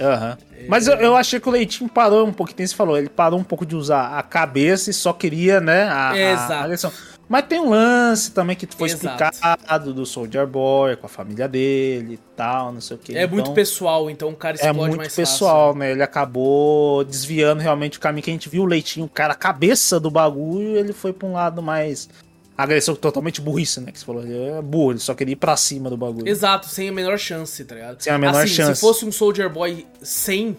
[0.00, 0.38] Aham.
[0.68, 3.08] Mas eu, eu achei que o Leitinho parou um pouco, que nem você falou, ele
[3.08, 6.52] parou um pouco de usar a cabeça e só queria, né, a, a- Exato.
[6.52, 6.92] a agressão.
[7.28, 9.22] Mas tem um lance também que foi Exato.
[9.34, 13.16] explicado do Soldier Boy, com a família dele e tal, não sei o que.
[13.16, 15.92] É muito pessoal, então o cara É explode muito mais pessoal, né?
[15.92, 19.36] Ele acabou desviando realmente o caminho que a gente viu o Leitinho, o cara, a
[19.36, 22.08] cabeça do bagulho, ele foi pra um lado mais.
[22.56, 23.92] Agressão totalmente burrice, né?
[23.92, 24.22] Que você falou.
[24.24, 26.20] Ele é burro, ele só queria ir pra cima do bagulho.
[26.20, 26.32] fácil.
[26.32, 28.00] Exato, sem a menor chance, tá ligado?
[28.02, 28.74] Sem a menor assim, chance.
[28.74, 30.56] se fosse um Soldier Boy sem,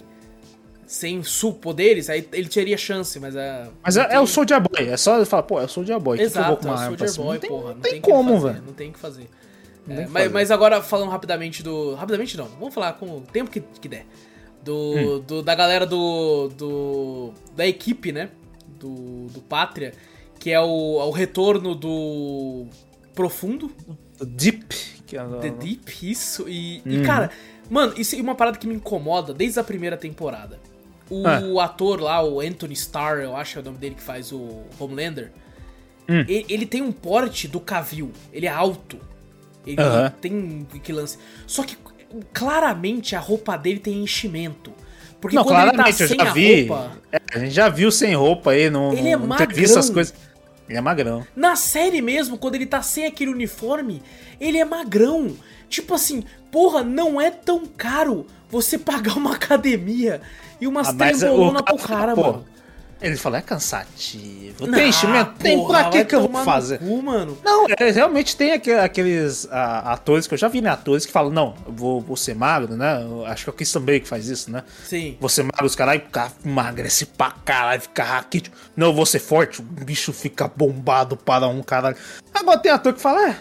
[0.91, 1.21] sem
[1.61, 3.67] poderes, aí ele teria chance, mas é...
[3.83, 5.99] Mas é, é tem- o Soldier Boy, é só ele falar, pô, é o Soldier
[5.99, 6.17] Boy.
[6.17, 6.71] que que eu vou Exato, é
[7.05, 7.15] o Soldier?
[7.15, 7.73] Boy, Não tem, porra.
[7.75, 8.63] não tem tem, como, velho.
[8.65, 9.29] Não tem o que fazer.
[9.87, 10.29] É, o mas, fazer.
[10.29, 11.93] mas agora, falando rapidamente do.
[11.93, 14.05] Rapidamente não, vamos falar com o tempo que, que der.
[14.63, 15.19] Do, Hum.
[15.27, 17.33] do- da galera do, do.
[17.55, 18.29] Da equipe, né?
[18.79, 19.93] Do, do Pátria,
[20.39, 20.65] que é o,
[20.97, 22.65] o retorno do.
[23.13, 23.71] Profundo,
[24.19, 24.73] O Deep.
[25.05, 26.47] Que é, The Deep, isso.
[26.49, 26.91] E, Uhum.
[26.93, 27.31] e, cara,
[27.69, 30.59] mano, isso é uma parada que me incomoda desde a primeira temporada.
[31.09, 31.65] O Ah.
[31.65, 34.61] ator lá, o Anthony Starr, eu acho que é o nome dele que faz o
[34.79, 35.31] Homelander.
[36.07, 36.25] Hum.
[36.27, 38.11] e- Ele, tem um porte do Cavill.
[38.33, 38.99] Ele é alto.
[39.65, 40.11] Ele Aham.
[40.21, 41.17] tem um que lance.
[41.45, 41.77] Só que
[42.33, 44.71] claramente a roupa dele tem enchimento.
[45.21, 46.61] Porque Não, quando ele tá sem já a vi.
[46.67, 46.91] roupa.
[47.11, 49.77] É, a gente já viu sem roupa aí, não, Ele é não magrão.
[49.79, 50.13] as coisas.
[50.67, 51.25] Ele é magrão.
[51.35, 54.01] Na série mesmo, quando ele tá sem aquele uniforme,
[54.39, 55.35] ele é magrão.
[55.67, 60.21] Tipo assim, porra, não é tão caro você pagar uma academia
[60.59, 62.45] e umas Ah, trembolonas pro cara- pô, mano.
[63.01, 64.67] Ele falou, é cansativo.
[64.67, 65.31] Não, tem enchimento?
[65.39, 66.79] Tem, pra que eu vou fazer?
[66.79, 67.37] cu, mano.
[67.45, 70.69] Não, é, realmente tem aque- aqueles ah, atores que eu já vi, né?
[70.69, 73.01] Atores que falam, não, eu vou, vou ser magro, né?
[73.01, 74.63] Eu acho que é o Christian Bale que faz isso, né?
[74.83, 75.17] Sim.
[75.29, 76.01] Ser magro, os caras
[76.43, 78.57] emagrece pra caralho, ficar raquítico.
[78.75, 81.95] Não, eu vou ser forte, o bicho fica bombado para um caralho.
[82.33, 83.35] Agora tem ator que fala, é.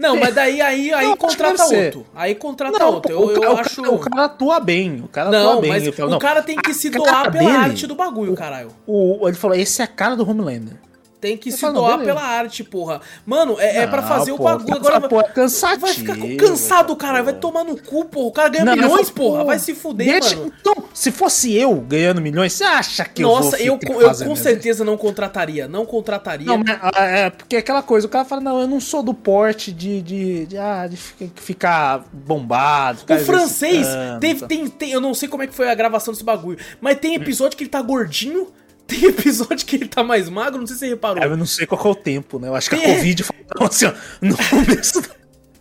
[0.00, 2.06] Não, mas daí aí, aí Não, contrata outro.
[2.14, 3.12] Aí contrata Não, outro.
[3.12, 3.82] Eu, o, eu o acho.
[3.82, 5.88] cara, o cara atua bem, o cara Não, atua bem.
[5.88, 8.68] o cara tem que se doar pela dele- arte do bagulho, caralho.
[8.86, 10.74] O, ele falou, esse é a cara do Homelander.
[11.20, 12.14] Tem que Eu se falo, doar beleza.
[12.14, 13.00] pela arte, porra.
[13.26, 14.74] Mano, é, é pra Não, fazer pô, o bagulho.
[14.74, 17.22] Agora porra é cansativo, vai ficar cansado, cara.
[17.22, 18.26] Vai tomar no cu, porra.
[18.26, 19.30] O cara ganha Não, milhões, essa porra.
[19.32, 20.52] porra- Vai se fuder, Deixa- mano.
[20.60, 24.24] Então, se fosse eu ganhando milhões, você acha que Nossa, eu eu, vou eu, fazer
[24.24, 24.42] com mesmo?
[24.42, 25.68] certeza não contrataria.
[25.68, 26.46] Não contrataria.
[26.46, 29.02] Não, mas ah, é porque é aquela coisa, o cara fala, não, eu não sou
[29.02, 32.98] do porte de, de, de, ah, de fi- ficar bombado.
[32.98, 35.74] O ficar francês, exercitando, teve, tem, tem, eu não sei como é que foi a
[35.74, 38.48] gravação desse bagulho, mas tem episódio que ele tá gordinho,
[38.90, 41.22] tem episódio que ele tá mais magro, não sei se você reparou.
[41.22, 42.48] É, eu não sei qual é o tempo, né?
[42.48, 45.08] Eu acho que a Covid falou assim, ó, no começo, da-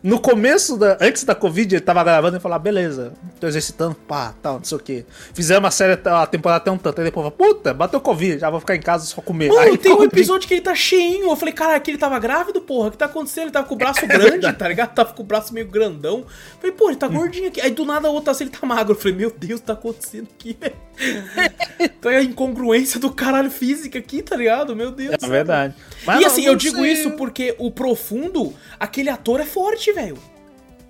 [0.01, 3.95] no começo da, antes da Covid, ele tava gravando e falou, ah, beleza, tô exercitando,
[3.95, 5.05] pá, tal, não sei o quê.
[5.33, 8.49] Fizemos a série, a temporada até um tanto, aí depois, falou, puta, bateu Covid, já
[8.49, 9.49] vou ficar em casa só comer.
[9.49, 11.29] Mano, aí tem um episódio que ele tá cheinho.
[11.29, 12.87] Eu falei, cara, que ele tava grávido, porra.
[12.87, 13.45] O que tá acontecendo?
[13.45, 14.93] Ele tava com o braço grande, tá ligado?
[14.93, 16.19] Tava com o braço meio grandão.
[16.19, 16.25] Eu
[16.59, 17.61] falei, pô, ele tá gordinho aqui.
[17.61, 18.93] Aí do nada a outra assim, ele tá magro.
[18.93, 20.75] Eu falei, meu Deus, tá acontecendo aqui, velho.
[21.79, 24.75] então é a incongruência do caralho física aqui, tá ligado?
[24.75, 25.15] Meu Deus.
[25.21, 25.73] É verdade.
[26.05, 26.91] Mas e não- assim, eu digo sei.
[26.93, 30.17] isso porque o profundo, aquele ator é forte, velho.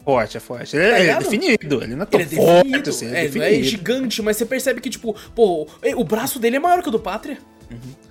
[0.06, 0.76] Forte, é forte.
[0.76, 1.24] Ele, ele é ligado?
[1.24, 3.64] definido, ele não é tão Ele é forte definido, assim, ele é, é é definido.
[3.66, 7.00] gigante, mas você percebe que, tipo, pô, o braço dele é maior que o do
[7.00, 7.38] Pátria.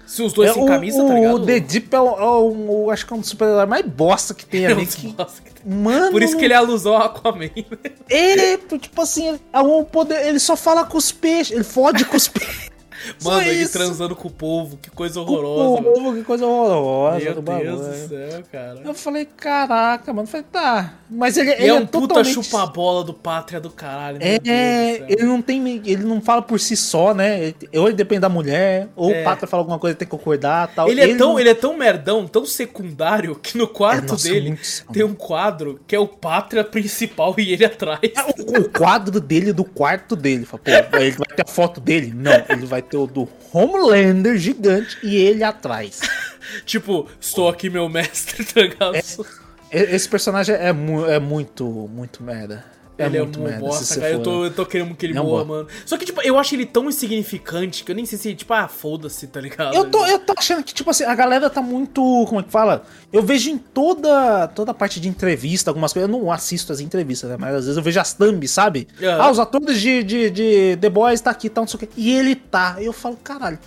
[0.07, 1.35] Se os dois É, sem o, camisa, tá o- ligado?
[1.35, 3.85] O The Deep é, o, é o- o- acho que é um dos super-heróis mais
[3.85, 4.87] bosta que tem É ali.
[4.87, 5.27] que- que tem.
[5.75, 7.51] Mano, Por isso que ele é alusão ao Aquaman.
[7.57, 7.91] né?
[8.09, 12.17] ele, tipo assim, é um poder, ele só fala com os peixes, ele fode com
[12.17, 12.71] os peixes.
[13.23, 13.73] Mano, ele isso.
[13.73, 15.83] transando com o povo, que coisa O horrorosa.
[15.83, 15.95] mano.
[15.95, 17.77] povo, que coisa horrorosa Meu Deus bagulho.
[17.77, 18.81] do céu, cara.
[18.85, 20.27] Eu falei, caraca, mano.
[20.27, 20.95] Eu falei, tá.
[21.11, 22.35] Mas ele, ele é é, um puta totalmente...
[22.35, 24.19] chupa-bola do pátria do caralho.
[24.21, 25.59] É, Deus ele não tem.
[25.85, 27.45] Ele não fala por si só, né?
[27.45, 29.21] Ele- Ou ele depende da mulher, ou É.
[29.21, 30.89] o pátria fala alguma coisa e tem que concordar tal.
[30.89, 34.29] Ele é, tão, não- ele é tão merdão, tão secundário, que no quarto É, nossa,
[34.29, 34.59] dele
[34.93, 38.01] tem um quadro que é o pátria principal e ele atrás.
[38.39, 40.45] O, o quadro dele do quarto dele.
[40.45, 42.13] Fala, Pô, ele vai ter a foto dele?
[42.15, 46.01] Não, ele vai ter o do Homelander gigante e ele atrás.
[46.65, 48.97] tipo, estou aqui, meu mestre, tá ligado?
[48.97, 49.25] E-
[49.71, 52.65] Esse personagem é, mu é muito, muito merda.
[52.99, 53.61] É ele muito é um merda.
[53.61, 54.13] bosta, cara.
[54.13, 55.69] Eu tô, eu tô querendo que ele É um morra, mano.
[55.87, 58.67] Só que, tipo, eu acho ele tão insignificante que eu nem sei se, tipo, ah,
[58.67, 59.73] foda-se, tá ligado?
[59.75, 62.03] Eu tô, eu tô achando que, tipo assim, a galera tá muito.
[62.27, 62.83] Como é que fala?
[63.13, 66.11] Eu vejo em toda toda parte de entrevista, algumas coisas.
[66.11, 67.37] Eu não assisto as entrevistas, né?
[67.39, 68.89] Mas às vezes eu vejo as thumb, sabe?
[69.01, 69.23] Aham.
[69.23, 71.89] Ah, os atores de, de, de The Boys tá aqui, tá, não sei o quê.
[71.97, 72.77] E ele tá.
[72.81, 73.59] Eu falo, caralho,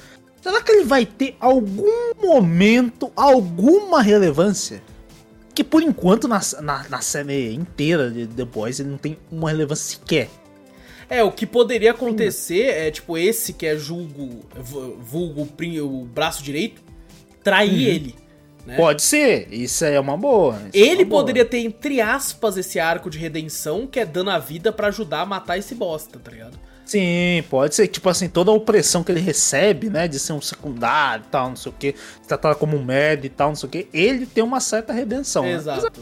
[0.42, 4.82] será que ele vai ter algum momento, alguma relevância?
[5.54, 9.50] Que por enquanto na, na, na série inteira de The Boys ele não tem uma
[9.50, 10.30] relevância sequer.
[11.10, 15.48] É, o que poderia acontecer é, tipo, esse que é julgo, vu- vulgo
[15.82, 16.82] o braço direito,
[17.44, 18.16] trair ele.
[18.66, 18.78] né?
[18.78, 20.58] Pode ser, isso é uma boa.
[20.74, 21.22] é Ele uma boa.
[21.22, 25.22] poderia ter, entre aspas, esse arco de redenção que é dando a vida pra ajudar
[25.22, 26.58] a matar esse bosta, tá ligado?
[26.92, 27.88] Sim, pode ser.
[27.88, 30.08] Tipo assim, toda a opressão que ele recebe, né?
[30.08, 31.96] De ser um secundário e tal, não sei o que,
[32.28, 33.88] tratado como um merda e tal, não sei o que.
[33.94, 35.44] Ele tem uma certa redenção.
[35.44, 35.54] né?
[35.54, 36.02] Exato.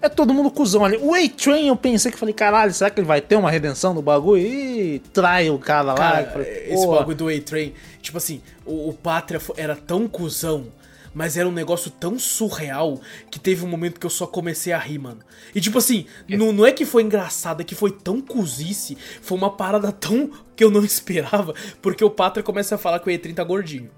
[0.00, 0.96] É todo mundo cuzão ali.
[0.96, 4.02] O A-Train, eu pensei que falei, caralho, será que ele vai ter uma redenção no
[4.02, 4.42] bagulho?
[4.44, 5.94] E trai o cara lá.
[5.94, 10.08] Cara, eu falei, esse "Pô, bagulho do A-Train, tipo assim, o, o Pátria era tão
[10.08, 10.66] cuzão,
[11.14, 13.00] mas era um negócio tão surreal
[13.30, 15.20] que teve um momento que eu só comecei a rir, mano.
[15.54, 19.36] E tipo assim, não, não é que foi engraçado, é que foi tão cozice, foi
[19.36, 23.14] uma parada tão que eu não esperava, porque o Pátria começa a falar que o
[23.14, 23.90] A-Train tá gordinho,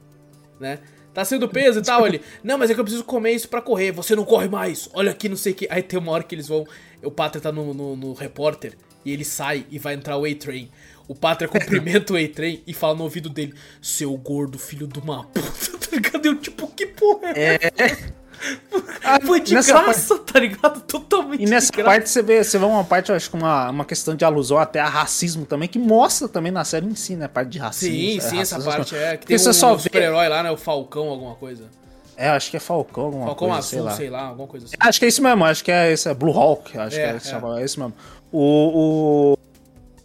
[0.58, 0.80] né?
[1.14, 2.20] Tá sendo peso e tal, ele.
[2.42, 3.92] Não, mas é que eu preciso comer isso pra correr.
[3.92, 4.90] Você não corre mais.
[4.92, 5.68] Olha aqui, não sei o que.
[5.70, 6.66] Aí tem uma hora que eles vão.
[7.04, 10.68] O Pátria tá no, no, no repórter e ele sai e vai entrar o A-Train.
[11.06, 15.24] O Pátria cumprimenta o A-Train e fala no ouvido dele: Seu gordo filho de uma
[15.24, 16.26] puta, tá ligado?
[16.26, 17.58] Eu, tipo, que porra é?
[19.24, 20.80] Foi de nessa graça, tá ligado?
[20.82, 23.70] Totalmente E nessa de parte você vê, você vê uma parte, eu acho que uma,
[23.70, 27.16] uma questão de alusão até a racismo também, que mostra também na série em si,
[27.16, 27.24] né?
[27.24, 27.94] A parte de racismo.
[27.94, 28.72] Sim, é, sim, essa racismo.
[28.76, 29.12] parte é.
[29.12, 30.50] Que Porque tem você um, só um super-herói lá, né?
[30.50, 31.64] O Falcão, alguma coisa.
[32.16, 34.22] É, acho que é Falcão, alguma Falcão coisa, azul, sei sei lá.
[34.22, 34.28] lá.
[34.28, 34.76] alguma coisa assim.
[34.78, 37.12] Acho que é isso mesmo, acho que é esse, é Blue Hawk, acho É, que
[37.12, 37.20] é, é.
[37.20, 37.94] chama- é isso mesmo.
[38.30, 39.38] O, o-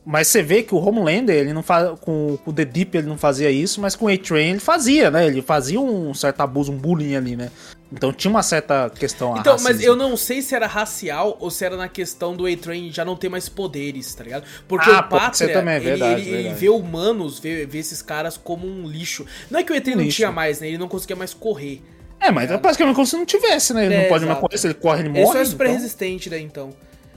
[0.06, 1.90] Mas você vê que o Homelander, ele não faz.
[2.00, 5.12] Com, com o The Deep ele não fazia isso, mas com o A-Train ele fazia,
[5.12, 5.28] né?
[5.28, 7.52] Ele fazia um certo abuso, um bullying ali, né?
[7.92, 9.88] Então tinha uma certa questão Então, mas racismo.
[9.88, 13.16] eu não sei se era racial ou se era na questão do A-Train já não
[13.16, 14.44] ter mais poderes, tá ligado?
[14.68, 16.60] Porque Ah, o Pátria, também, ele, verdade, ele- ele verdade.
[16.60, 19.26] vê humanos, vê, vê esses caras como um lixo.
[19.52, 20.18] Não é que o A-Train Um não lixo.
[20.18, 20.68] tinha mais, né?
[20.70, 21.82] Ele não conseguia mais correr.
[22.20, 23.86] É, mas é basicamente como se não tivesse, né?
[23.86, 24.42] Ele É, não pode mais exato.
[24.42, 25.34] correr, se ele corre, ele Ele morre.
[25.34, 25.76] só é super então.
[25.80, 26.70] resistente, né, então.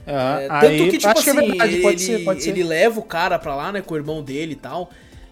[0.05, 2.49] É, É, aí, tanto que, tipo acho assim, que é verdade, ele, ser, pode ser.
[2.49, 4.89] ele leva o cara pra lá, né, com o irmão dele e tal.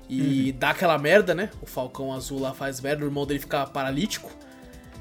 [0.10, 0.58] E Uhum.
[0.60, 1.50] dá aquela merda, né?
[1.62, 4.30] O Falcão Azul lá faz merda, o irmão dele fica paralítico.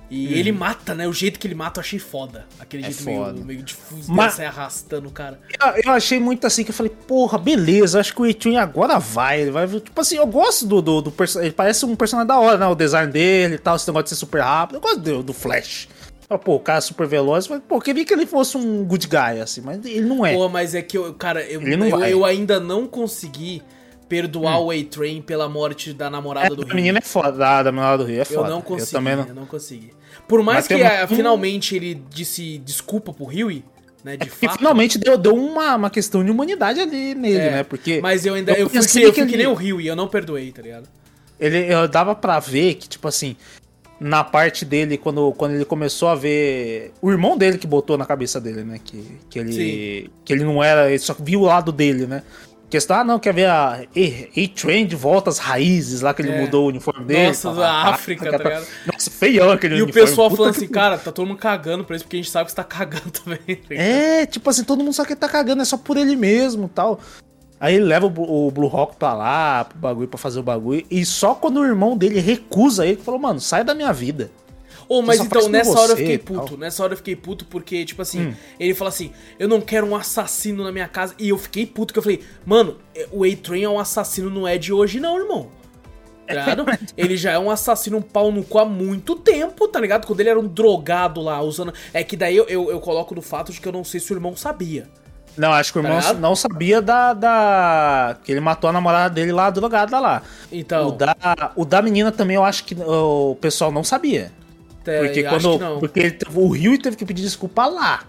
[0.09, 0.33] E Uhum.
[0.33, 1.07] ele mata, né?
[1.07, 2.45] O jeito que ele mata eu achei foda.
[2.59, 3.33] Aquele É jeito foda.
[3.33, 5.41] meio, meio difuso, Mas- sair arrastando o cara.
[5.61, 8.99] Eu, eu achei muito assim que eu falei, porra, beleza, acho que o A-Train agora
[8.99, 9.43] vai.
[9.43, 9.69] Ele vai.
[9.69, 12.67] Tipo assim, eu gosto do, do, do Ele parece um personagem da hora, né?
[12.67, 14.77] O design dele e tal, esse negócio de ser super rápido.
[14.77, 15.89] Eu gosto do, do Flash.
[16.31, 18.85] Eu, Pô, o cara é super veloz, mas, pô, eu queria que ele fosse um
[18.85, 20.33] good guy, assim, mas ele não é.
[20.35, 23.63] Pô, mas é que eu, cara, eu, eu, eu ainda não consegui
[24.09, 26.75] perdoar o A-Train pela morte da namorada É, do a Rio.
[26.75, 28.49] menina é foda, da, da menina do Rio é Eu foda.
[28.51, 29.25] não consegui, eu, também não.
[29.35, 29.93] não consegui.
[30.29, 30.75] Por mais Mas que
[31.13, 33.65] um- finalmente ele disse desculpa pro Huey,
[34.05, 34.59] né, de Porque fato.
[34.59, 37.63] finalmente deu, deu uma, uma questão de humanidade ali nele, É, né?
[37.65, 39.55] Porque Mas eu ainda eu fui, pensei que, eu que fui que ele- nem o
[39.55, 40.89] Rio e eu não perdoei, tá ligado?
[41.39, 43.35] ele eu dava pra ver que, tipo assim,
[44.01, 46.93] na parte dele, quando, quando ele começou a ver.
[47.03, 48.81] O irmão dele que botou na cabeça dele, né?
[48.83, 50.11] Que, que, ele, Sim.
[50.25, 50.89] que ele não era.
[50.89, 52.23] Ele só viu o lado dele, né?
[52.71, 53.81] Questão, ah, não, quer ver a
[54.37, 56.41] A-Train de volta às raízes lá que ele É.
[56.41, 57.27] mudou o uniforme dele.
[57.27, 58.65] Nossa, da África, tá ligado?
[58.87, 60.07] Nossa, feião aquele E o uniforme.
[60.09, 62.31] pessoal puta falando que assim, cara, tá todo mundo cagando pra isso, porque a gente
[62.31, 63.39] sabe que você tá cagando também.
[63.57, 63.75] tá?
[63.75, 66.69] É, tipo assim, todo mundo sabe que ele tá cagando, é só por ele mesmo
[66.69, 67.01] tal.
[67.61, 70.43] Aí ele leva o, Blu- o Blue Hawk pra lá, pro bagulho, pra fazer o
[70.43, 70.83] bagulho.
[70.91, 74.31] E só quando o irmão dele recusa ele, que falou, mano, sai da minha vida.
[74.89, 76.41] Ô, mas só então, nessa hora eu fiquei e tal.
[76.41, 76.57] puto.
[76.57, 78.35] Nessa hora eu fiquei puto porque, tipo assim, Hum.
[78.59, 81.15] ele fala assim: eu não quero um assassino na minha casa.
[81.19, 84.49] E eu fiquei puto, que eu falei, mano, é- o A-Train é um assassino, não
[84.49, 85.49] é de hoje, não, irmão.
[86.27, 86.65] Tá ligado?
[86.97, 90.07] ele já é um assassino, um pau no cu há muito tempo, tá ligado?
[90.07, 91.73] Quando ele era um drogado lá, usando.
[91.93, 94.13] É que daí eu, eu, eu coloco no fato de que eu não sei se
[94.13, 94.89] o irmão sabia.
[95.37, 96.19] Não, acho que o Tá irmão ligado?
[96.21, 98.17] não sabia da, da.
[98.25, 100.23] Que ele matou a namorada dele lá, drogada lá.
[100.53, 101.15] Então, O, da,
[101.57, 104.33] o da menina também eu acho que o pessoal não sabia.
[104.87, 105.53] é, Porque quando.
[105.59, 105.79] que não.
[105.81, 108.03] Porque ele o Rio teve que pedir desculpa lá.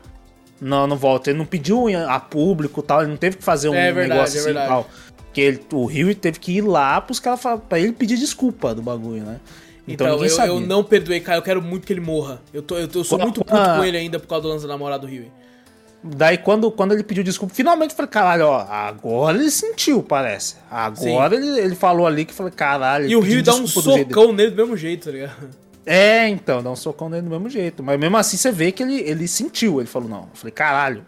[0.60, 1.30] Não, não volta.
[1.30, 3.02] Ele não pediu a público e tal.
[3.02, 4.88] Ele não teve que fazer um É verdade, negócio é assim e tal.
[5.18, 7.40] Porque ele- o Rio teve que ir lá pros caras
[7.70, 9.40] pra ele pedir desculpa do bagulho, né?
[9.88, 11.38] Então, Então, eu, eu não perdoei, cara.
[11.40, 12.40] Eu quero muito que ele morra.
[12.54, 14.64] Eu, tô, eu, eu sou Pô, muito puto com ele ainda por causa do lance
[14.68, 15.26] da namorada do Rio.
[16.04, 20.56] Daí quando, quando ele pediu desculpa, finalmente eu falei, caralho, ó, agora ele sentiu, parece.
[20.70, 23.08] Agora ele, ele falou ali que eu falei, caralho.
[23.08, 25.50] E o Rio dá um socão nele do mesmo jeito, tá ligado?
[25.86, 27.84] É, então, dá um socão nele do mesmo jeito.
[27.84, 29.80] Mas mesmo assim você vê que ele, ele sentiu.
[29.80, 30.22] Ele falou, não.
[30.22, 31.06] Eu falei, caralho.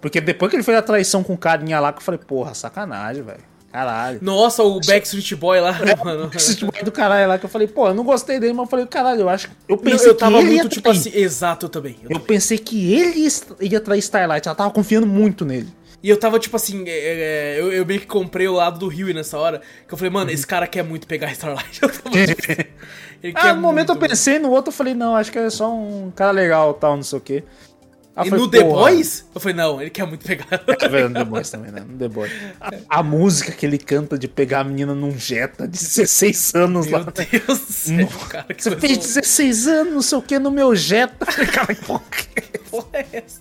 [0.00, 2.54] Porque depois que ele fez a traição com o carinha lá, que eu falei, porra,
[2.54, 3.53] sacanagem, velho.
[3.74, 4.20] Caralho.
[4.22, 6.30] Nossa, o Backstreet Boy lá, É, mano.
[6.32, 8.70] Esse tipo do caralho lá que eu falei, pô, eu não gostei dele, mas eu
[8.70, 9.50] falei, caralho, eu acho.
[9.68, 11.96] Eu Não, pensei eu tava que muito tipo assim, exato, eu também.
[12.04, 13.28] Eu Eu pensei que ele
[13.60, 15.74] ia, trair Starlight, ela tava confiando muito nele.
[16.00, 18.86] E eu tava tipo assim, é, é, eu, eu meio que comprei o lado do
[18.86, 19.60] Rio nessa hora.
[19.88, 21.82] Que eu falei, mano, esse cara quer muito pegar Starlight.
[21.82, 25.16] Eu tava, tipo, assim, Ah, no momento eu muito, pensei, no outro eu falei, não,
[25.16, 27.42] acho que é só um cara legal tal, não sei o quê.
[28.16, 30.46] Aí E eu no The Boys, eu falei, não, ele quer muito pegar.
[30.52, 31.80] É verdade, no The Boys também, né?
[31.88, 32.30] No The Boys.
[32.60, 36.86] A, a música que ele canta de pegar a menina num Jetta de 16 anos
[36.86, 37.06] Meu lá.
[37.12, 38.54] Deus do céu, cara.
[38.54, 41.26] Que Você fez 16 anos, não sei o que, no meu Jetta.
[41.26, 41.84] Falei, Cara, que
[42.70, 43.40] porra é essa?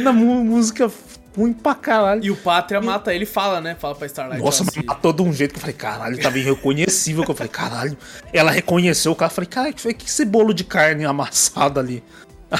[0.00, 0.90] na mu- música
[1.36, 2.24] ruim pra caralho.
[2.24, 3.76] E o Pátria mata ele e fala, né?
[3.78, 4.40] Fala pra Starlight.
[4.42, 7.24] Nossa, mas se- matou de um jeito que eu falei, caralho, tava irreconhecível.
[7.24, 7.96] que eu falei, caralho.
[8.32, 9.30] Ela reconheceu o cara.
[9.30, 12.02] Eu falei, caralho, que foi que esse bolo de carne amassado ali?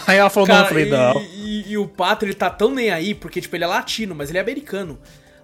[0.07, 1.21] Aí ela falou, não, eu Cara, falei, e, não.
[1.23, 4.29] E, e o Pátria, ele tá tão nem aí, porque, tipo, ele é latino, mas
[4.29, 4.99] ele é americano.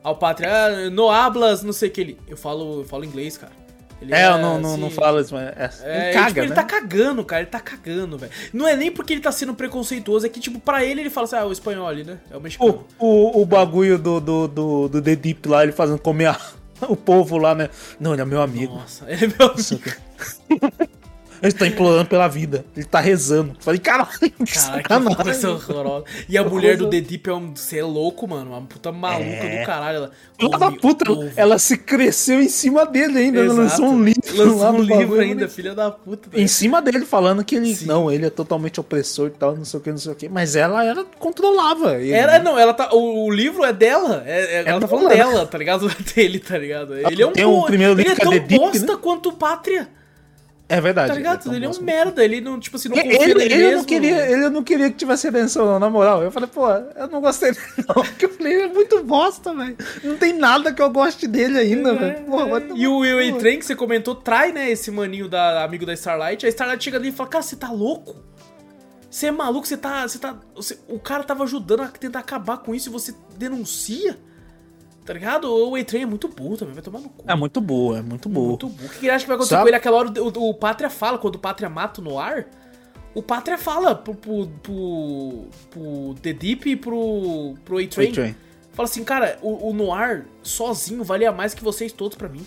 [0.04, 2.18] Aí o Pátria, ah, no hablas, não sei o que ele.
[2.28, 3.52] Eu falo, eu falo inglês, cara.
[4.00, 5.46] Ele É, eu não, não, assim, não falo isso, mas.
[5.48, 6.54] É, É, ele e, caga, tipo, ele né?
[6.54, 8.30] tá cagando, cara, ele tá cagando, velho.
[8.52, 11.24] Não é nem porque ele tá sendo preconceituoso, é que, tipo, pra ele ele fala
[11.24, 12.18] assim, ah, o espanhol ali, né?
[12.30, 12.84] É o O, mexicano.
[12.98, 16.40] o, o bagulho do, do, do, do The Deep lá, ele fazendo comer a-
[16.88, 17.70] o povo lá, né?
[17.98, 18.74] Não, ele é meu amigo.
[18.74, 19.90] Nossa, ele é meu amigo.
[21.42, 22.64] Ele tá implorando pela vida.
[22.76, 23.54] Ele tá rezando.
[23.60, 25.16] Falei, caralho, que Caralho, que sacanagem.
[25.16, 26.04] coisa horrorosa.
[26.28, 27.54] E a mulher do The Deep é um.
[27.54, 28.50] Você é louco, mano.
[28.52, 29.60] Uma puta maluca É.
[29.60, 29.96] do caralho.
[29.96, 31.30] Ela, Filha da puta, ovo.
[31.36, 33.38] ela se cresceu em cima dele ainda.
[33.40, 33.60] Ela Exato.
[33.62, 35.48] lançou um livro Lançou um livro bagulho, ainda, né?
[35.48, 36.28] filha da puta.
[36.38, 37.74] Em cima dele, falando que ele.
[37.74, 37.86] Sim.
[37.86, 40.28] Não, ele é totalmente opressor e tal, não sei o que, não sei o que.
[40.28, 41.94] Mas ela era controlava.
[41.96, 42.90] Ele, Era, não, ela tá.
[42.92, 44.22] O, o livro é dela.
[44.26, 45.46] É, é- ela tá falando dela, né?
[45.46, 45.90] tá ligado?
[46.14, 46.96] Dele, tá ligado?
[46.96, 48.98] Ele é um tem um primeiro Ele livro é que é tão Deep, bosta né?
[49.02, 49.88] quanto Pátria,
[50.68, 51.08] É verdade.
[51.10, 51.54] tá ligado?
[51.54, 52.24] Ele é um merda.
[52.24, 53.76] Ele não, tipo assim, não confia Ele, ele mesmo.
[53.78, 56.22] não queria, ele não queria que tivesse redenção, não, na moral.
[56.24, 58.02] Eu falei, pô, eu não gostei dele, não.
[58.02, 59.76] Porque eu falei, é muito bosta, velho.
[60.02, 62.24] Não tem nada que eu goste dele ainda, É, velho.
[62.24, 65.62] Porra, vai tomar E o Will Train que você comentou trai, né, esse maninho da
[65.62, 66.44] amigo da Starlight.
[66.44, 68.16] A Starlight chega ali e fala: Cara, você tá louco?
[69.08, 69.66] Você é maluco?
[69.68, 70.02] Você tá.
[70.06, 70.36] Você tá.
[70.54, 74.18] você- o cara tava ajudando a tentar acabar com isso e você denuncia?
[75.06, 75.44] Tá ligado?
[75.48, 77.24] O A-Train é muito burro também, vai tomar no cu.
[77.28, 78.48] É muito boa, é muito boa.
[78.48, 78.86] Muito burro.
[78.86, 79.76] O que ele acha que vai acontecer Sabe- com ele?
[79.76, 82.46] Aquela hora o, o Pátria fala, quando o Pátria mata no ar,
[83.14, 88.08] o Pátria fala pro, pro, pro, pro The Deep e pro, pro A-Train.
[88.72, 92.44] Fala assim, cara, o, o Noir sozinho valia mais que vocês todos pra mim.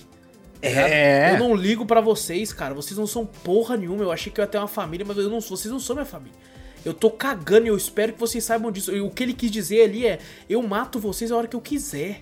[0.62, 0.68] tá?
[0.68, 1.34] É.
[1.34, 2.74] Eu não ligo pra vocês, cara.
[2.74, 4.04] Vocês não são porra nenhuma.
[4.04, 6.06] Eu achei que eu ia ter uma família, mas eu não, vocês não são minha
[6.06, 6.38] família.
[6.86, 8.94] Eu tô cagando e eu espero que vocês saibam disso.
[8.96, 10.20] E o que ele quis dizer ali é:
[10.50, 12.22] eu mato vocês a hora que eu quiser.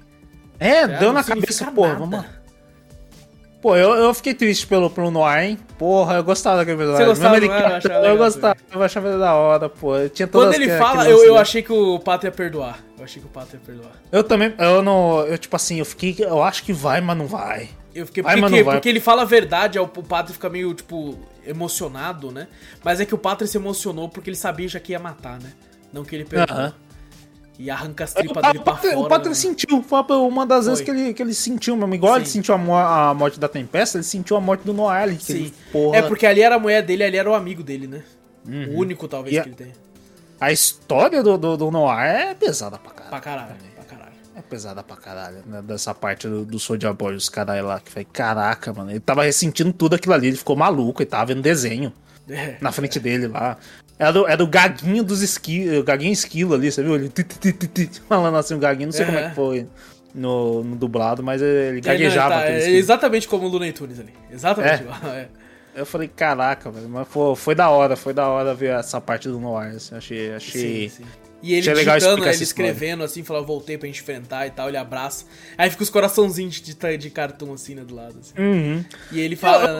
[0.60, 0.98] É, Tá?
[1.00, 2.00] deu na cabeça, porra, nada.
[2.00, 2.26] vamos lá.
[3.62, 5.60] Pô, eu, eu fiquei triste pelo, pelo Noir, hein?
[5.80, 7.00] Porra, eu gostava daquele episódio.
[7.00, 7.38] Você gostava?
[7.38, 9.98] Eu Eu gostava, eu achava ele da hora, pô.
[9.98, 12.80] Eu tinha todas Quando ele fala, eu, eu achei que o Pátria ia perdoar.
[12.98, 13.92] Eu achei que o Pátria ia perdoar.
[14.12, 17.26] Eu também, eu não, eu tipo assim, eu fiquei, eu acho que vai, mas não
[17.26, 17.70] vai.
[17.96, 18.22] Eu fiquei.
[18.22, 18.76] Vai, Porque, vai.
[18.76, 22.48] porque ele fala a verdade, aí o o Pátria fica meio, tipo, emocionado, né?
[22.84, 25.52] Mas é que o Pátria se emocionou porque ele sabia já que ia matar, né?
[25.92, 26.60] Não que ele perdoou.
[26.60, 26.74] Aham.
[27.60, 29.00] E arranca as O, tripas dele pra fora.
[29.00, 29.36] o Pátria né?
[29.36, 30.86] sentiu, foi uma das vezes Foi.
[30.86, 31.96] que ele, que ele sentiu mesmo.
[31.96, 32.34] Igual ele Sim.
[32.34, 34.74] sentiu a, mo- a morte da Tempesta, ele sentiu a morte do
[35.18, 35.34] que Sim.
[35.40, 38.04] ele, porra, É porque ali era a mulher dele, ali era o amigo dele, né?
[38.46, 39.74] O único, talvez, E a- que ele tenha.
[40.40, 43.10] A história do, do, do Noir é pesada pra caralho.
[43.10, 43.72] Pra caralho, também.
[43.74, 44.12] pra caralho.
[44.36, 45.62] É pesada pra caralho, né?
[45.64, 48.92] Dessa parte do, do Soulja Boy, os caras lá, que foi, caraca, mano.
[48.92, 51.92] Ele tava ressentindo tudo aquilo ali, ele ficou maluco, ele tava vendo desenho
[52.30, 52.56] É.
[52.62, 53.58] na frente dele lá.
[54.00, 56.96] Era do, era do gaguinho dos esquilos, o gaguinho esquilo ali, você viu?
[56.96, 57.12] Ele
[58.08, 59.68] falando assim, o gaguinho, não sei como é que foi
[60.14, 64.14] no, dublado, mas ele É, gaguejava tá, é exatamente como o Looney Tunes ali.
[64.32, 64.84] Exatamente É.
[64.84, 65.00] igual.
[65.14, 65.28] é.
[65.76, 69.28] Eu falei, caraca, velho, mas foi, foi da hora, foi da hora ver essa parte
[69.28, 70.90] do Noir, assim, achei, achei...
[70.90, 71.10] Sim, sim.
[71.42, 74.70] E ele Achei digitando, explicar ele escrevendo assim, falou, voltei pra gente enfrentar e tal,
[74.70, 75.26] ele abraça.
[75.56, 78.18] Aí fica os coraçãozinhos de, de, de cartoon assim, né, do lado.
[78.20, 78.34] Assim.
[78.42, 78.84] Uhum.
[79.12, 79.64] E ele fala.
[79.64, 79.80] Eu- eu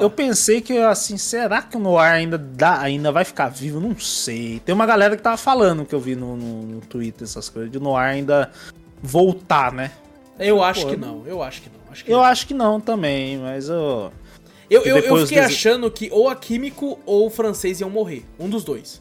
[0.00, 3.80] Eu pensei que, assim, será que o Noir ainda, dá, ainda vai ficar vivo?
[3.80, 4.60] Não sei.
[4.64, 7.70] Tem uma galera que tava falando que eu vi no, no, no Twitter, essas coisas,
[7.70, 8.50] de o Noir ainda
[9.02, 9.90] voltar, né?
[10.38, 11.92] Eu acho Pô, que não, eu acho que não.
[11.92, 12.24] Acho que Eu não.
[12.24, 14.12] acho que não também, mas eu.
[14.68, 18.24] Eu, eu, eu fiquei desse- achando que ou a Químico ou o francês iam morrer.
[18.38, 19.00] Um dos dois.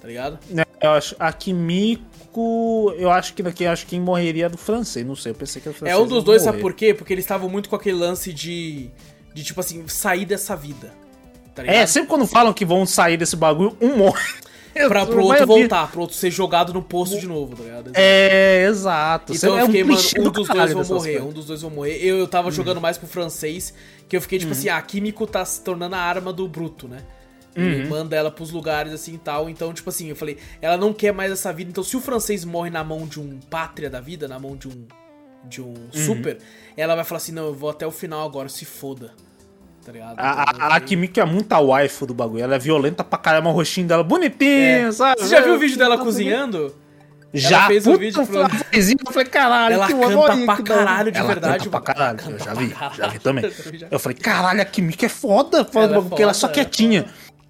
[0.00, 0.38] Tá ligado?
[0.50, 1.14] né, Eu acho.
[1.18, 2.92] A Kimiko.
[2.98, 5.06] Eu acho que daqui acho que quem morreria é do francês.
[5.06, 6.00] Não sei, eu pensei que era o É francês.
[6.00, 6.62] um dos dois, sabe morrer.
[6.62, 6.94] por quê?
[6.94, 8.90] Porque eles estavam muito com aquele lance de.
[9.36, 10.94] De tipo assim, sair dessa vida.
[11.54, 11.62] Tá?
[11.66, 14.24] É, sempre quando falam que vão sair desse bagulho, um morre.
[14.88, 17.90] Pra, pro outro voltar, pro outro ser jogado no poço de novo, tá ligado?
[17.94, 19.34] É, exato.
[19.34, 21.22] Então é eu fiquei, mano, clichê um do dos dois vão morrer, coisas.
[21.22, 21.96] um dos dois vão morrer.
[21.96, 23.72] Eu, eu tava jogando mais pro francês,
[24.06, 26.86] que eu fiquei tipo assim, ah, a Químico tá se tornando a arma do Bruto,
[26.88, 26.98] né?
[27.56, 29.48] Ele manda ela pros lugares assim e tal.
[29.48, 31.70] Então, tipo assim, eu falei, ela não quer mais essa vida.
[31.70, 34.68] Então, se o francês morre na mão de um pátria da vida, na mão de
[34.68, 34.86] um.
[35.42, 36.36] de um super,
[36.76, 39.14] ela vai falar assim, não, eu vou até o final agora, se foda.
[39.86, 40.18] Tá ligado?
[40.18, 42.42] A, Então, eu a, a falei- Kimiko é muito a waifu do bagulho.
[42.42, 44.92] Ela é violenta pra caramba, o rostinho dela bonitinho, É.
[44.92, 45.20] sabe?
[45.20, 46.74] Você já viu o vídeo dela cozinhando?
[47.32, 50.06] Já Ela fez um puta, vídeo pro- fez isso, Eu falei, caralho, Ela que canta
[50.06, 52.94] amor, pra caralho de ela verdade, Canta pra caralho, Canta eu já vi, caralho.
[52.96, 53.44] já vi também.
[53.82, 53.88] Eu.
[53.90, 56.52] Eu falei, caralho, a Kimiko é foda, foda Ela é porque ela é só ela
[56.52, 57.06] é quietinha.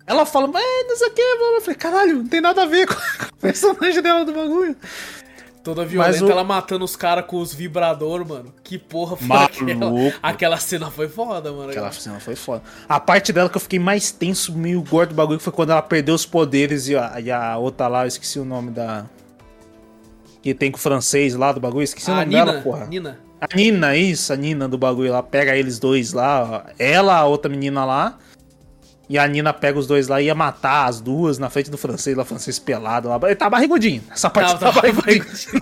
[0.07, 2.87] Ela fala, mas não sei o que, eu falei, caralho, não tem nada a ver
[2.87, 2.97] com o
[3.41, 4.77] personagem dela do bagulho.
[5.75, 8.53] Toda violenta, o- ela matando os caras com os vibrador, mano.
[8.63, 9.65] Que porra foi Maluco.
[9.65, 10.13] aquela?
[10.23, 11.71] Aquela cena foi foda, mano.
[11.71, 12.63] Aquela cena foi foda.
[12.89, 15.83] A parte dela que eu fiquei mais tenso, meio gordo do bagulho, foi quando ela
[15.83, 19.07] perdeu os poderes e a, e a outra lá, eu esqueci o nome da.
[20.43, 22.87] Que tem com o francês lá do bagulho, esqueci o a nome Nina, dela, porra.
[22.87, 23.19] Nina.
[23.41, 27.51] A Nina, isso, a Nina do bagulho lá, pega eles dois lá, ela, a outra
[27.51, 28.19] menina lá,
[29.09, 31.79] e a Nina pega os dois lá e ia matar as duas na frente do
[31.79, 33.19] francês, lá, francês pelado lá.
[33.25, 35.61] Ele tá barrigudinho, essa parte Tava- tá, tava barrigudinho.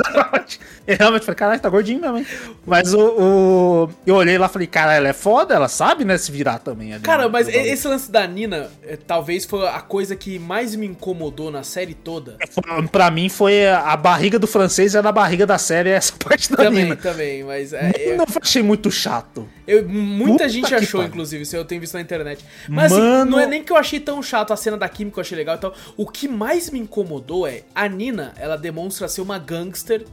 [0.86, 2.26] Eu realmente falei, caralho, tá gordinho mesmo, hein?
[2.66, 6.16] Mas o, o- Eu olhei lá e falei, cara, ela é foda, ela sabe, né,
[6.18, 6.98] se virar também.
[7.00, 11.50] Cara, mas esse lance da Nina, é, talvez foi a coisa que mais me incomodou
[11.50, 12.36] na série toda.
[12.50, 16.50] Foi- Pra mim foi a barriga do francês era a barriga da série, essa parte
[16.50, 16.96] da Também, Nina.
[16.96, 19.48] também, mas é, é- Não achei muito chato.
[19.66, 21.12] eu- muita Puta gente achou, pariu.
[21.12, 22.44] inclusive, isso eu tenho visto na internet.
[22.68, 23.33] Mas assim, Mano.
[23.34, 25.56] Não é nem que eu achei tão chato a cena da Química, eu achei legal
[25.56, 25.74] e tal.
[25.96, 30.04] O que mais me incomodou é a Nina, ela demonstra ser uma gangster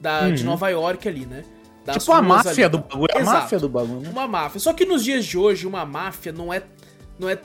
[0.00, 1.44] da, de Nova York ali, né?
[1.84, 2.00] Das Uhum.
[2.00, 3.08] tipo a máfia ali do bagulho.
[3.14, 4.10] A máfia do bagulho, né?
[4.10, 4.60] Uma máfia.
[4.60, 6.62] Só que nos dias de hoje, uma máfia não é.
[7.18, 7.38] Não é.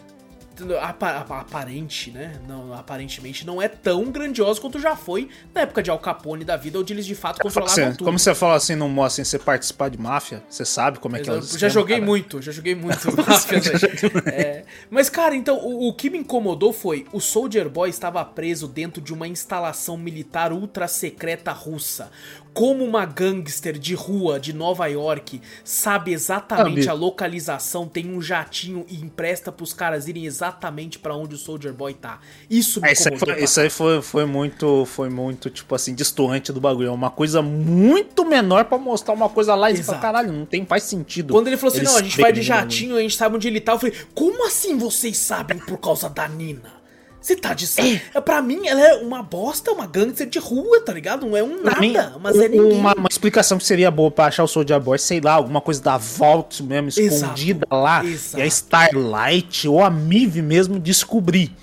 [0.82, 2.40] Apa- apa- aparente, né?
[2.48, 6.56] Não, aparentemente não é tão grandiosa quanto já foi na época de Al Capone da
[6.58, 8.06] vida, onde eles de fato controlavam Você- tudo.
[8.06, 11.20] como você fala assim no modo assim, você participar de máfia, você sabe como é
[11.20, 12.06] que é o Eu já joguei cara.
[12.08, 14.28] muito, já joguei muito máfia, velho.
[14.28, 18.68] É, Mas, cara, então, o, o que me incomodou foi o Soldier Boy estava preso
[18.68, 22.10] dentro de uma instalação militar ultra secreta russa.
[22.54, 28.86] Como uma gangster de rua de Nova York sabe exatamente a localização, tem um jatinho
[28.88, 32.20] e empresta pros caras irem exatamente pra onde o Soldier Boy tá.
[32.50, 35.74] Isso me É, isso aí, foi, pra isso aí foi, foi muito, foi muito, tipo
[35.74, 36.90] assim, distoante do bagulho.
[36.90, 40.00] É uma coisa muito menor pra mostrar uma coisa lá e Exato.
[40.00, 41.34] caralho, não tem, faz sentido.
[41.34, 42.46] Quando ele falou assim, Eles não, a gente vai de né?
[42.46, 43.74] jatinho, a gente sabe onde ele tá.
[43.74, 46.83] Eu falei, como assim vocês sabem por causa da Nina?
[47.24, 47.88] Você tá de saco?
[48.14, 48.20] É.
[48.20, 51.26] Pra mim, ela é uma bosta, uma gangster de rua, tá ligado?
[51.26, 52.78] Não é um nada, mim, mas é ninguém.
[52.78, 55.82] Uma, uma explicação que seria boa pra achar o Soldier Boy, sei lá, alguma coisa
[55.82, 58.40] da Vault mesmo, Exato, escondida lá, exato.
[58.40, 61.56] e a Starlight ou a Mive mesmo descobrir.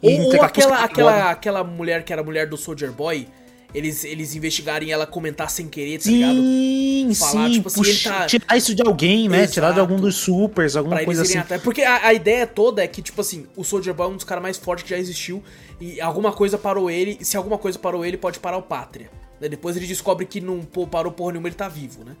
[0.00, 3.28] Ou, ou aquela, aquela, aquela mulher que era mulher do Soldier Boy,
[3.76, 6.36] eles, eles investigarem ela comentar sem querer, tá ligado?
[6.40, 9.46] Sim, Falar, sim, tipo assim, puxa- tá- tirar isso de alguém, né?
[9.46, 9.80] Tirar de Exato.
[9.92, 11.38] algum dos supers, alguma Pra coisa assim.
[11.38, 11.62] atrás.
[11.62, 14.24] Porque a, a ideia toda é que, tipo assim, o Soldier Boy é um dos
[14.24, 15.42] caras mais fortes que já existiu.
[15.80, 17.18] E alguma coisa parou ele.
[17.20, 19.10] E se alguma coisa parou ele, pode parar o Pátria.
[19.40, 19.48] Né?
[19.48, 22.16] Depois ele descobre que não pô, parou porra nenhuma, ele tá vivo, né?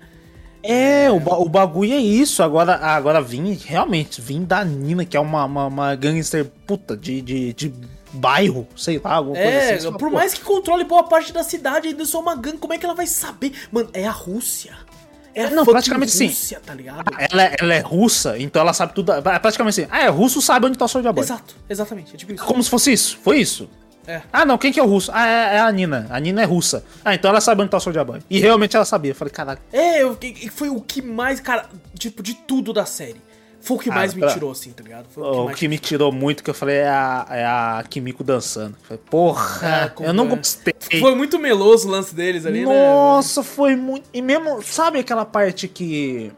[0.62, 2.42] É, o, ba- o bagulho é isso.
[2.42, 7.22] Agora, agora vim, realmente, vim da Nina, que é uma, uma, uma gangster puta de,
[7.22, 7.72] de, de
[8.16, 9.76] bairro, sei lá, alguma coisa É, assim.
[9.78, 12.72] Você fala, por mais que controle boa parte da cidade, ainda sou uma gangue, como
[12.72, 13.52] é que ela vai saber?
[13.70, 14.74] Mano, é a Rússia.
[15.34, 16.28] É a Não, praticamente sim.
[16.28, 17.04] Rússia, tá ligado?
[17.30, 19.12] Ela, é- ela é russa, então ela sabe tudo.
[19.12, 19.90] é Praticamente assim.
[19.92, 21.22] Ah, é russo, sabe onde tá o Soldier Boy.
[21.24, 22.42] Exato, exatamente, é tipo isso.
[22.44, 23.18] Como se fosse isso.
[23.22, 23.68] Foi isso.
[24.06, 24.22] É.
[24.32, 25.10] Ah, não, quem que é o russo?
[25.12, 26.06] Ah, é, é a Nina.
[26.10, 26.84] A Nina é russa.
[27.04, 28.20] Ah, então ela sabe onde tá o Soldier Boy.
[28.30, 29.10] E realmente ela sabia.
[29.10, 29.58] Eu falei, caralho.
[29.72, 30.16] É, eu,
[30.52, 31.66] foi o que mais, cara,
[31.98, 33.20] tipo, de tudo da série.
[33.66, 35.06] Foi o que Cara, mais me pra- tirou, assim, tá ligado?
[35.10, 38.22] Foi O mais que me tirou muito que eu falei é a, é a Kimiko
[38.22, 38.76] dançando.
[38.80, 39.60] Eu falei, porra,
[39.98, 40.72] Ah, eu não gostei.
[41.00, 42.72] Foi muito meloso o lance deles ali, né?
[42.72, 44.08] Nossa, foi muito.
[44.14, 46.30] E mesmo, sabe aquela parte que.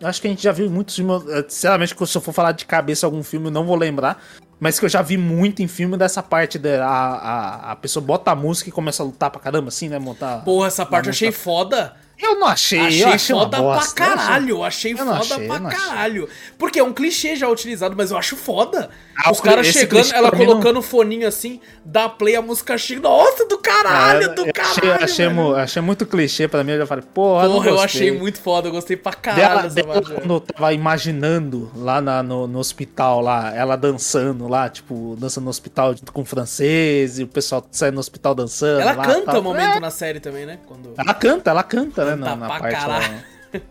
[0.00, 1.24] eu Acho que a gente já viu muitos filmes.
[1.48, 4.22] Sinceramente, se eu for falar de cabeça algum filme, eu não vou lembrar.
[4.60, 8.02] Mas que eu já vi muito em filme dessa parte da a, a, a pessoa
[8.04, 9.98] bota a música e começa a lutar pra caramba, assim, né?
[9.98, 10.44] Montar.
[10.44, 11.94] Porra, essa parte eu achei foda.
[12.18, 15.16] Eu não achei, Achei, eu achei foda bosta, pra eu achei- caralho, achei Eu não
[15.22, 15.80] foda achei, pra não achei.
[15.86, 16.28] caralho.
[16.58, 18.88] Porque é um clichê já utilizado, mas eu acho foda.
[19.22, 23.00] Ah, Os o caras chegando, ela colocando o foninho assim, dá play, a música chega.
[23.02, 24.76] Nossa, do caralho, É, do eu caralho.
[24.76, 27.80] Achei, achei, mu- achei muito clichê pra mim, eu já falei, porra, Porra, não eu
[27.80, 32.22] achei muito foda, eu gostei pra caralho Dela, dela, quando eu tava imaginando lá na-
[32.22, 37.18] no, no hospital, lá, ela dançando lá, tipo, dançando no hospital junto com o francês,
[37.18, 38.80] e o pessoal saindo no hospital dançando.
[38.80, 39.40] Ela lá, canta tal.
[39.40, 40.58] um momento É, na série também, né?
[40.66, 40.92] Quando...
[40.96, 42.05] ela canta, ela canta?
[42.10, 43.12] Canta Na, na pra parte caralho.
[43.14, 43.20] lá.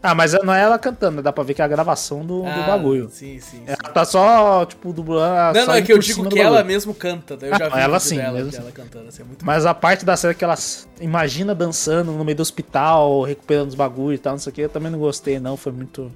[0.01, 1.21] Ah, mas não é ela cantando, né?
[1.21, 3.07] dá pra ver que é a gravação do, do Ah, bagulho.
[3.11, 3.57] Sim, sim.
[3.57, 3.63] sim.
[3.67, 5.59] Ela tá só, tipo, dublando.
[5.59, 7.37] Não, não, é que eu digo que do ela mesmo canta.
[7.39, 9.75] Eu Ah, já vi ela sim, dela, mesmo que ela cantando, assim, é Mas a
[9.75, 10.55] parte da série que ela
[10.99, 14.61] imagina dançando no meio do hospital, recuperando os bagulhos e tal, não sei o que,
[14.61, 15.55] eu também não gostei, não.
[15.55, 16.11] Foi muito.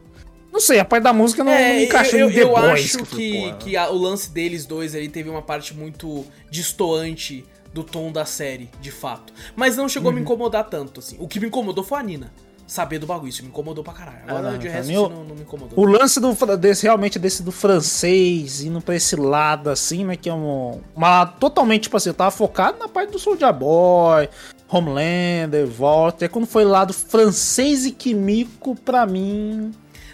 [0.51, 3.33] Não sei, a parte da música não, não me encaixou É, eu, eu acho que,
[3.43, 3.57] porra.
[3.57, 8.25] que a- o lance deles dois ali teve uma parte muito distoante do tom da
[8.25, 9.31] série, de fato.
[9.55, 10.15] Mas não chegou a Uhum.
[10.17, 11.17] me incomodar tanto, assim.
[11.19, 12.31] O que me incomodou foi a Nina.
[12.65, 14.19] Saber do bagulho, isso me incomodou pra caralho.
[14.27, 15.79] Agora, Ah, de resto, não, não me incomodou.
[15.79, 20.15] O lance do, desse, realmente desse do francês, indo pra esse lado, assim, né?
[20.15, 21.25] Que é um, uma.
[21.25, 24.29] Totalmente, tipo assim, eu tava focado na parte do Soldier Boy,
[24.69, 26.25] Homelander, Volta.
[26.25, 29.71] E quando foi lá do francês e Kimiko, pra mim.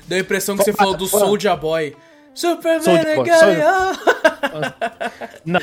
[0.08, 1.94] Deu a impressão que você falou do Soulja Boy.
[2.36, 3.26] Superman é Boy.
[5.46, 5.60] Não,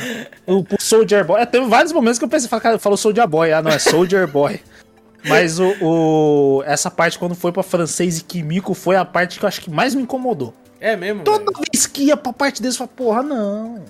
[0.47, 1.41] o, o Soldier Boy.
[1.41, 3.53] é, Teve vários momentos que eu pensei, cara, falou Soldier Boy.
[3.53, 4.61] Ah, não, é Soldier Boy.
[5.25, 9.45] Mas o, o- essa parte, quando foi pra francês e Kimiko, foi a parte que
[9.45, 10.53] eu acho que mais me incomodou.
[10.81, 11.63] É mesmo, Toda velho?
[11.73, 13.85] vez que ia pra parte desse, eu falava, porra, não.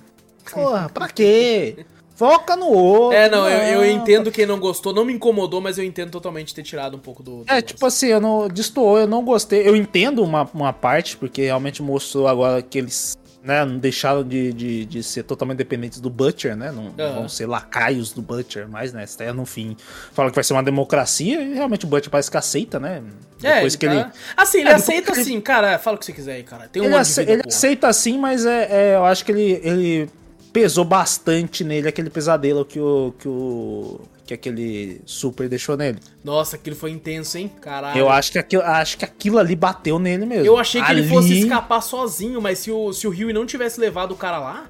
[0.52, 1.86] Porra, pra quê?
[2.22, 3.16] Foca no outro.
[3.16, 4.92] É, não, eu, eu entendo quem não gostou.
[4.94, 7.42] Não me incomodou, mas eu entendo totalmente ter tirado um pouco do...
[7.44, 9.66] do É, tipo assim, eu não destoou, eu não gostei.
[9.68, 14.52] Eu entendo uma, uma parte, porque realmente mostrou agora que eles né, não deixaram de,
[14.52, 16.70] de, de ser totalmente dependentes do Butcher, né?
[16.70, 17.14] Não, não Aham.
[17.14, 19.04] vão ser lacaios do Butcher mais, né?
[19.12, 19.76] Até no fim
[20.12, 23.02] fala que vai ser uma democracia e realmente o Butcher parece que aceita, né?
[23.42, 24.04] É, Depois ele que tá- ele.
[24.36, 25.76] Assim, ele É, aceita ele- assim, cara.
[25.80, 26.68] Fala o que você quiser aí, cara.
[26.68, 29.60] Tem um Ele, ace- vida, ele aceita sim, mas é, é, eu acho que ele,
[29.64, 30.08] ele
[30.52, 33.14] pesou bastante nele aquele pesadelo que o.
[33.18, 34.00] que o.
[34.26, 35.98] que aquele super deixou nele.
[36.22, 37.50] Nossa, aquilo foi intenso, hein?
[37.60, 37.98] Caralho.
[37.98, 40.44] Eu acho que, aquilo, acho que aquilo ali bateu nele mesmo.
[40.44, 43.46] Eu achei que ele Ali- fosse escapar sozinho, mas se o, se o Rio não
[43.46, 44.66] tivesse levado o cara lá,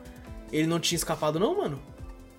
[0.52, 1.78] ele não tinha escapado, não, mano.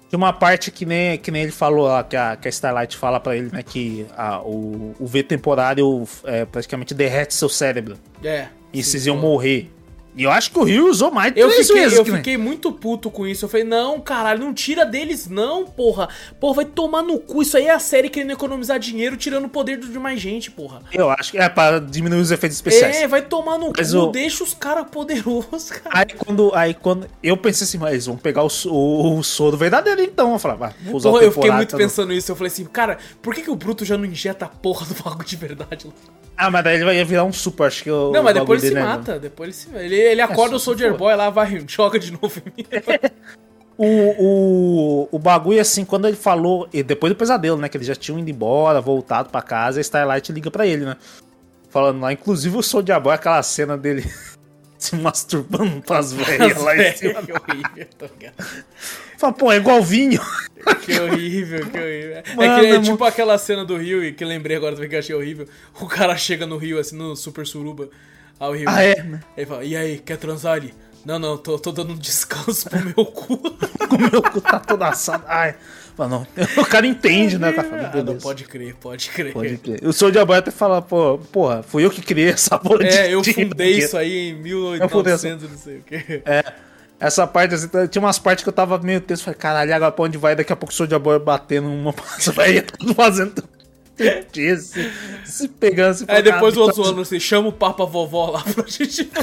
[0.10, 2.96] Tinha uma parte que nem, que nem ele falou lá, que a, que a Starlight
[2.96, 3.64] fala pra ele, né?
[3.64, 7.98] Que a, o, o V temporário é, praticamente derrete seu cérebro.
[8.24, 8.48] É.
[8.72, 9.72] E sim, vocês iam morrer.
[10.16, 11.98] E eu acho que o Rio usou mais de Eu três fiquei, vezes.
[11.98, 13.46] eu nem- fiquei muito puto com isso.
[13.46, 16.08] Eu falei, não, caralho, não tira deles, não, porra.
[16.40, 17.42] Porra, vai tomar no cu.
[17.42, 20.82] Isso aí é a série querendo economizar dinheiro, tirando o poder de mais gente, porra.
[20.92, 22.96] Eu acho que é pra diminuir os efeitos especiais.
[22.98, 25.90] É, vai tomar no Mas cu, o- deixa os caras poderosos, cara.
[26.00, 29.58] Aí quando, aí quando eu pensei assim, mas eles vão pegar o, o, o soro
[29.58, 30.34] verdadeiro então.
[30.34, 32.32] Eu falava, ah, vou usar Porra, o eu fiquei muito tá no- pensando nisso.
[32.32, 34.94] Eu falei assim, cara, por que, que o Bruto já não injeta a porra do
[35.04, 35.88] bagulho de verdade?
[36.36, 38.70] Ah, mas daí ele vai virar um super, acho que o Não, mas depois ele
[38.70, 39.20] se né, mata.
[39.20, 40.98] Depois ele se Ele, ele acorda só o Soldier for.
[40.98, 42.66] Boy lá, vai, joga de novo em mim.
[43.78, 46.68] O, o, o bagulho, assim, quando ele falou.
[46.72, 47.68] E depois do pesadelo, né?
[47.70, 50.96] Que eles já tinham ido embora, voltado pra casa, a Starlight liga pra ele, né?
[51.70, 54.06] Falando lá, inclusive o Soldier Boy, aquela cena dele
[54.78, 57.22] se masturbando pras velhas lá em cima.
[57.24, 58.36] que horrível, tô ligado.
[59.18, 60.22] Fala, pô, é igual vinho.
[60.86, 62.14] Que horrível, que horrível.
[62.18, 64.76] É, Mano, que, é é mu- tipo aquela cena do Rio, e que lembrei agora
[64.76, 65.48] também que eu achei horrível.
[65.80, 67.90] O cara chega no Rio, assim, no Super Suruba,
[68.40, 68.66] ao Rio.
[68.70, 69.06] Ah, é?
[69.38, 70.74] Ele fala, e aí, quer transar ali?
[71.06, 73.40] Não, não, tô, tô dando um descanso pro meu cu.
[73.94, 75.24] O meu cu tá todo assado.
[75.28, 75.54] Ai.
[75.96, 76.28] Fala, não.
[76.58, 77.50] O cara entende, né?
[77.52, 79.34] O cara fala, ah, não, pode crer, pode crer.
[79.34, 79.80] Pode crer.
[79.86, 83.14] O Soldier Boy até fala, pô, porra, fui eu que criei essa porra de É,
[83.14, 84.48] eu fundei isso aí em
[84.80, 86.22] Eu fundei essa- 1800, não sei o quê.
[86.26, 86.44] É.
[87.00, 89.26] Essa parte, assim, tinha umas partes que eu tava meio tenso.
[89.26, 90.36] Falei, caralho, agora pra onde vai?
[90.38, 93.44] Daqui a pouco o Soldier Boy batendo uma passa, vai tudo fazendo.
[93.96, 94.92] Se,
[95.26, 98.66] se pegando, se Aí depois o outro ano, assim, chama o Papa Vovó lá pra
[98.68, 99.10] gente.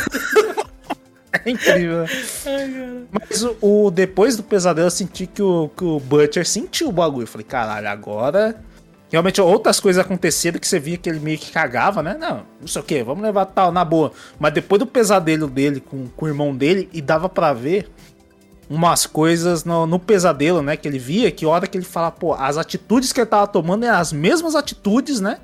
[1.45, 2.07] É incrível.
[2.45, 3.05] Ai.
[3.13, 6.93] Mas o, o- depois do pesadelo, eu senti que o, que o Butcher sentiu o
[6.93, 7.23] bagulho.
[7.23, 8.61] Eu falei, caralho, agora.
[9.13, 12.17] Realmente outras coisas aconteceram que você via que ele meio que cagava, né?
[12.19, 14.13] Não, não sei o que, vamos levar tal, na boa.
[14.41, 17.89] Mas depois do pesadelo dele com, com o irmão dele, e dava pra ver
[18.71, 20.77] umas coisas no, no pesadelo, né?
[20.77, 23.85] Que ele via, que hora que ele fala, pô, as atitudes que ele tava tomando
[23.85, 25.39] eram as mesmas atitudes, né?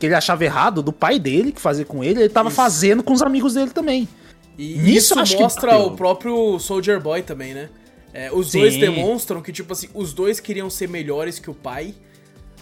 [0.00, 2.56] Que ele achava errado do pai dele, que fazia com ele, ele tava Isso.
[2.56, 4.08] fazendo com os amigos dele também.
[4.56, 7.68] E Nisso isso mostra o próprio Soldier Boy também, né?
[8.14, 8.60] É, os Sim.
[8.60, 11.94] dois demonstram que, tipo assim, os dois queriam ser melhores que o pai,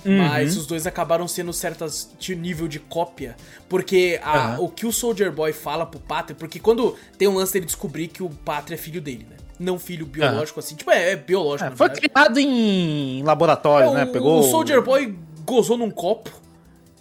[0.05, 0.17] Uhum.
[0.17, 3.37] mas os dois acabaram sendo certas de nível de cópia.
[3.69, 4.61] Porque a- Aham.
[4.61, 8.09] o que o Soldier Boy fala pro Pátria, porque quando tem um lance dele descobrir
[8.09, 9.37] que o Pátria é filho dele, né?
[9.61, 10.75] Não filho biológico assim.
[10.75, 12.09] Tipo, é, é biológico, É, foi verdade.
[12.09, 14.05] criado em laboratório, É, né?
[14.05, 14.41] o- Pegou.
[14.41, 15.15] O Soldier Boy
[15.45, 16.31] gozou num copo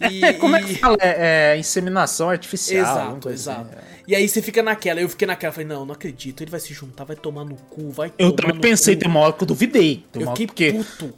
[0.10, 0.96] E, É, como é que fala?
[1.00, 2.80] É, é inseminação artificial.
[2.82, 3.60] Exato, coisa assim.
[3.62, 3.76] exato.
[4.06, 6.72] E aí você fica naquela, eu fiquei naquela, falei, não, não acredito, ele vai se
[6.74, 9.00] juntar, vai tomar no cu, vai Eu também pensei, cu.
[9.02, 10.04] tem uma hora que eu duvidei.
[10.14, 11.14] Eu fiquei porque puto.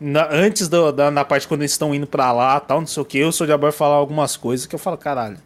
[0.00, 3.02] na- antes do- da, na parte quando eles estão indo pra lá tal, não sei
[3.02, 5.38] o que, eu sou de Boy falar algumas coisas que eu falo, caralho.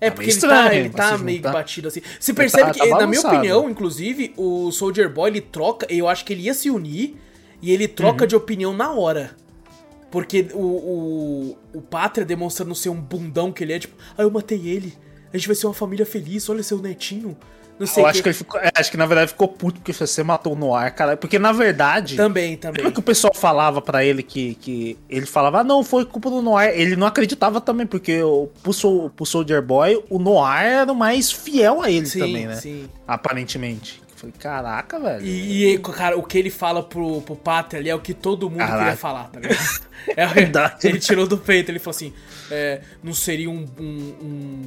[0.00, 1.52] É, Tá porque ele tá, ele tá meio juntar.
[1.52, 2.00] batido assim.
[2.20, 5.86] Você percebe tá- que, tá na minha opinião, inclusive, o Soldier Boy ele troca.
[5.92, 7.16] Eu acho que ele ia se unir
[7.60, 8.28] e ele troca Uhum.
[8.28, 9.32] de opinião na hora.
[10.10, 14.30] Porque o, o, o Pátria demonstrando ser um bundão que ele é, tipo, ah, eu
[14.30, 14.94] matei ele.
[15.32, 17.36] A gente vai ser uma família feliz, olha seu netinho.
[17.78, 18.60] Não sei Eu o acho que ele ficou.
[18.60, 21.16] é, acho que na verdade ficou puto porque você matou no ar, cara.
[21.16, 22.16] Porque na verdade.
[22.16, 22.78] Também, também.
[22.78, 26.28] Lembra que o pessoal falava pra ele que, que ele falava, ah, não, foi culpa
[26.30, 26.70] do Noir.
[26.74, 31.30] Ele não acreditava também, porque o, pro, pro Soldier Boy, o Noir era o mais
[31.30, 32.56] fiel a ele Sim, também, né?
[32.56, 32.88] sim.
[33.06, 34.02] Aparentemente.
[34.10, 35.24] Eu falei, caraca, velho.
[35.24, 38.50] E, e, cara, o que ele fala pro, pro Pátria ali é o que todo
[38.50, 38.78] mundo Caraca.
[38.78, 39.58] queria falar, tá ligado?
[40.16, 40.86] É, Verdade.
[40.88, 42.14] ele tirou do peito, ele falou assim:
[42.50, 43.66] é, não seria um.
[43.78, 43.84] um,
[44.22, 44.62] um,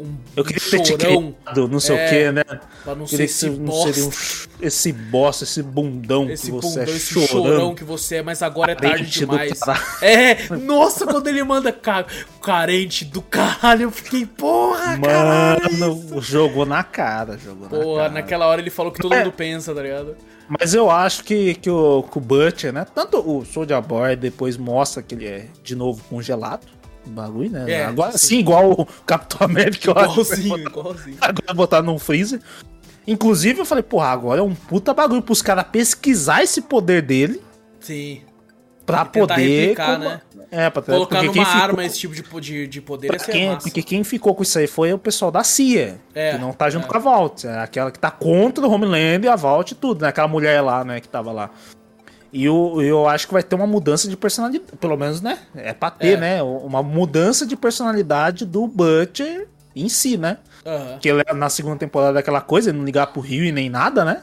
[0.00, 2.42] um Eu queria ter chorão criado, não sei É, o que, né?
[2.82, 4.10] pra não ser Queria que esse um, bosta.
[4.10, 7.28] ch- esse bosta, esse bundão Esse que você bundão, é esse chorando.
[7.28, 9.58] chorão que você é, mas agora é tarde demais.
[10.02, 12.06] É, nossa, quando ele manda ca-
[12.42, 15.78] carente do caralho, eu fiquei, porra, caralho.
[15.78, 18.12] Mano, jogou na cara, jogou na Porra, cara.
[18.14, 19.18] naquela hora ele falou que todo É.
[19.24, 20.16] mundo pensa, tá ligado?
[20.60, 22.86] Mas eu acho que, que, o, que o Butcher, né?
[22.94, 26.66] Tanto o Soldier Boy depois mostra que ele é de novo congelado.
[27.06, 27.70] Bagulho, né?
[27.70, 28.18] É, Agora sim.
[28.18, 29.90] sim, igual o Capitão América.
[29.90, 31.16] Igualzinho, botar- igualzinho.
[31.20, 32.40] Agora botar num freezer.
[33.06, 37.40] Inclusive, eu falei, porra, agora é um puta bagulho pros caras pesquisar esse poder dele
[37.80, 38.22] Sim.
[38.86, 39.36] pra poder.
[39.60, 40.20] replicar, como- né?
[40.50, 42.22] É, pra Colocar porque numa quem ficou- arma esse tipo de,
[42.52, 43.60] de, de poder Pra ser quem, massa.
[43.62, 46.70] porque quem ficou com isso aí foi o pessoal da CIA, É, que não tá
[46.70, 46.88] junto é.
[46.88, 47.44] com a Vault.
[47.46, 50.08] É aquela que tá contra o Homeland e a Vault e tudo, né?
[50.08, 51.50] Aquela mulher lá, né, que tava lá.
[52.34, 55.38] E eu, eu acho que vai ter uma mudança de personalidade, pelo menos, né?
[55.54, 56.16] É pra ter, É.
[56.16, 56.42] né?
[56.42, 60.38] Uma mudança de personalidade do Butcher em si, né?
[60.66, 60.98] Aham.
[60.98, 64.04] Que ele, na segunda temporada daquela coisa, ele não ligar pro Rio e nem nada,
[64.04, 64.22] né?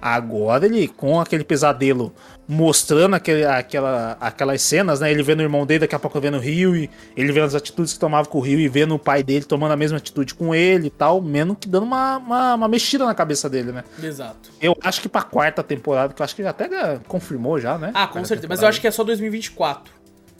[0.00, 2.14] Agora ele, com aquele pesadelo,
[2.48, 5.10] mostrando aquele, aquela, aquelas cenas, né?
[5.10, 7.54] Ele vendo o irmão dele, daqui a pouco vendo o Rio, e ele vendo as
[7.54, 10.34] atitudes que tomava com o Rio e vendo o pai dele tomando a mesma atitude
[10.34, 13.84] com ele e tal, menos que dando uma, uma, uma mexida na cabeça dele, né?
[14.02, 14.50] Exato.
[14.60, 17.90] Eu acho que pra quarta temporada, que eu acho que até confirmou já, né?
[17.94, 18.48] Ah, com certeza.
[18.48, 19.92] Mas eu acho que é só 2024.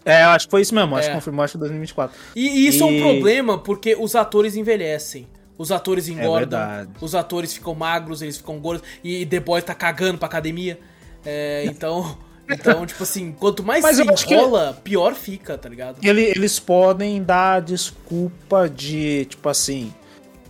[0.05, 1.11] É, eu acho que foi isso mesmo, acho É.
[1.11, 2.17] que confirmou, acho que 2024.
[2.35, 5.29] E, e isso é um E- problema porque os atores envelhecem.
[5.57, 6.91] Os atores engordam, verdade.
[7.01, 10.81] os atores ficam magros, eles ficam gordos, e The Boy tá cagando pra academia.
[11.25, 12.17] É, então,
[12.51, 15.99] então, tipo assim, quanto mais Mas se acho que- enrola, pior fica, tá ligado?
[16.03, 19.93] Ele- eles podem dar desculpa de, tipo assim.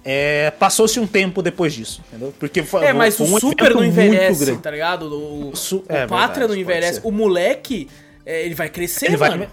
[0.04, 2.34] É, Passou-se um tempo depois disso, entendeu?
[2.40, 5.02] Porque foi, É, mas o um Super não envelhece, tá ligado?
[5.04, 7.00] O, o, Su- o é, Pátria não envelhece.
[7.04, 7.88] O moleque,
[8.26, 9.30] é, ele vai crescer, Ele vai.
[9.30, 9.46] mano.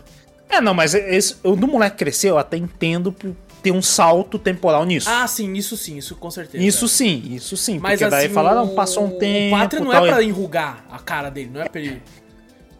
[0.49, 3.15] É, não, mas esse, o do moleque crescer, eu até entendo
[3.61, 5.09] ter um salto temporal nisso.
[5.09, 6.63] Ah, sim, isso sim, isso com certeza.
[6.63, 7.79] isso sim, isso sim.
[7.79, 9.55] Mas porque daí assim, falaram, o- passou um tempo.
[9.55, 12.01] O Pátria não é pra enrugar a cara dele, não é pra ele...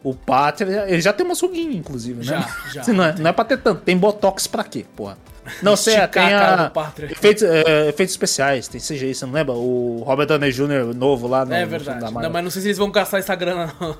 [0.01, 2.23] O Pátria, ele já tem uma ruguinha, inclusive, né?
[2.23, 2.87] Já, já.
[2.93, 3.81] Não é, não é pra ter tanto.
[3.81, 5.17] Tem botox pra quê, porra?
[5.61, 9.53] Não, você Esticar tem a a, efeitos, é, efeitos especiais, tem CGI, você não lembra?
[9.53, 10.93] O Robert Downey Jr.
[10.95, 11.99] novo lá no É verdade.
[11.99, 13.97] da Não, mas não sei se eles vão gastar essa grana, não.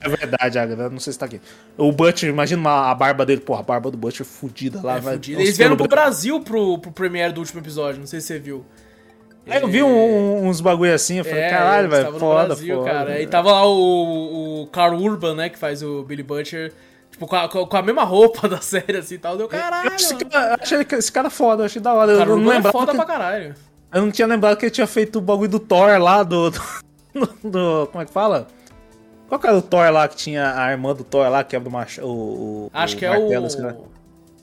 [0.00, 1.40] É verdade, Agatha, não sei se tá aqui.
[1.76, 4.96] O Butcher, imagina a barba dele, porra, a barba do Butcher fudida lá.
[4.96, 5.38] É vai, fudido.
[5.40, 5.88] uns Eles vieram pro.
[5.88, 8.64] Brasil pro, pro premiere do último episódio, não sei se você viu.
[9.46, 12.90] Aí eu vi um- uns bagulho assim, eu falei, É, caralho, velho, foda, Brasil, foda.
[12.90, 13.20] cara.
[13.20, 16.72] E tava lá o, o Carl Urban, né, que faz o Billy Butcher,
[17.26, 19.36] tipo, com a, com a mesma roupa da série, assim, e tal.
[19.36, 22.12] Deu caralho, Eu cara- eu achei que esse cara foda, eu achei da hora.
[22.12, 23.54] Eu Carl não, é lembrava foda que- pra caralho.
[23.92, 26.60] eu não tinha lembrado que ele tinha feito o bagulho do Thor lá, do, do,
[27.44, 28.46] do- Como é que fala?
[29.28, 31.68] Qual que era o Thor lá que tinha a irmã do Thor lá, que quebra
[31.68, 31.98] o mach...
[31.98, 33.46] o, o Acho o que é martelo, o...
[33.46, 33.78] esse cara?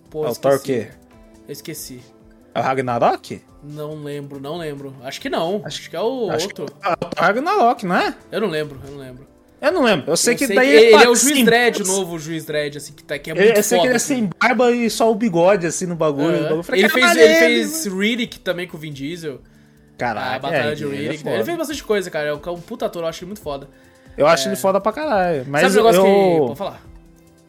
[0.09, 0.89] Pô, É o Thor o quê?
[1.47, 2.01] Eu esqueci.
[2.55, 3.43] É o Ragnarok?
[3.63, 4.95] Não lembro, não lembro.
[5.03, 5.61] Acho que não.
[5.63, 6.65] Acho, que é o Acho outro.
[6.83, 8.15] é o Ragnarok, não é?
[8.31, 9.27] Eu não lembro, eu não lembro.
[9.61, 10.09] Eu não lembro.
[10.11, 11.43] Eu sei Eu que sei daí que ele, pra é o Juiz.
[11.45, 13.81] Dredd, o novo Juiz Dredd, assim, que, tá, que é Eu, muito eu sei que
[13.81, 14.15] foda, ele é assim.
[14.15, 16.37] sem barba e só o bigode, assim, no bagulho.
[16.45, 16.55] Aham.
[16.57, 19.41] Eu falei, ele fez, "Caralho, ele ele, fez Riddick também com o Vin Diesel.
[19.97, 21.23] Caraca, a batalha é, de ele é Riddick.
[21.23, 21.35] foda.
[21.35, 22.27] ele fez bastante coisa, cara.
[22.29, 23.67] É um é um puta ator, eu acho ele muito foda.
[24.17, 25.45] Eu acho ele foda pra caralho.
[25.47, 26.05] Mas Sabe o negócio eu,
[26.41, 26.45] que.
[26.47, 26.81] Pode falar.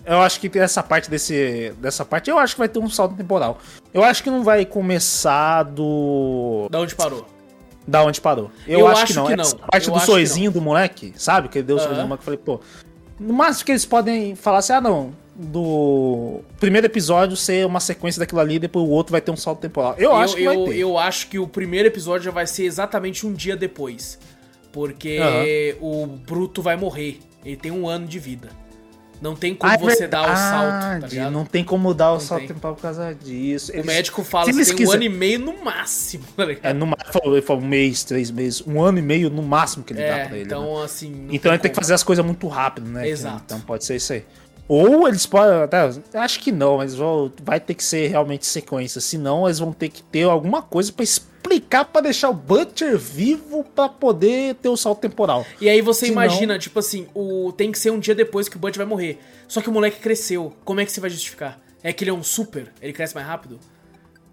[0.04, 1.72] eu acho que essa parte desse.
[1.80, 3.60] Dessa parte, eu acho que vai ter um salto temporal.
[3.94, 6.66] Eu acho que não vai começar do.
[6.70, 7.24] Da onde parou?
[7.86, 8.51] Da onde parou.
[8.66, 9.27] Eu, Eu acho, acho que não.
[9.27, 9.44] que não.
[9.44, 11.48] Essa parte Eu do sorrisinho do moleque, sabe?
[11.48, 12.07] Que ele deu o sorrisinho Aham.
[12.07, 12.23] do moleque.
[12.23, 12.61] Eu falei, pô.
[13.19, 15.12] No máximo que eles podem falar assim, ah, não.
[15.35, 19.61] Do primeiro episódio ser uma sequência daquilo ali, depois o outro vai ter um salto
[19.61, 19.94] temporal.
[19.97, 23.32] Eu, acho que eu, eu acho que o primeiro episódio já vai ser exatamente um
[23.32, 24.19] dia depois.
[24.70, 27.19] Porque o Bruto vai morrer.
[27.44, 28.48] Ele tem um ano de vida.
[29.20, 31.32] Não tem como Ah, é você dar o salto, tá verdade, ligado?
[31.32, 32.48] Não tem como dar o Não salto tem.
[32.48, 33.70] temporal por causa disso.
[33.70, 36.44] O Eles- médico fala se que tem um quiser- ano e meio no máximo, tá
[36.47, 36.64] ligado?
[36.64, 39.84] É, no, ma- ele falou, um mês, três meses, um ano e meio no máximo
[39.84, 40.48] que ele É, dá pra ele.
[40.48, 40.55] né?
[40.56, 41.10] então assim.
[41.10, 41.84] não Então ele tem que como.
[41.84, 43.06] fazer as coisas muito rápido, né?
[43.09, 43.42] Exato.
[43.44, 44.24] Então pode ser isso aí.
[44.66, 45.51] Ou eles podem.
[46.14, 46.94] Acho que não, mas
[47.42, 49.01] vai ter que ser realmente sequência.
[49.01, 53.64] Senão eles vão ter que ter alguma coisa pra explicar pra deixar o Butcher vivo
[53.64, 55.44] pra poder ter o salto temporal.
[55.60, 58.56] E aí você Se imagina, tipo assim, o tem que ser um dia depois que
[58.56, 59.18] o Butch vai morrer.
[59.48, 60.55] Só que o moleque cresceu.
[60.64, 61.59] Como é que você vai justificar?
[61.82, 62.70] É que ele é um super?
[62.81, 63.59] Ele cresce mais rápido?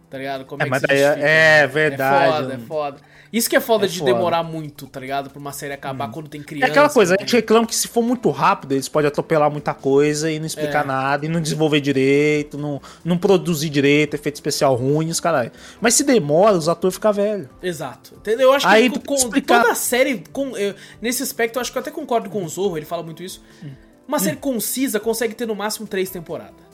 [0.09, 0.45] Tá ligado?
[0.45, 1.27] Como é, É, que mas daí é- justifica?
[1.29, 2.25] é verdade.
[2.25, 2.97] É foda, é foda.
[3.34, 4.13] Isso que é foda É de foda.
[4.13, 5.29] demorar muito, tá ligado?
[5.29, 6.71] Pra uma série acabar quando tem É criança.
[6.71, 7.23] aquela coisa, a né?
[7.25, 10.85] gente reclama que se for muito rápido, eles podem atropelar muita coisa e não explicar
[10.85, 10.88] É.
[10.88, 15.51] nada, e não desenvolver direito, não, não produzir direito, efeito especial ruim, os caralho.
[15.81, 17.47] Mas se demora, os atores ficam velhos.
[17.61, 18.13] Exato.
[18.25, 19.59] Eu acho Aí que com, explicar.
[19.59, 22.47] toda a série, com, eu- nesse aspecto, eu acho que eu até concordo com o
[22.47, 23.43] Zorro, ele fala muito isso.
[23.61, 23.71] Hum.
[24.07, 26.65] Uma série concisa consegue ter no máximo três temporadas.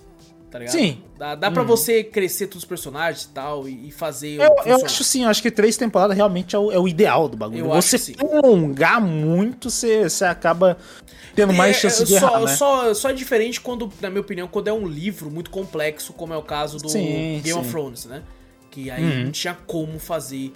[0.53, 0.73] Tá ligado?
[0.73, 0.99] Sim.
[1.03, 1.09] Hum.
[1.17, 4.39] Dá, dá pra você crescer todos os personagens e tal, e, e fazer.
[4.39, 7.27] Eu, eu acho sim, eu acho que três temporadas realmente é o, é o ideal
[7.27, 7.61] do bagulho.
[7.61, 8.13] Eu você acho sim.
[8.13, 10.77] prolongar muito, você, você acaba
[11.35, 12.55] tendo mais É, chance é, de só, errar, né?
[12.55, 16.31] só, só é diferente quando, na minha opinião, quando é um livro muito complexo, como
[16.35, 17.71] é o caso do Sim, Game of sim.
[17.71, 18.21] Thrones, né?
[18.69, 19.23] Que aí Uhum.
[19.25, 20.53] não tinha como fazer.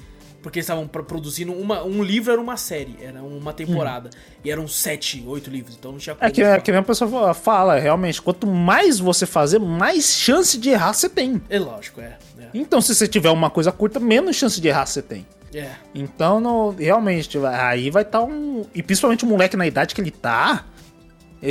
[0.47, 1.83] Porque eles estavam produzindo uma.
[1.83, 4.09] Um livro era uma série, era uma temporada.
[4.45, 6.25] E eram sete, oito livros, então não tinha como.
[6.25, 10.69] É que, é que a pessoa fala, realmente, quanto mais você fazer, mais chance de
[10.69, 11.41] errar você tem.
[11.49, 12.17] É lógico, é.
[12.39, 12.47] É.
[12.53, 15.27] Então, se você tiver uma coisa curta, menos chance de errar você tem.
[15.53, 15.71] é.
[15.93, 18.63] Então, realmente, aí vai estar um.
[18.73, 20.63] E principalmente o moleque na idade que ele tá.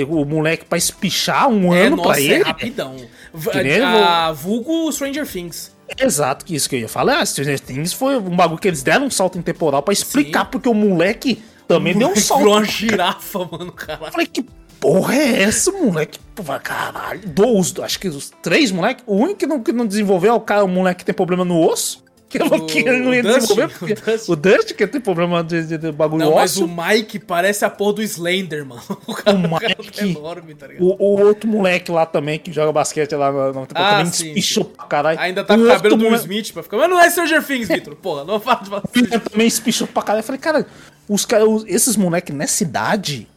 [0.09, 2.43] O moleque pra espichar um É, ano nossa, pra é ele.
[2.45, 2.97] rapidão.
[3.35, 5.76] V- Que nem a, vulgo Stranger Things.
[5.99, 7.21] Exato, que isso que eu ia falar.
[7.21, 10.49] Ah, Stranger Things foi um bagulho que eles deram um salto temporal pra explicar Sim.
[10.53, 12.47] porque o moleque também deu um Virou salto.
[12.49, 14.13] uma girafa, mano, Eu caralho.
[14.13, 14.45] falei, que
[14.81, 16.19] porra é essa, moleque?
[16.35, 17.21] Pô, caralho.
[17.27, 19.03] Dois, acho que os três moleque.
[19.07, 21.45] O único que não, que não desenvolveu é o cara, o moleque que tem problema
[21.45, 22.05] no osso.
[22.45, 23.65] O- que ele não ia o Dustin, desenvolver.
[23.75, 24.33] o porque-.
[24.33, 26.67] O Dust que tem problema de, de- de bagulho Não, mas ósseo.
[26.67, 28.81] o Mike parece a porra do Slender, mano.
[29.07, 30.85] O cara, O cara Mike- é enorme, tá ligado?
[30.85, 34.29] O, o outro moleque lá também, que joga basquete lá no, no Ah, também sim,
[34.29, 35.19] espichou pra caralho.
[35.21, 36.77] Ainda tá com o cabelo do moleque- Smith pra ficar.
[36.77, 37.95] Mas não é Stranger Things, Vitor.
[37.97, 39.19] Porra, não fala de você.
[39.21, 40.21] também espichou pra caralho.
[40.21, 40.67] Eu falei, cara,
[41.09, 43.29] os cara, os- esses moleques nessa idade.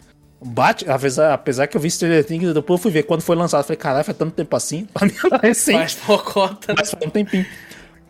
[0.41, 3.61] Bate, apesar, apesar que eu vi Stranger Things, depois eu fui ver quando foi lançado.
[3.65, 4.85] Falei, caralho, faz tanto tempo assim.
[4.93, 5.95] Pra mim era recente.
[5.97, 5.97] Faz
[6.65, 6.75] né?
[6.77, 7.45] Mas faz um tempinho.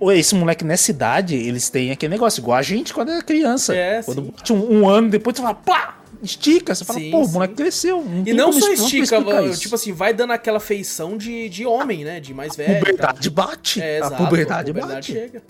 [0.01, 3.75] Esse moleque nessa idade, eles têm aquele negócio, igual a gente quando era criança.
[3.75, 4.33] É, quando sim.
[4.35, 6.73] bate um, um ano depois, você fala, pá, estica.
[6.75, 7.33] Você fala, Sim, pô, o sim.
[7.33, 8.05] moleque cresceu.
[8.21, 12.03] E tem não só estica, mano, tipo assim, vai dando aquela feição de, de homem,
[12.03, 12.19] né?
[12.19, 12.71] De mais velho.
[12.71, 12.79] e tal.
[12.79, 13.81] Puberdade bate.
[13.81, 15.13] É, a exato, puberdade, a puberdade bate.
[15.13, 15.43] chega.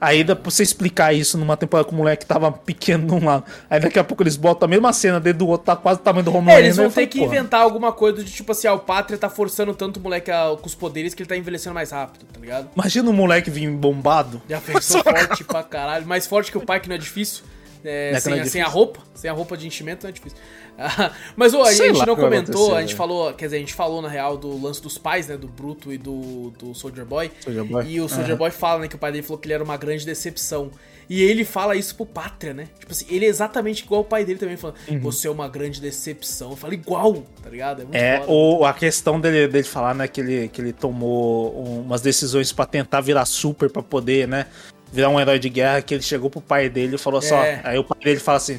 [0.00, 3.24] Aí dá pra você explicar isso numa temporada que o moleque tava pequeno de um
[3.24, 3.44] lado.
[3.70, 6.02] Aí daqui a pouco eles botam a mesma cena dentro do outro, tá quase o
[6.02, 6.64] tamanho do É, Homelander.
[6.64, 9.16] eles vão eu ter que porra, inventar alguma coisa de tipo assim, ah, o Pátria
[9.18, 12.26] tá forçando tanto o moleque a- com os poderes que ele tá envelhecendo mais rápido,
[12.30, 12.68] tá ligado?
[12.74, 14.42] Imagina o moleque vir bombado.
[14.48, 16.06] Já pensou forte pra caralho.
[16.06, 17.44] Mais forte que o pai, que não é difícil.
[17.86, 18.66] É, Não é que sem, não é sem difícil.
[18.66, 20.38] a roupa, sem a roupa de enchimento não é difícil.
[21.36, 22.96] Mas, ô, a Sei gente não comentou, a gente velho.
[22.98, 25.92] falou, quer dizer, a gente falou na real do lance dos pais, né, do Bruto
[25.92, 27.30] e do, do Soldier Boy.
[27.40, 27.86] Soulja Boy.
[27.86, 28.36] E o Soldier Aham.
[28.38, 30.70] Boy fala, né, que o pai dele falou que ele era uma grande decepção.
[31.08, 32.66] E ele fala isso pro Pátria, né?
[32.80, 35.78] Tipo assim, ele é exatamente igual o pai dele também, falando, você é uma grande
[35.80, 36.50] decepção.
[36.50, 37.82] Eu falo, igual, tá ligado?
[37.82, 38.00] É muito Uhum.
[38.02, 38.32] É, foda.
[38.32, 42.52] ou a questão dele, dele falar, né, que ele, que ele tomou um- umas decisões
[42.52, 44.46] pra tentar virar super, pra poder, né,
[44.90, 47.36] virar um herói de guerra, que ele chegou pro pai dele e falou só.
[47.44, 47.60] É.
[47.64, 48.58] Aí o pai dele fala assim: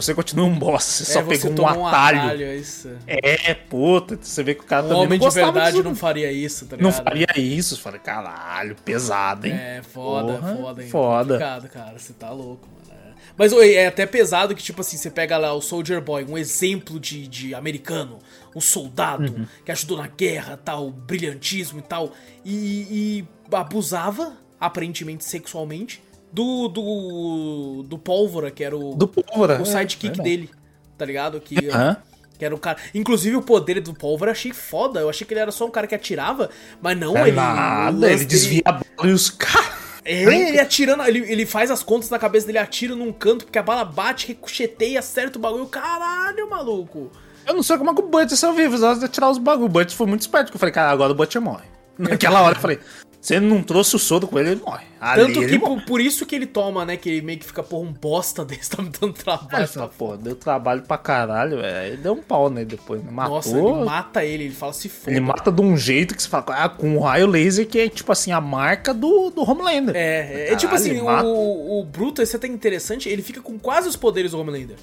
[0.00, 2.42] Você continua um bosta, você É, só pegou um tomou atalho.
[2.42, 2.90] é isso.
[3.06, 5.94] É, puta, você vê que o cara Um também homem não de verdade disso, não
[5.94, 7.04] faria isso, tá não ligado?
[7.04, 7.74] faria isso.
[7.74, 9.52] Eu Falei, caralho, pesado, hein?
[9.54, 10.88] É, foda, Porra, foda, hein?
[10.90, 11.34] foda.
[11.34, 11.98] Complicado, cara.
[11.98, 12.78] Você tá louco, mano.
[12.90, 13.08] É.
[13.36, 16.98] Mas é até pesado que, tipo assim, você pega lá o Soldier Boy, um exemplo
[16.98, 18.18] de, de americano,
[18.54, 19.46] um soldado Uhum.
[19.64, 22.12] que ajudou na guerra, tal, brilhantismo e tal,
[22.44, 26.02] e, e abusava, aparentemente sexualmente,
[26.32, 30.28] do, do, do Pólvora, que era o, Do Pólvora, o é, sidekick verdade.
[30.28, 30.50] dele,
[30.96, 31.40] tá ligado?
[31.40, 31.96] Que, Aham.
[32.38, 32.78] que era o cara.
[32.94, 35.00] Inclusive o poder do Pólvora eu achei foda.
[35.00, 36.50] Eu achei que ele era só um cara que atirava,
[36.80, 37.32] mas não, É ele.
[37.36, 39.72] nada, ele desvia a bola e os caras.
[40.04, 43.58] é, ele atirando, ele, ele faz as contas na cabeça dele, atira num canto, porque
[43.58, 45.66] a bala bate, ricocheteia, acerta o bagulho.
[45.66, 47.10] Caralho, maluco.
[47.46, 49.38] Eu não sei como é que o Butch saiu vivo, na hora de tirar os
[49.38, 49.70] bagulhos.
[49.70, 51.64] O Butch foi muito esperto, que eu falei, cara, agora o Butch morre.
[51.98, 52.78] Naquela hora eu falei,
[53.20, 54.86] se ele não trouxe o soro com ele, ele morre.
[55.00, 56.96] Ali Tanto ele que por, por isso que ele toma, né?
[56.96, 59.66] Que ele meio que fica, porra, um bosta desse, tá me dando trabalho.
[59.66, 61.92] falei, pô, deu trabalho pra caralho, velho.
[61.92, 63.10] Ele deu um pau nele depois, né?
[63.10, 63.34] Matou.
[63.34, 65.10] Nossa, ele mata ele, ele fala se foda.
[65.10, 67.88] Ele mata de um jeito que você fala, ah, com um raio laser que é
[67.88, 69.96] tipo assim, a marca do, do Homelander.
[69.96, 73.22] É, é, é Caralho, tipo assim, ele o, o Bruto, esse é até interessante, ele
[73.22, 74.76] fica com quase os poderes do Homelander.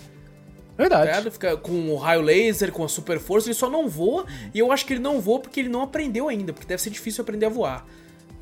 [0.78, 1.04] Verdade.
[1.04, 1.32] Tá ligado?
[1.32, 4.26] Fica com o raio laser, com a super força, ele só não voa.
[4.54, 6.90] E eu acho que ele não voa porque ele não aprendeu ainda, porque deve ser
[6.90, 7.86] difícil aprender a voar.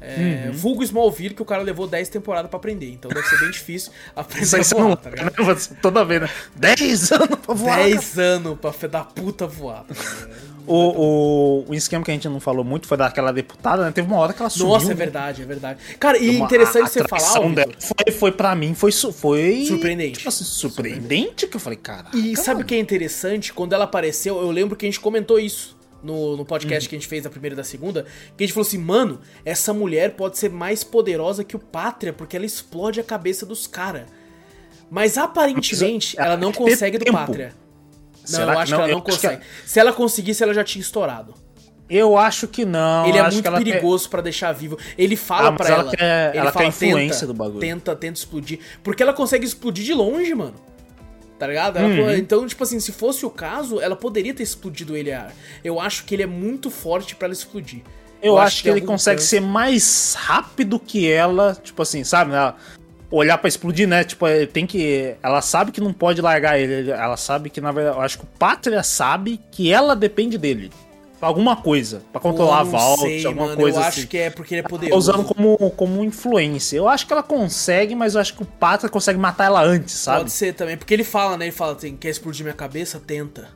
[0.04, 0.54] É, Uhum.
[0.54, 2.92] Vulgo Smallville, que o cara levou 10 temporadas pra aprender.
[2.92, 5.34] Então deve ser bem difícil aprender Isso a voar, não tá ligado?
[5.46, 6.30] Você toda vez, né?
[6.56, 7.70] 10 anos pra voar.
[7.78, 7.84] cara.
[7.90, 9.84] 10 anos pra fé da puta voar.
[9.86, 10.54] tá ligado?
[10.66, 13.92] O, o, o esquema que a gente não falou muito foi daquela deputada, né?
[13.92, 14.70] Teve uma hora que ela sumiu.
[14.70, 14.94] Nossa, é né?
[14.96, 15.80] verdade, é verdade.
[16.00, 20.18] Cara, e Uma- interessante a você falar, dela foi, foi pra mim, foi, foi Surpreendente.
[20.20, 22.06] Tipo assim, surpreendente que eu falei, cara.
[22.14, 23.52] E sabe o que é interessante?
[23.52, 27.00] Quando ela apareceu, eu lembro que a gente comentou isso no, no podcast que a
[27.00, 28.06] gente fez da primeira e da segunda.
[28.38, 32.12] Que a gente falou assim, mano, essa mulher pode ser mais poderosa que o Pátria,
[32.14, 34.04] porque ela explode a cabeça dos caras.
[34.92, 37.18] Mas aparentemente Mas, ela não que consegue do tempo.
[37.18, 37.54] Pátria.
[38.22, 38.88] Não, Será eu que acho que ela não?
[38.88, 39.42] não Eu acho que consegue.
[39.66, 41.34] Se ela conseguisse, ela já tinha estourado.
[41.90, 43.06] Eu acho que não.
[43.08, 44.78] ele eu é muito que ela perigoso pra deixar vivo.
[44.98, 45.92] Ele fala Ah, pra ela ela.
[45.92, 47.60] quer- ele ela fala, quer influência tenta, do bagulho.
[47.60, 48.60] Tenta, tenta explodir.
[48.82, 50.56] Porque ela consegue explodir de longe, mano.
[51.39, 51.77] Tá ligado?
[51.77, 52.11] Ela- Uhum.
[52.14, 55.11] Então, tipo assim, se fosse o caso, ela poderia ter explodido ele.
[55.64, 57.81] Eu acho que ele é muito forte pra ela explodir.
[58.22, 62.31] Eu, acho que tem ele consegue ser mais rápido que ela, tipo assim, sabe?
[62.31, 62.55] Ela
[63.11, 64.03] olhar pra explodir, né?
[64.05, 65.15] Tipo, ele tem que.
[65.22, 66.89] Ela sabe que não pode largar ele.
[66.89, 70.72] Ela sabe que, na verdade, eu acho que o Pátria sabe que ela depende dele.
[71.28, 72.02] Alguma coisa.
[72.12, 74.00] Pra controlar a Eu Vault, sei, alguma mano, coisa Eu assim.
[74.02, 74.98] acho que é porque ele é Tá poderoso.
[74.98, 76.78] usando como, como influência.
[76.78, 79.94] Eu acho que ela consegue, mas eu acho que o Pátria consegue matar ela antes,
[79.95, 80.20] sabe?
[80.20, 81.45] Pode ser também, porque ele fala, né?
[81.45, 83.00] Ele fala, assim, quer explodir minha cabeça?
[83.06, 83.48] Tenta.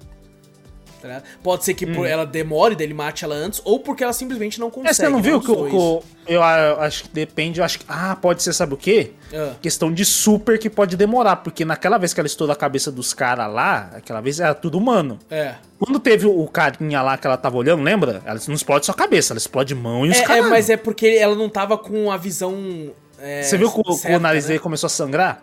[1.08, 1.24] Tá ligado?
[1.44, 4.70] Pode ser que por ela demore, dele mate ela antes, ou porque ela simplesmente não
[4.70, 4.90] consegue.
[4.90, 5.76] É, você não viu os que o.
[5.98, 7.86] o- eu, acho que depende, eu acho que.
[7.88, 9.12] Ah, pode ser, sabe o quê?
[9.34, 9.54] Ah.
[9.62, 13.14] Questão de super que pode demorar, porque naquela vez que ela estourou a cabeça dos
[13.14, 15.18] caras lá, aquela vez era tudo humano.
[15.32, 15.56] É.
[15.80, 18.22] Quando teve o carinha lá que ela tava olhando, lembra?
[18.26, 20.50] Ela não explode só a cabeça, ela explode mão e os É, é, caras.
[20.50, 22.92] mas é porque ela não tava com a visão.
[23.20, 24.50] é, Você viu que o, certa, o nariz né?
[24.50, 25.42] dele começou a sangrar?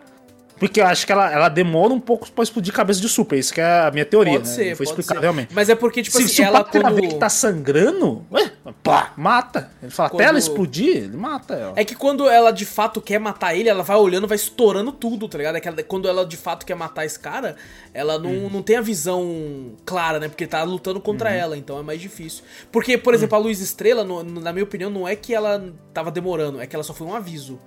[0.57, 3.37] Porque eu acho que ela, ela demora um pouco pra explodir cabeça de super.
[3.37, 4.55] Isso que é a minha teoria, Pode né?
[4.55, 5.21] ser, Não foi explicado ser.
[5.23, 5.53] realmente.
[5.53, 6.95] Mas é porque, tipo se, assim, se ela o Pátria quando...
[6.95, 8.51] vê que tá sangrando, ué,
[8.81, 9.69] pá, mata.
[9.81, 11.73] Ele fala, até ela Quando- explodir, ele mata ela.
[11.75, 15.27] É que quando ela de fato quer matar ele, ela vai olhando, vai estourando tudo,
[15.27, 15.55] tá ligado?
[15.57, 17.55] É que ela- quando ela de fato quer matar esse cara,
[17.93, 18.49] ela não, Uhum.
[18.49, 20.27] não tem a visão clara, né?
[20.29, 22.43] Porque tá lutando contra ela, então é mais difícil.
[22.71, 26.11] Porque, por exemplo, a Luz Estrela, no- na minha opinião, não é que ela tava
[26.11, 27.59] demorando, é que ela só foi um aviso.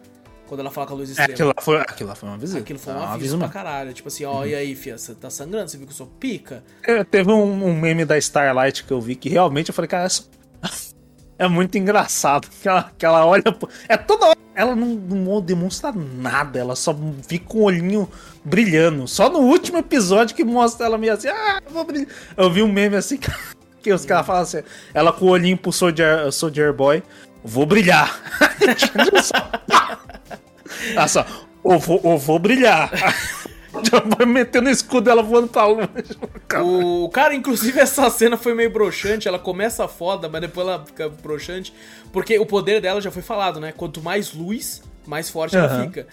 [0.49, 1.33] Quando ela fala com a Luz É, Estrela.
[1.33, 2.59] aquilo lá foi, aquilo lá foi uma visita.
[2.61, 3.53] Aquilo foi um Ah, aviso pra mesmo.
[3.53, 3.93] caralho.
[3.93, 5.69] Tipo assim, ó, e aí, fia, você tá sangrando?
[5.71, 6.65] Você viu que eu sou pica?
[6.83, 10.05] É, teve um, um meme da Starlight que eu vi que realmente eu falei, cara,
[10.05, 10.25] essa...
[11.39, 12.49] é muito engraçado.
[12.63, 13.45] Que ela, que ela olha.
[13.89, 14.39] É toda hora.
[14.55, 16.93] Ela não, não demonstra nada, ela só
[17.29, 18.09] fica com o olhinho
[18.45, 19.07] brilhando.
[19.07, 22.09] Só no último episódio que mostra ela meio assim, ah, eu vou brilhar.
[22.37, 23.31] Eu vi um meme assim que,
[23.81, 24.63] que os caras falam assim,
[24.93, 27.05] ela com o olhinho pro Soldier, Soldier Boy,
[27.45, 28.21] vou brilhar.
[30.95, 31.25] Ela só,
[31.65, 32.91] eu vou, eu vou brilhar.
[33.85, 35.89] Já vai metendo o escudo dela voando pra longe.
[36.65, 39.29] O cara, inclusive, essa cena foi meio broxante.
[39.29, 41.73] Ela começa foda, mas depois ela fica broxante.
[42.13, 43.73] Porque o poder dela já foi falado, né?
[43.77, 45.85] Quanto mais luz, mais forte ela Aham.
[45.85, 46.07] fica.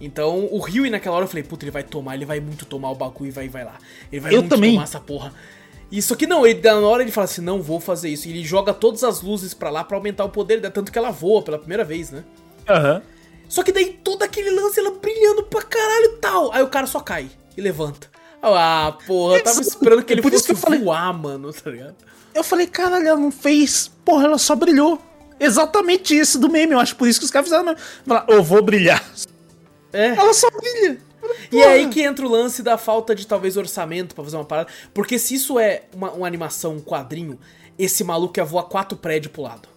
[0.00, 2.90] Então, o Rio, naquela hora, eu falei, puta, ele vai tomar, ele vai muito tomar
[2.90, 3.78] o bagulho e vai, vai lá.
[4.12, 4.72] Ele vai Eu muito também.
[4.72, 5.32] tomar essa porra.
[5.90, 8.28] Isso aqui não, ele, na hora ele fala assim, não vou fazer isso.
[8.28, 10.98] E ele joga todas as luzes pra lá pra aumentar o poder dela, tanto que
[10.98, 12.22] ela voa pela primeira vez, né?
[12.68, 13.02] Aham.
[13.48, 16.52] Só que daí todo aquele lance, ela brilhando pra caralho e tal.
[16.52, 18.08] Aí o cara só cai e levanta.
[18.42, 21.52] Ah, porra, eu tava esperando que ele por isso fosse que eu falei- voar, mano,
[21.52, 21.96] tá ligado?
[22.34, 23.90] Eu falei, caralho, ela não fez.
[24.04, 25.00] Porra, ela só brilhou.
[25.40, 26.72] Exatamente isso do meme.
[26.72, 27.74] Eu acho por isso que os caras fizeram.
[28.06, 29.04] Falaram, Eu vou brilhar.
[29.92, 30.08] É.
[30.08, 31.00] Ela só brilha.
[31.50, 34.44] E é aí que entra o lance da falta de talvez orçamento pra fazer uma
[34.44, 34.68] parada.
[34.94, 37.38] Porque se isso é uma, uma animação, um quadrinho,
[37.78, 39.68] esse maluco ia voar quatro prédios pro lado.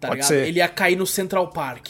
[0.00, 0.28] Tá Pode ligado?
[0.28, 0.46] ser.
[0.48, 1.88] Ele ia cair no Central Park.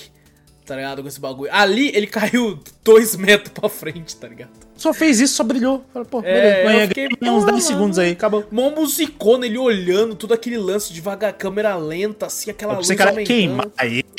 [0.66, 1.00] Tá ligado?
[1.00, 1.48] Com esse bagulho.
[1.54, 4.50] Ali ele caiu dois metros pra frente, tá ligado?
[4.76, 5.84] Só fez isso, só brilhou.
[5.92, 6.82] Falei, pô, É, beleza.
[6.82, 8.44] eu fiquei, uns porra, 10 segundos aí, acabou.
[8.50, 12.96] Mó musicona, ele olhando, tudo aquele lance devagar, câmera lenta, assim, aquela Eu luz ia
[13.00, 13.26] aumentando.
[13.26, 13.68] queimar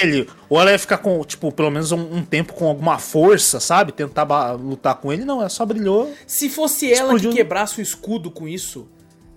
[0.02, 0.28] ele.
[0.50, 3.92] Ou ela ia ficar com, tipo, pelo menos um, um tempo com alguma força, sabe?
[3.92, 5.26] Tentar lutar com ele.
[5.26, 6.12] Não, ela só brilhou.
[6.26, 7.30] Se fosse ela Explodiu.
[7.32, 8.88] que quebrasse o escudo com isso,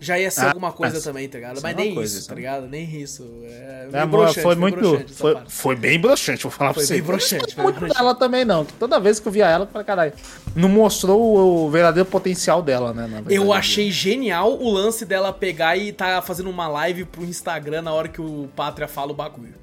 [0.00, 1.60] já ia ser Ah, alguma coisa mas- também, tá ligado?
[1.62, 2.66] Mas é nem coisa, isso, tá é- ligado?
[2.68, 3.28] Nem isso.
[3.44, 4.78] É, É, broxante, foi muito.
[4.78, 6.94] broxante essa Foi, foi bem broxante, vou falar Foi pra você.
[6.94, 8.64] bem broxante, Não foi muito dela também, não.
[8.64, 10.12] que Toda vez que eu via ela, eu falei, caralho.
[10.56, 11.20] Não mostrou
[11.66, 13.06] o, verdadeiro potencial dela, né?
[13.06, 13.34] verdade.
[13.34, 17.92] Eu achei genial o lance dela pegar e tá fazendo uma live pro Instagram na
[17.92, 19.54] hora que o Pátria fala o bagulho.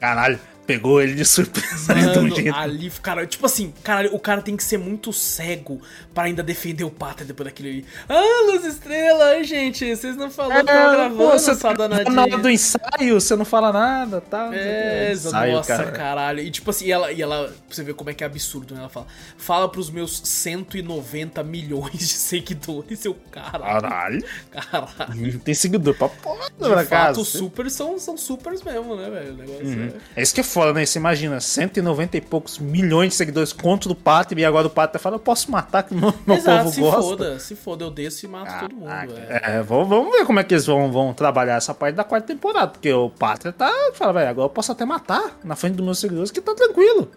[0.00, 0.38] Caralho.
[0.70, 2.54] Pegou ele de surpresa Mano, de um jeito.
[2.56, 5.80] ali, cara, tipo assim, cara, o cara tem que ser muito cego
[6.14, 7.86] pra ainda defender o Pátria depois daquele ali.
[8.08, 12.10] Ah, Luz Estrela, gente, vocês não falaram que tava gravando pô, você essa tá danadinha.
[12.14, 14.50] na hora do ensaio, você não fala nada, tá?
[14.54, 15.90] É, Ensaio, nossa, cara.
[15.90, 16.40] caralho.
[16.40, 18.74] E tipo assim, e ela, e ela, pra você ver como é que é absurdo,
[18.74, 18.80] né?
[18.80, 19.06] Ela fala,
[19.36, 23.80] fala pros meus 190 milhões de seguidores, seu caralho.
[23.80, 24.24] Caralho.
[24.50, 25.38] Caralho.
[25.40, 27.20] Tem seguidor pra porra, De fato, casa.
[27.20, 29.32] os supers são, são supers mesmo, né, velho?
[29.32, 29.90] O negócio Uhum.
[30.16, 30.20] é...
[30.20, 30.84] É isso que é foda, né?
[30.84, 34.98] Você imagina, 190 e poucos milhões de seguidores contra o Pátria e agora o Pátria
[35.00, 37.00] fala, eu posso matar que meu, meu Exato, povo se gosta.
[37.02, 39.14] foda, se foda, eu desço e mato todo mundo, velho.
[39.28, 42.26] É, vamos, vamos ver como é que eles vão, vão trabalhar essa parte da quarta
[42.28, 45.84] temporada, porque o Pátria tá, fala, velho, agora eu posso até matar na frente dos
[45.84, 47.10] meus seguidores que tá tranquilo.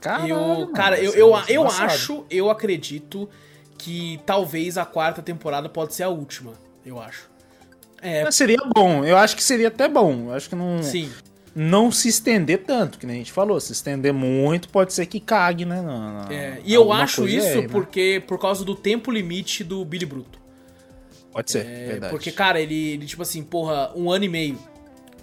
[0.00, 1.84] Caralho, Eu, mano, cara, eu, eu, eu embaçado.
[1.86, 3.28] acho, eu acredito
[3.76, 6.52] que talvez a quarta temporada pode ser a última,
[6.86, 7.28] eu acho.
[8.00, 10.26] É, Seria bom, eu acho que seria até bom.
[10.28, 11.10] Eu acho que não, sim.
[11.54, 13.60] Não se estender tanto, que nem a gente falou.
[13.60, 15.80] Se estender muito, pode ser que cague, né?
[15.82, 17.68] na- na- É, e eu acho isso aí, né?
[17.68, 20.40] porque por causa do tempo limite do Billy Bruto.
[21.32, 22.10] Pode ser, É, verdade.
[22.10, 24.58] porque, cara, ele, ele, tipo assim, porra, um ano e meio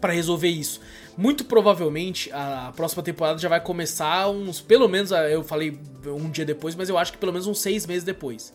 [0.01, 0.79] pra resolver isso.
[1.17, 4.61] Muito provavelmente a próxima temporada já vai começar uns.
[4.61, 5.77] Pelo menos, eu falei
[6.07, 8.53] um dia depois, mas eu acho que pelo menos uns seis meses depois.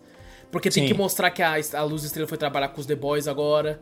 [0.50, 0.88] Porque tem Sim.
[0.92, 3.80] que mostrar que a, a Luz Estrela foi trabalhar com os The Boys agora,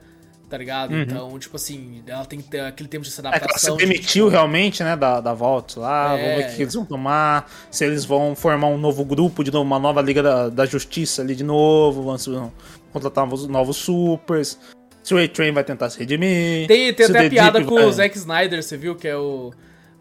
[0.52, 0.92] tá ligado?
[0.92, 1.00] Uhum.
[1.00, 3.44] Então, tipo assim, ela tem que ter aquele tempo de se É que ela se
[3.44, 3.76] adaptação.
[3.78, 6.22] de- demitiu realmente, né, da, da Vault lá, É.
[6.22, 9.50] vamos ver o que, eles vão tomar, se eles vão formar um novo grupo, de
[9.50, 12.52] novo, uma nova Liga da, da Justiça ali de novo, vão,
[12.92, 14.58] contratar novos, novos supers,
[15.02, 16.66] se o A-Train vai tentar se redimir.
[16.68, 18.94] Tem, tem até a piada Deep com vai- o Zack Snyder, você viu?
[18.94, 19.52] Que é o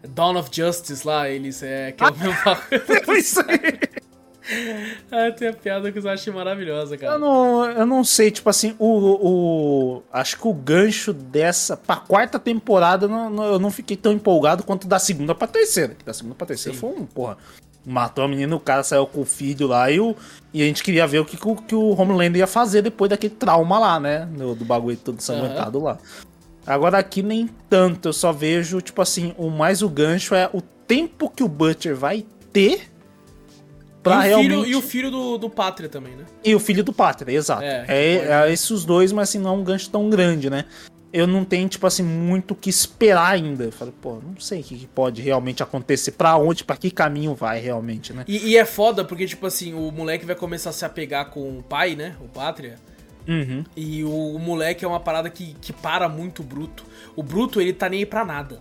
[0.06, 1.92] Dawn of Justice lá, eles é.
[1.92, 2.34] Que é o mesmo
[3.14, 4.01] É isso aí.
[5.10, 7.14] Ah, tem a piada que eu acho maravilhosa, cara.
[7.14, 10.02] Eu não, eu não sei, tipo assim, o, o.
[10.12, 11.76] Acho que o gancho dessa.
[11.76, 15.46] Pra quarta temporada, eu não, não- eu não fiquei tão empolgado quanto da segunda pra
[15.46, 15.94] terceira.
[15.94, 16.80] Que da segunda pra terceira Sim.
[16.80, 17.36] foi um, porra.
[17.84, 20.14] Matou a menina, o cara saiu com o filho lá e, o,
[20.54, 23.10] e a gente queria ver o que, que o- que o Homelander ia fazer depois
[23.10, 24.26] daquele trauma lá, né?
[24.36, 25.98] Do, do bagulho todo sanguentado lá.
[26.64, 30.60] Agora aqui nem tanto, eu só vejo, tipo assim, o mais o gancho é o
[30.60, 32.88] tempo que o Butcher vai ter
[34.02, 34.50] pra e, o realmente.
[34.50, 36.24] filho, e o filho do, do Pátria também, né?
[36.44, 37.62] E o filho do Pátria, exato.
[37.62, 38.30] É, É, pode.
[38.30, 40.64] é esses dois, mas assim, não é um gancho tão grande, né?
[41.12, 43.64] Eu não tenho, tipo assim, muito o que esperar ainda.
[43.64, 46.90] Eu falei, pô, não sei o que que pode realmente acontecer, pra onde, pra que
[46.90, 48.24] caminho vai realmente, né?
[48.26, 51.58] E, e é foda porque, tipo assim, o moleque vai começar a se apegar com
[51.58, 52.16] o pai, né?
[52.20, 52.76] O Pátria.
[53.28, 53.62] Uhum.
[53.76, 56.84] E o, o moleque é uma parada que, que para muito o Bruto.
[57.14, 58.60] O Bruto, ele tá nem aí pra nada.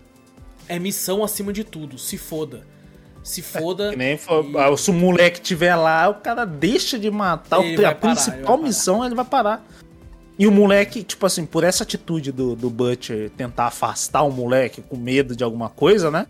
[0.67, 1.97] É missão acima de tudo.
[1.97, 2.67] Se foda.
[3.23, 3.95] Se foda.
[3.95, 7.59] Nem for- e- ah, se o moleque tiver lá, o cara deixa de matar.
[7.63, 8.63] Ele a parar, ele principal parar.
[8.67, 9.65] missão, ele vai parar.
[10.39, 14.81] E o moleque, tipo assim, por essa atitude do, do Butcher tentar afastar o moleque
[14.81, 16.25] com medo de alguma coisa, né?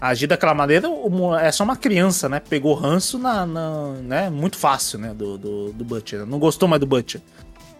[0.00, 2.40] Agir daquela maneira, o é só uma criança, né?
[2.40, 4.30] Pegou ranço na, na- né?
[4.30, 5.12] muito fácil, né?
[5.14, 6.24] Do, do, do Butcher.
[6.26, 7.20] Não gostou mais do Butcher.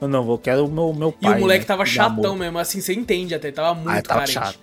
[0.01, 1.37] Eu não, eu quero o meu, meu E pai.
[1.37, 2.37] o moleque né, tava de chatão amor.
[2.37, 4.33] mesmo, assim, você entende até, ele tava muito Ah, ele tava carente.
[4.35, 4.59] chato.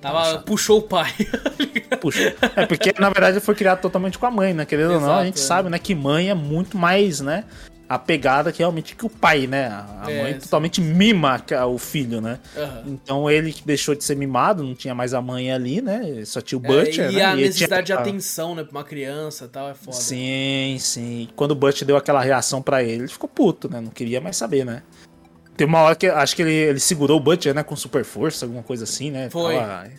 [0.00, 0.44] Tava, chato.
[0.44, 1.12] puxou o pai.
[2.00, 2.34] Puxa.
[2.56, 4.64] É porque, na verdade, ele foi criado totalmente com a mãe, né?
[4.64, 5.42] Querendo ou não, a Exato, gente é.
[5.42, 7.44] sabe, né, que mãe é muito mais, né?
[7.88, 9.68] Apegada que realmente que o pai, né?
[9.68, 10.40] A a É, mãe sim.
[10.40, 12.38] totalmente mima o filho, né?
[12.54, 12.82] Aham.
[12.86, 16.22] Então ele deixou de ser mimado, não tinha mais a mãe ali, né?
[16.26, 17.24] Só tinha o É, Butcher, e né?
[17.24, 19.96] a ele necessidade tinha- de atenção, né, pra uma criança e tal, é foda.
[19.96, 21.28] Sim, sim.
[21.34, 23.80] Quando o Butcher deu aquela reação pra ele, ele ficou puto, né?
[23.80, 24.82] Não queria mais saber, né?
[25.58, 27.62] Tem uma hora que acho que ele, ele segurou o Butcher, né?
[27.62, 29.28] Com super força, alguma coisa assim, né?
[29.28, 29.54] Foi.
[29.56, 29.90] Tava,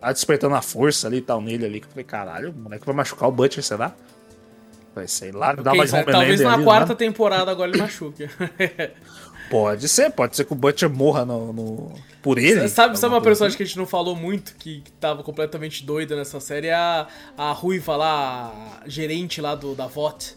[0.00, 1.80] tava despertando a força ali e tal nele ali.
[1.80, 3.92] Que eu falei, caralho, o moleque vai machucar o Butcher, será?
[4.94, 6.94] Falei, sei lá, dá mais sabe, Homelander talvez na ali, quarta né?
[6.94, 8.28] temporada agora ele machuque.
[9.50, 11.92] Pode ser, pode ser que o Butcher morra no, no-
[12.22, 12.68] por ele.
[12.68, 16.14] sabe, sabe uma personagem que a gente não falou muito, que, que tava completamente doida
[16.14, 16.68] nessa série?
[16.68, 20.36] É a, a Ruiva lá, a gerente lá do, da VOT.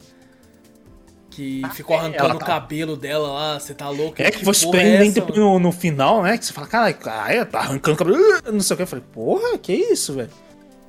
[1.35, 4.22] Que ficou é, arrancando o tá- cabelo dela lá, você tá louco?
[4.22, 5.35] É que você porra é prende mano?
[5.35, 6.38] no, no final, né?
[6.38, 8.18] Que você fala, caralho, caralho, tá arrancando o cabelo,
[8.53, 8.84] não sei o que.
[8.84, 10.30] Eu falei, porra, que isso, velho?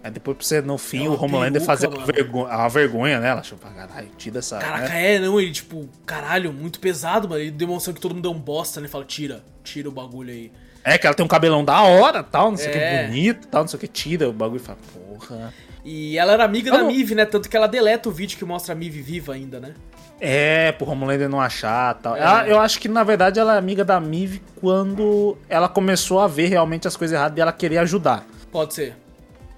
[0.02, 2.12] Aí depois pra você, no fim, É o uma Homelander fazer uma mano.
[2.12, 3.42] vergonha, uma vergonha nela.
[3.74, 4.58] Caralho, tira essa.
[4.58, 5.14] Caraca, né?
[5.14, 7.40] é, não, ele tipo, caralho, muito pesado, mano.
[7.40, 8.84] Ele demonstrando que todo mundo é um bosta, né?
[8.84, 10.52] Ele fala, tira, tira o bagulho aí.
[10.84, 13.06] É que ela tem um cabelão da hora, tal, não sei o que, É.
[13.06, 15.54] bonito, tal, não sei o que, tira o bagulho e fala, porra.
[15.82, 17.24] E ela era amiga Eu da não- Mive, né?
[17.24, 19.72] Tanto que ela deleta o vídeo que mostra a Mive viva ainda, né?
[20.20, 22.16] É, pro Homelander não achar tal.
[22.16, 22.20] É.
[22.20, 26.26] Ela- eu acho que, na verdade, ela é amiga da Mive quando ela começou a
[26.26, 28.24] ver realmente as coisas erradas e ela querer ajudar.
[28.50, 28.96] Pode ser.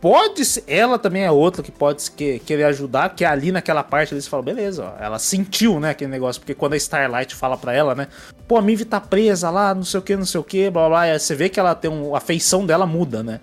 [0.00, 4.12] Pode ser, ela também é outra que pode que- querer ajudar, porque ali naquela parte
[4.14, 7.72] eles falam, beleza, ó, ela sentiu, né, aquele negócio, porque quando a Starlight fala pra
[7.72, 8.06] ela, né,
[8.46, 10.86] pô, a Mive tá presa lá, não sei o que, não sei o que, blá
[10.88, 13.40] blá, blá, você vê que ela tem um, a feição dela muda, né.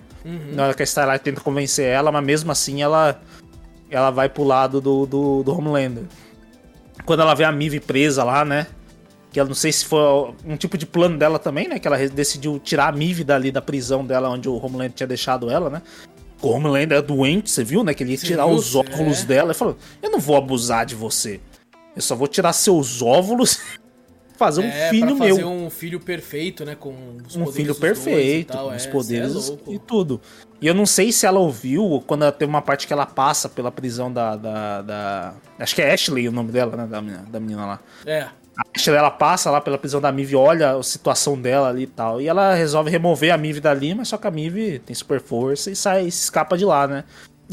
[0.53, 3.19] Na hora que a Starlight tenta convencer ela, mas mesmo assim ela,
[3.89, 6.03] ela vai pro lado do, do, do Homelander.
[7.05, 8.67] Quando ela vê a Mive presa lá, né?
[9.31, 11.79] Que eu não sei se foi um tipo de plano dela também, né?
[11.79, 15.49] Que ela decidiu tirar a Mive dali da prisão dela, onde o Homelander tinha deixado
[15.49, 15.81] ela, né?
[16.41, 17.93] O Homelander é doente, você viu, né?
[17.93, 18.55] Que ele ia tirar viu?
[18.55, 19.25] os óculos É.
[19.25, 19.47] dela.
[19.47, 21.39] Ele falou: Eu não vou abusar de você.
[21.95, 23.59] Eu só vou tirar seus óvulos
[24.35, 25.49] fazer um é, filho fazer meu.
[25.49, 26.75] um filho perfeito, né?
[26.75, 26.91] Com
[27.27, 30.21] os Um poderes filho e perfeito, tal, com os é, poderes cê é e tudo.
[30.61, 33.49] E eu não sei se ela ouviu quando ela tem uma parte que ela passa
[33.49, 34.35] pela prisão da.
[34.35, 36.85] da, da- acho que é Ashley o nome dela, né?
[36.87, 37.79] Da menina, da menina lá.
[38.05, 38.21] É.
[38.55, 41.87] A Ashley ela passa lá pela prisão da Mive, olha a situação dela ali e
[41.87, 42.21] tal.
[42.21, 45.71] E ela resolve remover a Mive dali, mas só que a Mive tem super força
[45.71, 47.03] e sai, se escapa de lá, né?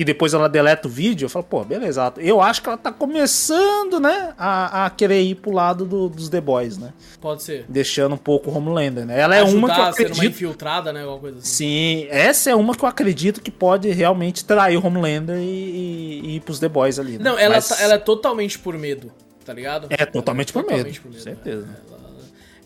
[0.01, 2.01] E depois ela deleta o vídeo, eu falo, pô, beleza.
[2.01, 6.09] ela- Eu acho que ela tá começando, né, a, a querer ir pro lado do-
[6.09, 6.95] dos The Boys, né?
[7.21, 7.67] Pode ser.
[7.69, 9.21] Deixando um pouco o Homelander, né?
[9.21, 10.31] Ela é uma que eu Ajudar a ser uma acredito.
[10.35, 11.03] infiltrada, né?
[11.03, 11.47] Alguma coisa assim.
[11.49, 16.21] Sim, essa é uma que eu acredito que pode realmente trair o Homelander e, e-
[16.25, 17.19] e ir pros The Boys ali.
[17.19, 17.25] né?
[17.25, 19.13] Não, ela, Mas tá- ela é totalmente por medo,
[19.45, 19.87] tá ligado?
[19.91, 20.71] é totalmente por medo.
[20.77, 21.67] Totalmente por medo, certeza.
[21.67, 21.77] né?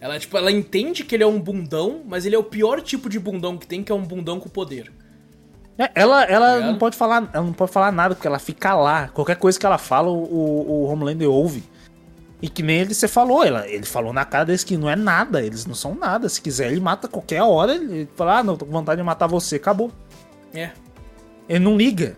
[0.01, 2.81] Ela, ela, tipo, ela entende que ele é um bundão, mas ele é o pior
[2.81, 4.93] tipo de bundão que tem, que é um bundão com poder.
[5.79, 6.71] É, ela ela Ligado?
[6.73, 9.09] não pode falar, ela não pode falar nada porque ela fica lá.
[9.09, 11.65] Qualquer coisa que ela fala, o, o, o Homelander ouve.
[12.41, 14.95] E que nem ele você falou, ela, ele falou na cara deles que não é
[14.95, 16.29] nada, eles não são nada.
[16.29, 17.75] Se quiser, ele mata qualquer hora.
[17.75, 19.91] Ele fala, ah, não, tô com vontade de matar você, acabou.
[20.53, 20.71] É,
[21.49, 22.17] Ele não liga.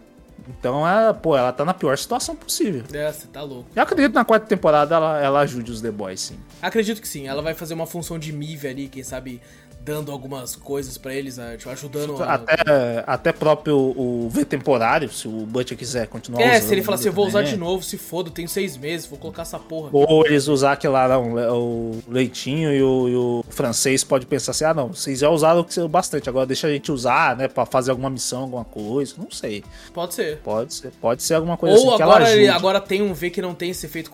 [0.48, 2.82] Então, ela, pô, ela tá na pior situação possível.
[2.92, 3.66] é, você tá louco.
[3.74, 6.38] Eu acredito que na quarta temporada ela, ela ajude os The Boys, sim.
[6.60, 9.40] Acredito que sim, ela vai fazer uma função de Mive ali, quem sabe
[9.86, 12.34] dando algumas coisas pra eles, né, tipo, ajudando a...
[12.34, 16.62] Até, até próprio o V temporário, se o Butcher quiser continuar É, usando.
[16.62, 19.16] se ele falar assim, eu vou usar de novo, se foda, tenho seis meses, vou
[19.16, 19.88] colocar essa porra.
[19.88, 19.96] aqui.
[19.96, 24.50] Ou eles usar aquele lá, não, o leitinho e o, e o francês pode pensar
[24.50, 27.92] assim, ah não, vocês já usaram bastante, agora deixa a gente usar, né, pra fazer
[27.92, 29.62] alguma missão, alguma coisa, não sei.
[29.94, 30.38] Pode ser.
[30.38, 33.40] Pode ser, pode ser alguma coisa Ou assim agora, ele, agora tem um V que
[33.40, 34.10] não tem esse efeito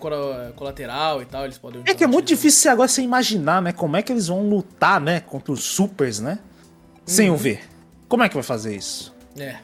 [0.55, 1.81] colateral e tal, eles podem...
[1.83, 5.01] É que é muito difícil agora você imaginar, né, como é que eles vão lutar,
[5.01, 6.39] né, contra os supers, né,
[7.05, 7.35] sem Uhum.
[7.35, 7.59] o V.
[8.07, 9.13] Como é que vai fazer isso?
[9.37, 9.55] É,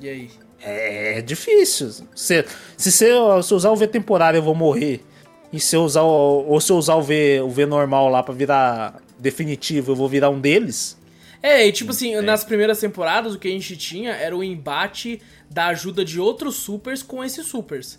[0.00, 0.30] e aí?
[0.66, 1.90] É difícil.
[2.14, 2.44] Se,
[2.76, 5.04] se, se eu usar o V temporário, eu vou morrer.
[5.52, 8.22] E se eu usar o, ou se eu usar o V, o V normal lá
[8.22, 10.96] pra virar definitivo, eu vou virar um deles.
[11.42, 15.20] É, e tipo assim, nas primeiras temporadas o que a gente tinha era o embate
[15.50, 17.98] da ajuda de outros supers com esses supers.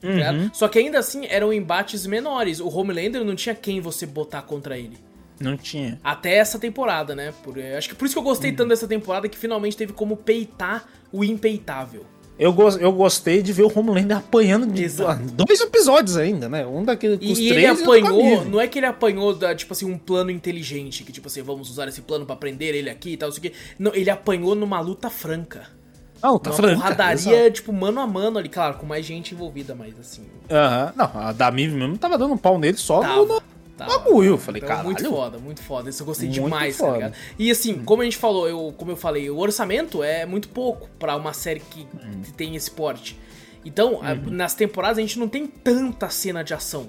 [0.00, 0.50] tá ligado?
[0.54, 2.60] Só que ainda assim eram embates menores.
[2.60, 4.98] O Homelander não tinha quem você botar contra ele.
[5.40, 5.98] Não tinha.
[6.02, 7.32] Até essa temporada, né?
[7.42, 9.92] Por, é, acho que por isso que eu gostei tanto dessa temporada que finalmente teve
[9.92, 12.04] como peitar o impeitável.
[12.36, 15.22] Eu, gos- eu gostei de ver o Homelander apanhando de Exato.
[15.32, 16.66] dois episódios ainda, né?
[16.66, 19.54] Um daquele com E, os e três ele apanhou, não é que ele apanhou da,
[19.54, 22.90] tipo assim, um plano inteligente, que tipo assim, vamos usar esse plano pra prender ele
[22.90, 23.52] aqui e tal, isso aqui.
[23.78, 25.68] Não, ele apanhou numa luta franca.
[26.20, 26.74] Não, tá Uma franca.
[26.76, 27.50] porradaria, exato.
[27.52, 30.24] tipo, mano a mano ali, claro, com mais gente envolvida, mas assim.
[30.50, 30.92] Aham.
[30.96, 33.42] Não, a da Miv mesmo tava dando um pau nele só no, no
[33.76, 33.98] tava.
[33.98, 34.30] bagulho.
[34.30, 34.86] Eu falei, Então, caralho.
[34.86, 35.90] muito foda, muito foda.
[35.90, 36.90] Isso eu gostei Muito demais, foda.
[36.90, 37.14] tá ligado?
[37.38, 40.88] E assim, como a gente falou, eu, como eu falei, o orçamento é muito pouco
[40.98, 42.22] pra uma série que, Hum.
[42.36, 43.18] tem esse porte.
[43.64, 44.30] Então, Uhum.
[44.30, 46.88] nas temporadas a gente não tem tanta cena de ação.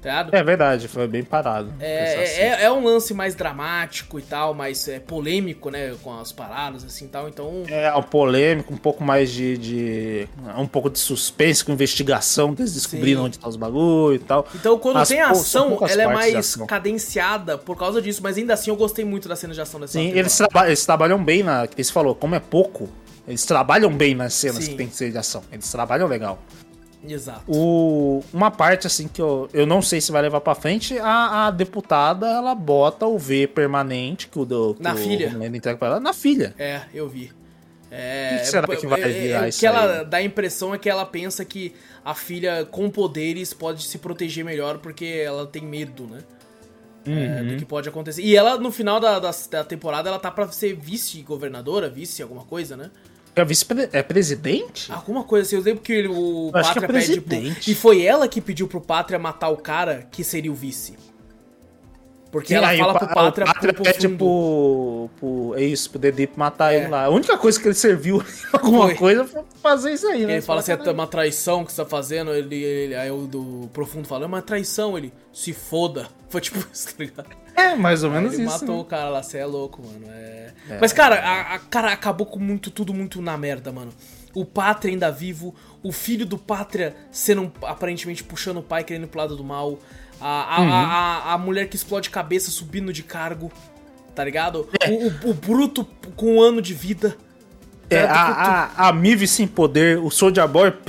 [0.00, 0.28] Tá?
[0.30, 1.72] É verdade, foi bem parado.
[1.80, 2.40] É, assim.
[2.40, 5.94] é, é um lance mais dramático e tal, mais é, polêmico, né?
[6.02, 7.28] Com as paradas, assim e tal.
[7.28, 7.64] Então.
[7.68, 12.74] É um polêmico, um pouco mais de, de- um pouco de suspense com investigação, eles
[12.74, 13.26] descobriram Sim.
[13.26, 14.46] onde tá os bagulho e tal.
[14.54, 15.30] Então, quando As tem são
[15.74, 18.20] ação, ela é mais cadenciada por causa disso.
[18.22, 20.84] Mas ainda assim, eu gostei muito da cena de ação dessa Sim, eles, traba- eles
[20.84, 21.66] trabalham bem na.
[21.66, 22.88] Você falou, como é pouco,
[23.26, 24.70] eles trabalham bem nas cenas Sim.
[24.70, 25.42] que tem que ser de ação.
[25.52, 26.38] Eles trabalham legal.
[27.06, 27.42] Exato.
[27.46, 31.46] O, uma parte, assim, que eu, eu não sei se vai levar pra frente, a,
[31.46, 35.28] a deputada, ela bota o V permanente que o, do, que Na o filha.
[35.54, 36.54] Entrega pra ela, na filha.
[36.58, 37.30] É, eu vi.
[37.90, 40.04] É, O que será que vai é- é- virar O isso que ela aí?
[40.04, 41.72] dá a impressão é que ela pensa que
[42.04, 46.18] a filha com poderes pode se proteger melhor porque ela tem medo, né?
[47.06, 47.10] É,
[47.40, 47.48] Uhum.
[47.48, 48.20] do que pode acontecer.
[48.20, 52.44] E ela, no final da, da, da temporada, ela tá pra ser vice-governadora, vice alguma
[52.44, 52.90] coisa, né?
[53.40, 54.90] É vice-pre- é presidente?
[54.92, 55.56] Alguma coisa assim.
[55.56, 57.70] Eu lembro que ele- o Eu que Pátria é pede pro...
[57.70, 60.94] E foi ela que pediu pro Pátria matar o cara que seria o vice.
[62.30, 64.18] Porque ela Aí fala o pro Pátria, o Pátria pro, pede fundo.
[64.18, 65.54] pro, pro.
[65.56, 66.76] É isso, pro Dedê matar É.
[66.78, 67.04] ele lá.
[67.04, 68.22] A única coisa que ele serviu
[68.52, 68.94] alguma Foi.
[68.96, 70.34] coisa foi fazer isso aí, né?
[70.34, 73.70] Ele fala assim, é uma traição que você tá fazendo, ele, ele- aí o do
[73.72, 76.06] profundo fala, é uma traição, ele, se foda.
[76.28, 77.28] Foi tipo isso, tá ligado?
[77.56, 78.52] É, mais ou menos ele isso.
[78.60, 78.80] matou né?
[78.82, 80.04] o cara lá, você é louco, mano.
[80.12, 83.90] é- Mas, cara, a, a- cara acabou com muito, tudo muito na merda, mano.
[84.34, 89.18] O Pátria ainda vivo, o filho do Pátria sendo aparentemente puxando o pai, querendo pro
[89.18, 89.78] lado do mal.
[90.20, 90.72] A, a, Uhum.
[90.72, 93.52] a, a- mulher que explode cabeça subindo de cargo,
[94.14, 94.68] tá ligado?
[94.80, 94.90] É.
[94.90, 95.84] O, o- o Bruto
[96.16, 97.16] com um ano de vida.
[97.90, 100.70] É, a, a, a Mive sem poder, o Soldier Boy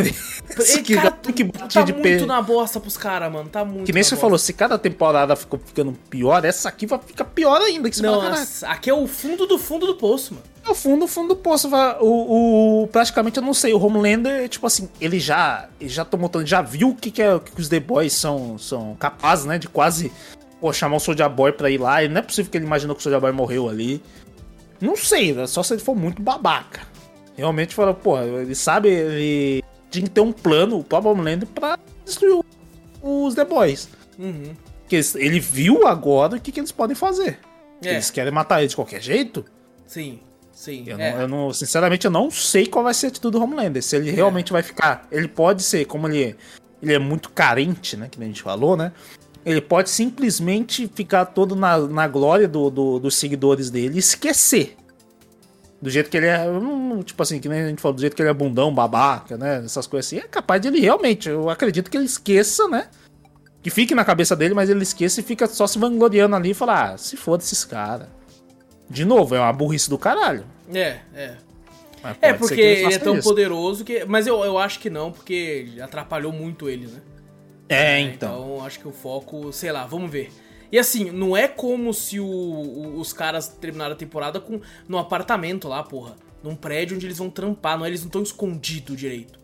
[0.54, 2.26] preso, que cara, que tá de muito pe...
[2.26, 3.50] na bosta pros caras, mano.
[3.50, 4.22] Tá muito Que nem você bosta.
[4.22, 7.90] falou, se cada temporada ficou ficando pior, essa aqui vai ficar pior ainda.
[7.90, 8.22] Que Não,
[8.64, 10.46] aqui é o fundo do fundo do poço, mano.
[10.66, 11.70] É o fundo, fundo do poço.
[12.02, 16.28] O, o, praticamente, eu não sei, o Homelander, tipo assim, ele já, ele já tomou
[16.28, 19.58] tanto, já viu o que, que, é, que os The Boys são, são capazes, né,
[19.58, 20.12] de quase
[20.60, 22.04] pô, chamar o Soldier Boy pra ir lá.
[22.04, 24.02] E não é possível que ele imaginou que o Soldier Boy morreu ali.
[24.82, 25.46] Não sei, né?
[25.46, 26.82] só se ele for muito babaca.
[27.40, 31.80] Realmente falou, pô, ele sabe, ele tinha que ter um plano, o próprio Homelander, pra
[32.03, 32.44] destruir
[33.02, 33.88] os The Boys.
[34.18, 34.53] Uhum.
[34.82, 37.40] Porque ele viu agora o que, que eles podem fazer.
[37.82, 37.91] É.
[37.91, 39.45] Eles querem matar ele de qualquer jeito?
[39.88, 40.20] Sim,
[40.52, 40.84] sim.
[40.86, 41.14] Eu, é.
[41.14, 43.82] não, eu, não, sinceramente, eu não sei qual vai ser a atitude do Homelander.
[43.82, 44.14] Se ele é.
[44.14, 45.07] realmente vai ficar.
[45.10, 46.36] Ele pode ser, como ele é,
[46.84, 48.10] ele é muito carente, né?
[48.11, 48.91] Que a gente falou, né?
[49.45, 54.76] Ele pode simplesmente ficar todo na, na glória do, do, dos seguidores dele e esquecer.
[55.82, 56.46] Do jeito que ele é.
[57.06, 59.64] Tipo assim, que nem a gente falou, do jeito que ele é bundão, babaca, né?
[59.64, 60.18] Essas coisas assim.
[60.18, 61.30] É capaz de ele realmente.
[61.30, 62.88] Eu acredito que ele esqueça, né?
[63.64, 66.54] Que fique na cabeça dele, mas ele esqueça e fica só se vangloriando ali e
[66.54, 68.08] falar: ah, se foda esses caras.
[68.90, 70.44] De novo, é uma burrice do caralho.
[70.74, 71.36] É, é.
[72.22, 73.28] É porque ele, ele, é tão isso.
[73.28, 74.06] poderoso que.
[74.06, 77.02] Mas eu, eu acho que não, porque atrapalhou muito ele, né?
[77.68, 78.54] É, então.
[78.56, 80.32] Então acho que o foco, sei lá, vamos ver.
[80.72, 84.98] E assim, não é como se o, o, os caras terminaram a temporada com no
[84.98, 86.16] apartamento lá, porra.
[86.44, 87.90] Num prédio onde eles vão trampar, não é?
[87.90, 89.40] Eles não estão escondidos direito.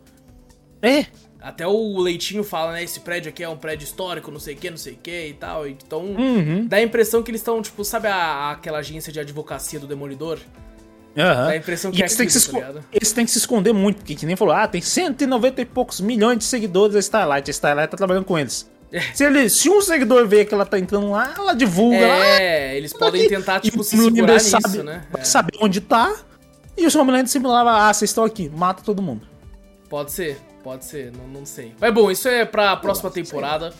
[0.80, 1.06] É.
[1.40, 2.82] Até o Leitinho fala, né?
[2.82, 5.26] Esse prédio aqui é um prédio histórico, não sei o que, não sei o que
[5.28, 5.66] e tal.
[5.66, 6.66] Então, uhum.
[6.66, 10.38] dá a impressão que eles estão, tipo, sabe a, aquela agência de advocacia do Demolidor?
[11.16, 11.24] Uhum.
[11.24, 13.38] Dá a impressão que e é eles, têm que se tá eles têm que se
[13.38, 17.00] esconder muito, porque que nem falou, ah, tem 190 e poucos milhões de seguidores da
[17.00, 17.48] Starlight.
[17.48, 18.70] A Starlight tá trabalhando com eles.
[19.14, 21.96] Se, ele, se um seguidor vê que ela tá entrando lá, ela divulga.
[21.96, 25.06] É, eles podem tentar, tipo, se segurar nisso, sabe, né?
[25.10, 25.24] Vai é.
[25.24, 26.14] saber onde tá.
[26.76, 29.26] E o Homelander simulava, ah, vocês estão aqui, mata todo mundo.
[29.88, 31.74] Pode ser, pode ser, não, não sei.
[31.80, 33.72] Mas bom, isso é pra próxima temporada.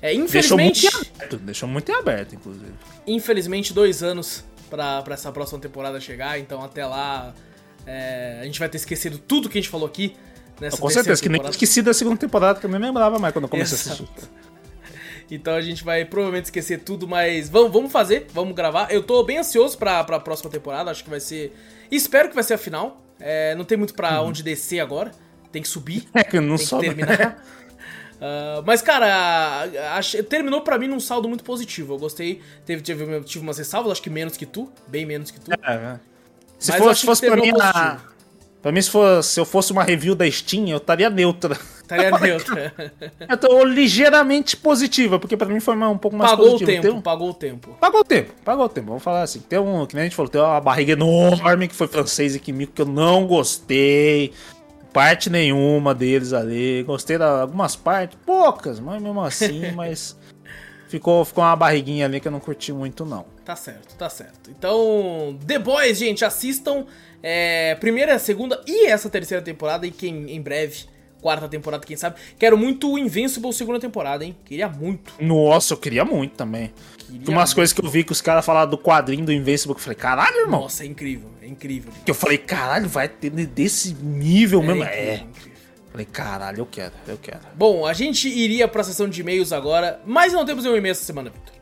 [0.00, 0.82] É, infelizmente.
[0.82, 2.72] Deixou muito, aberto, deixou muito aberto, inclusive.
[3.06, 7.34] Infelizmente, dois anos pra, pra essa próxima temporada chegar, então até lá
[7.84, 10.14] é, a gente vai ter esquecido tudo que a gente falou aqui.
[10.60, 11.42] Nessa Com certeza, temporada.
[11.42, 14.02] que nem esqueci da segunda temporada, que eu nem lembrava mais quando eu comecei Exato.
[14.02, 14.30] a assistir.
[15.30, 18.90] Então a gente vai provavelmente esquecer tudo, mas vamos, vamos fazer, vamos gravar.
[18.90, 21.54] Eu tô bem ansioso pra, pra próxima temporada, acho que vai ser.
[21.90, 23.02] Espero que vai ser a final.
[23.20, 24.28] É, não tem muito pra uhum.
[24.28, 25.10] onde descer agora.
[25.52, 26.06] Tem que subir.
[26.14, 26.88] É que não tem sobe.
[26.88, 27.44] que terminar.
[28.16, 29.68] Uh, mas, cara,
[30.28, 31.94] terminou para mim num saldo muito positivo.
[31.94, 32.40] Eu gostei.
[32.64, 34.70] Teve, tive, tive umas ressalvas, acho que menos que tu.
[34.86, 35.50] Bem menos que tu.
[35.52, 36.00] É, é.
[36.58, 38.00] Se mas fosse, fosse pra mim na,
[38.60, 41.56] Pra mim, se, for, se eu fosse uma review da Steam, eu estaria neutra.
[41.80, 42.74] Estaria neutra.
[43.28, 46.70] eu tô ligeiramente positiva, porque pra mim foi um pouco mais pagou positivo.
[46.70, 47.00] O tempo, um...
[47.00, 48.86] Pagou o tempo, Pagou o tempo, pagou o tempo.
[48.88, 49.38] Vamos falar assim.
[49.40, 52.40] Tem um, que nem a gente falou, tem uma barriga enorme que foi francês e
[52.40, 54.32] químico que eu não gostei.
[54.92, 56.82] Parte nenhuma deles ali.
[56.82, 60.16] Gostei de algumas partes, poucas, mas mesmo assim, mas
[60.88, 63.24] ficou, ficou uma barriguinha ali que eu não curti muito, não.
[63.44, 64.50] Tá certo, tá certo.
[64.50, 66.84] Então, The Boys, gente, assistam.
[67.22, 70.84] É, primeira, segunda e essa terceira temporada, e quem em breve,
[71.20, 72.16] quarta temporada, quem sabe.
[72.38, 74.36] Quero muito o Invincible segunda temporada, hein?
[74.44, 75.12] Queria muito.
[75.20, 76.72] Nossa, eu queria muito também.
[76.98, 77.54] Queria umas muito.
[77.54, 79.98] coisas que eu vi que os caras falaram do quadrinho do Invincible, que eu falei,
[79.98, 80.60] caralho, irmão.
[80.62, 81.92] Nossa, é incrível, é incrível.
[82.04, 84.82] Que eu falei, caralho, vai ter desse nível é mesmo.
[84.84, 85.14] Incrível, é.
[85.16, 85.58] Incrível.
[85.90, 87.40] Falei, caralho, eu quero, eu quero.
[87.54, 91.04] Bom, a gente iria pra sessão de e-mails agora, mas não temos um e-mail essa
[91.04, 91.57] semana, Victor.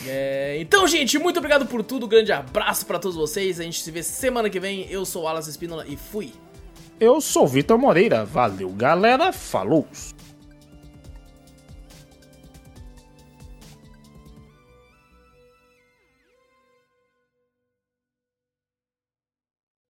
[0.06, 2.06] É, então, gente, muito obrigado por tudo.
[2.06, 3.58] Grande abraço pra todos vocês.
[3.58, 4.86] A gente se vê semana que vem.
[4.90, 6.32] Eu sou o Alas Espínola e fui.
[7.00, 8.24] Eu sou o Vitor Moreira.
[8.24, 9.32] Valeu, galera.
[9.32, 9.86] Falou!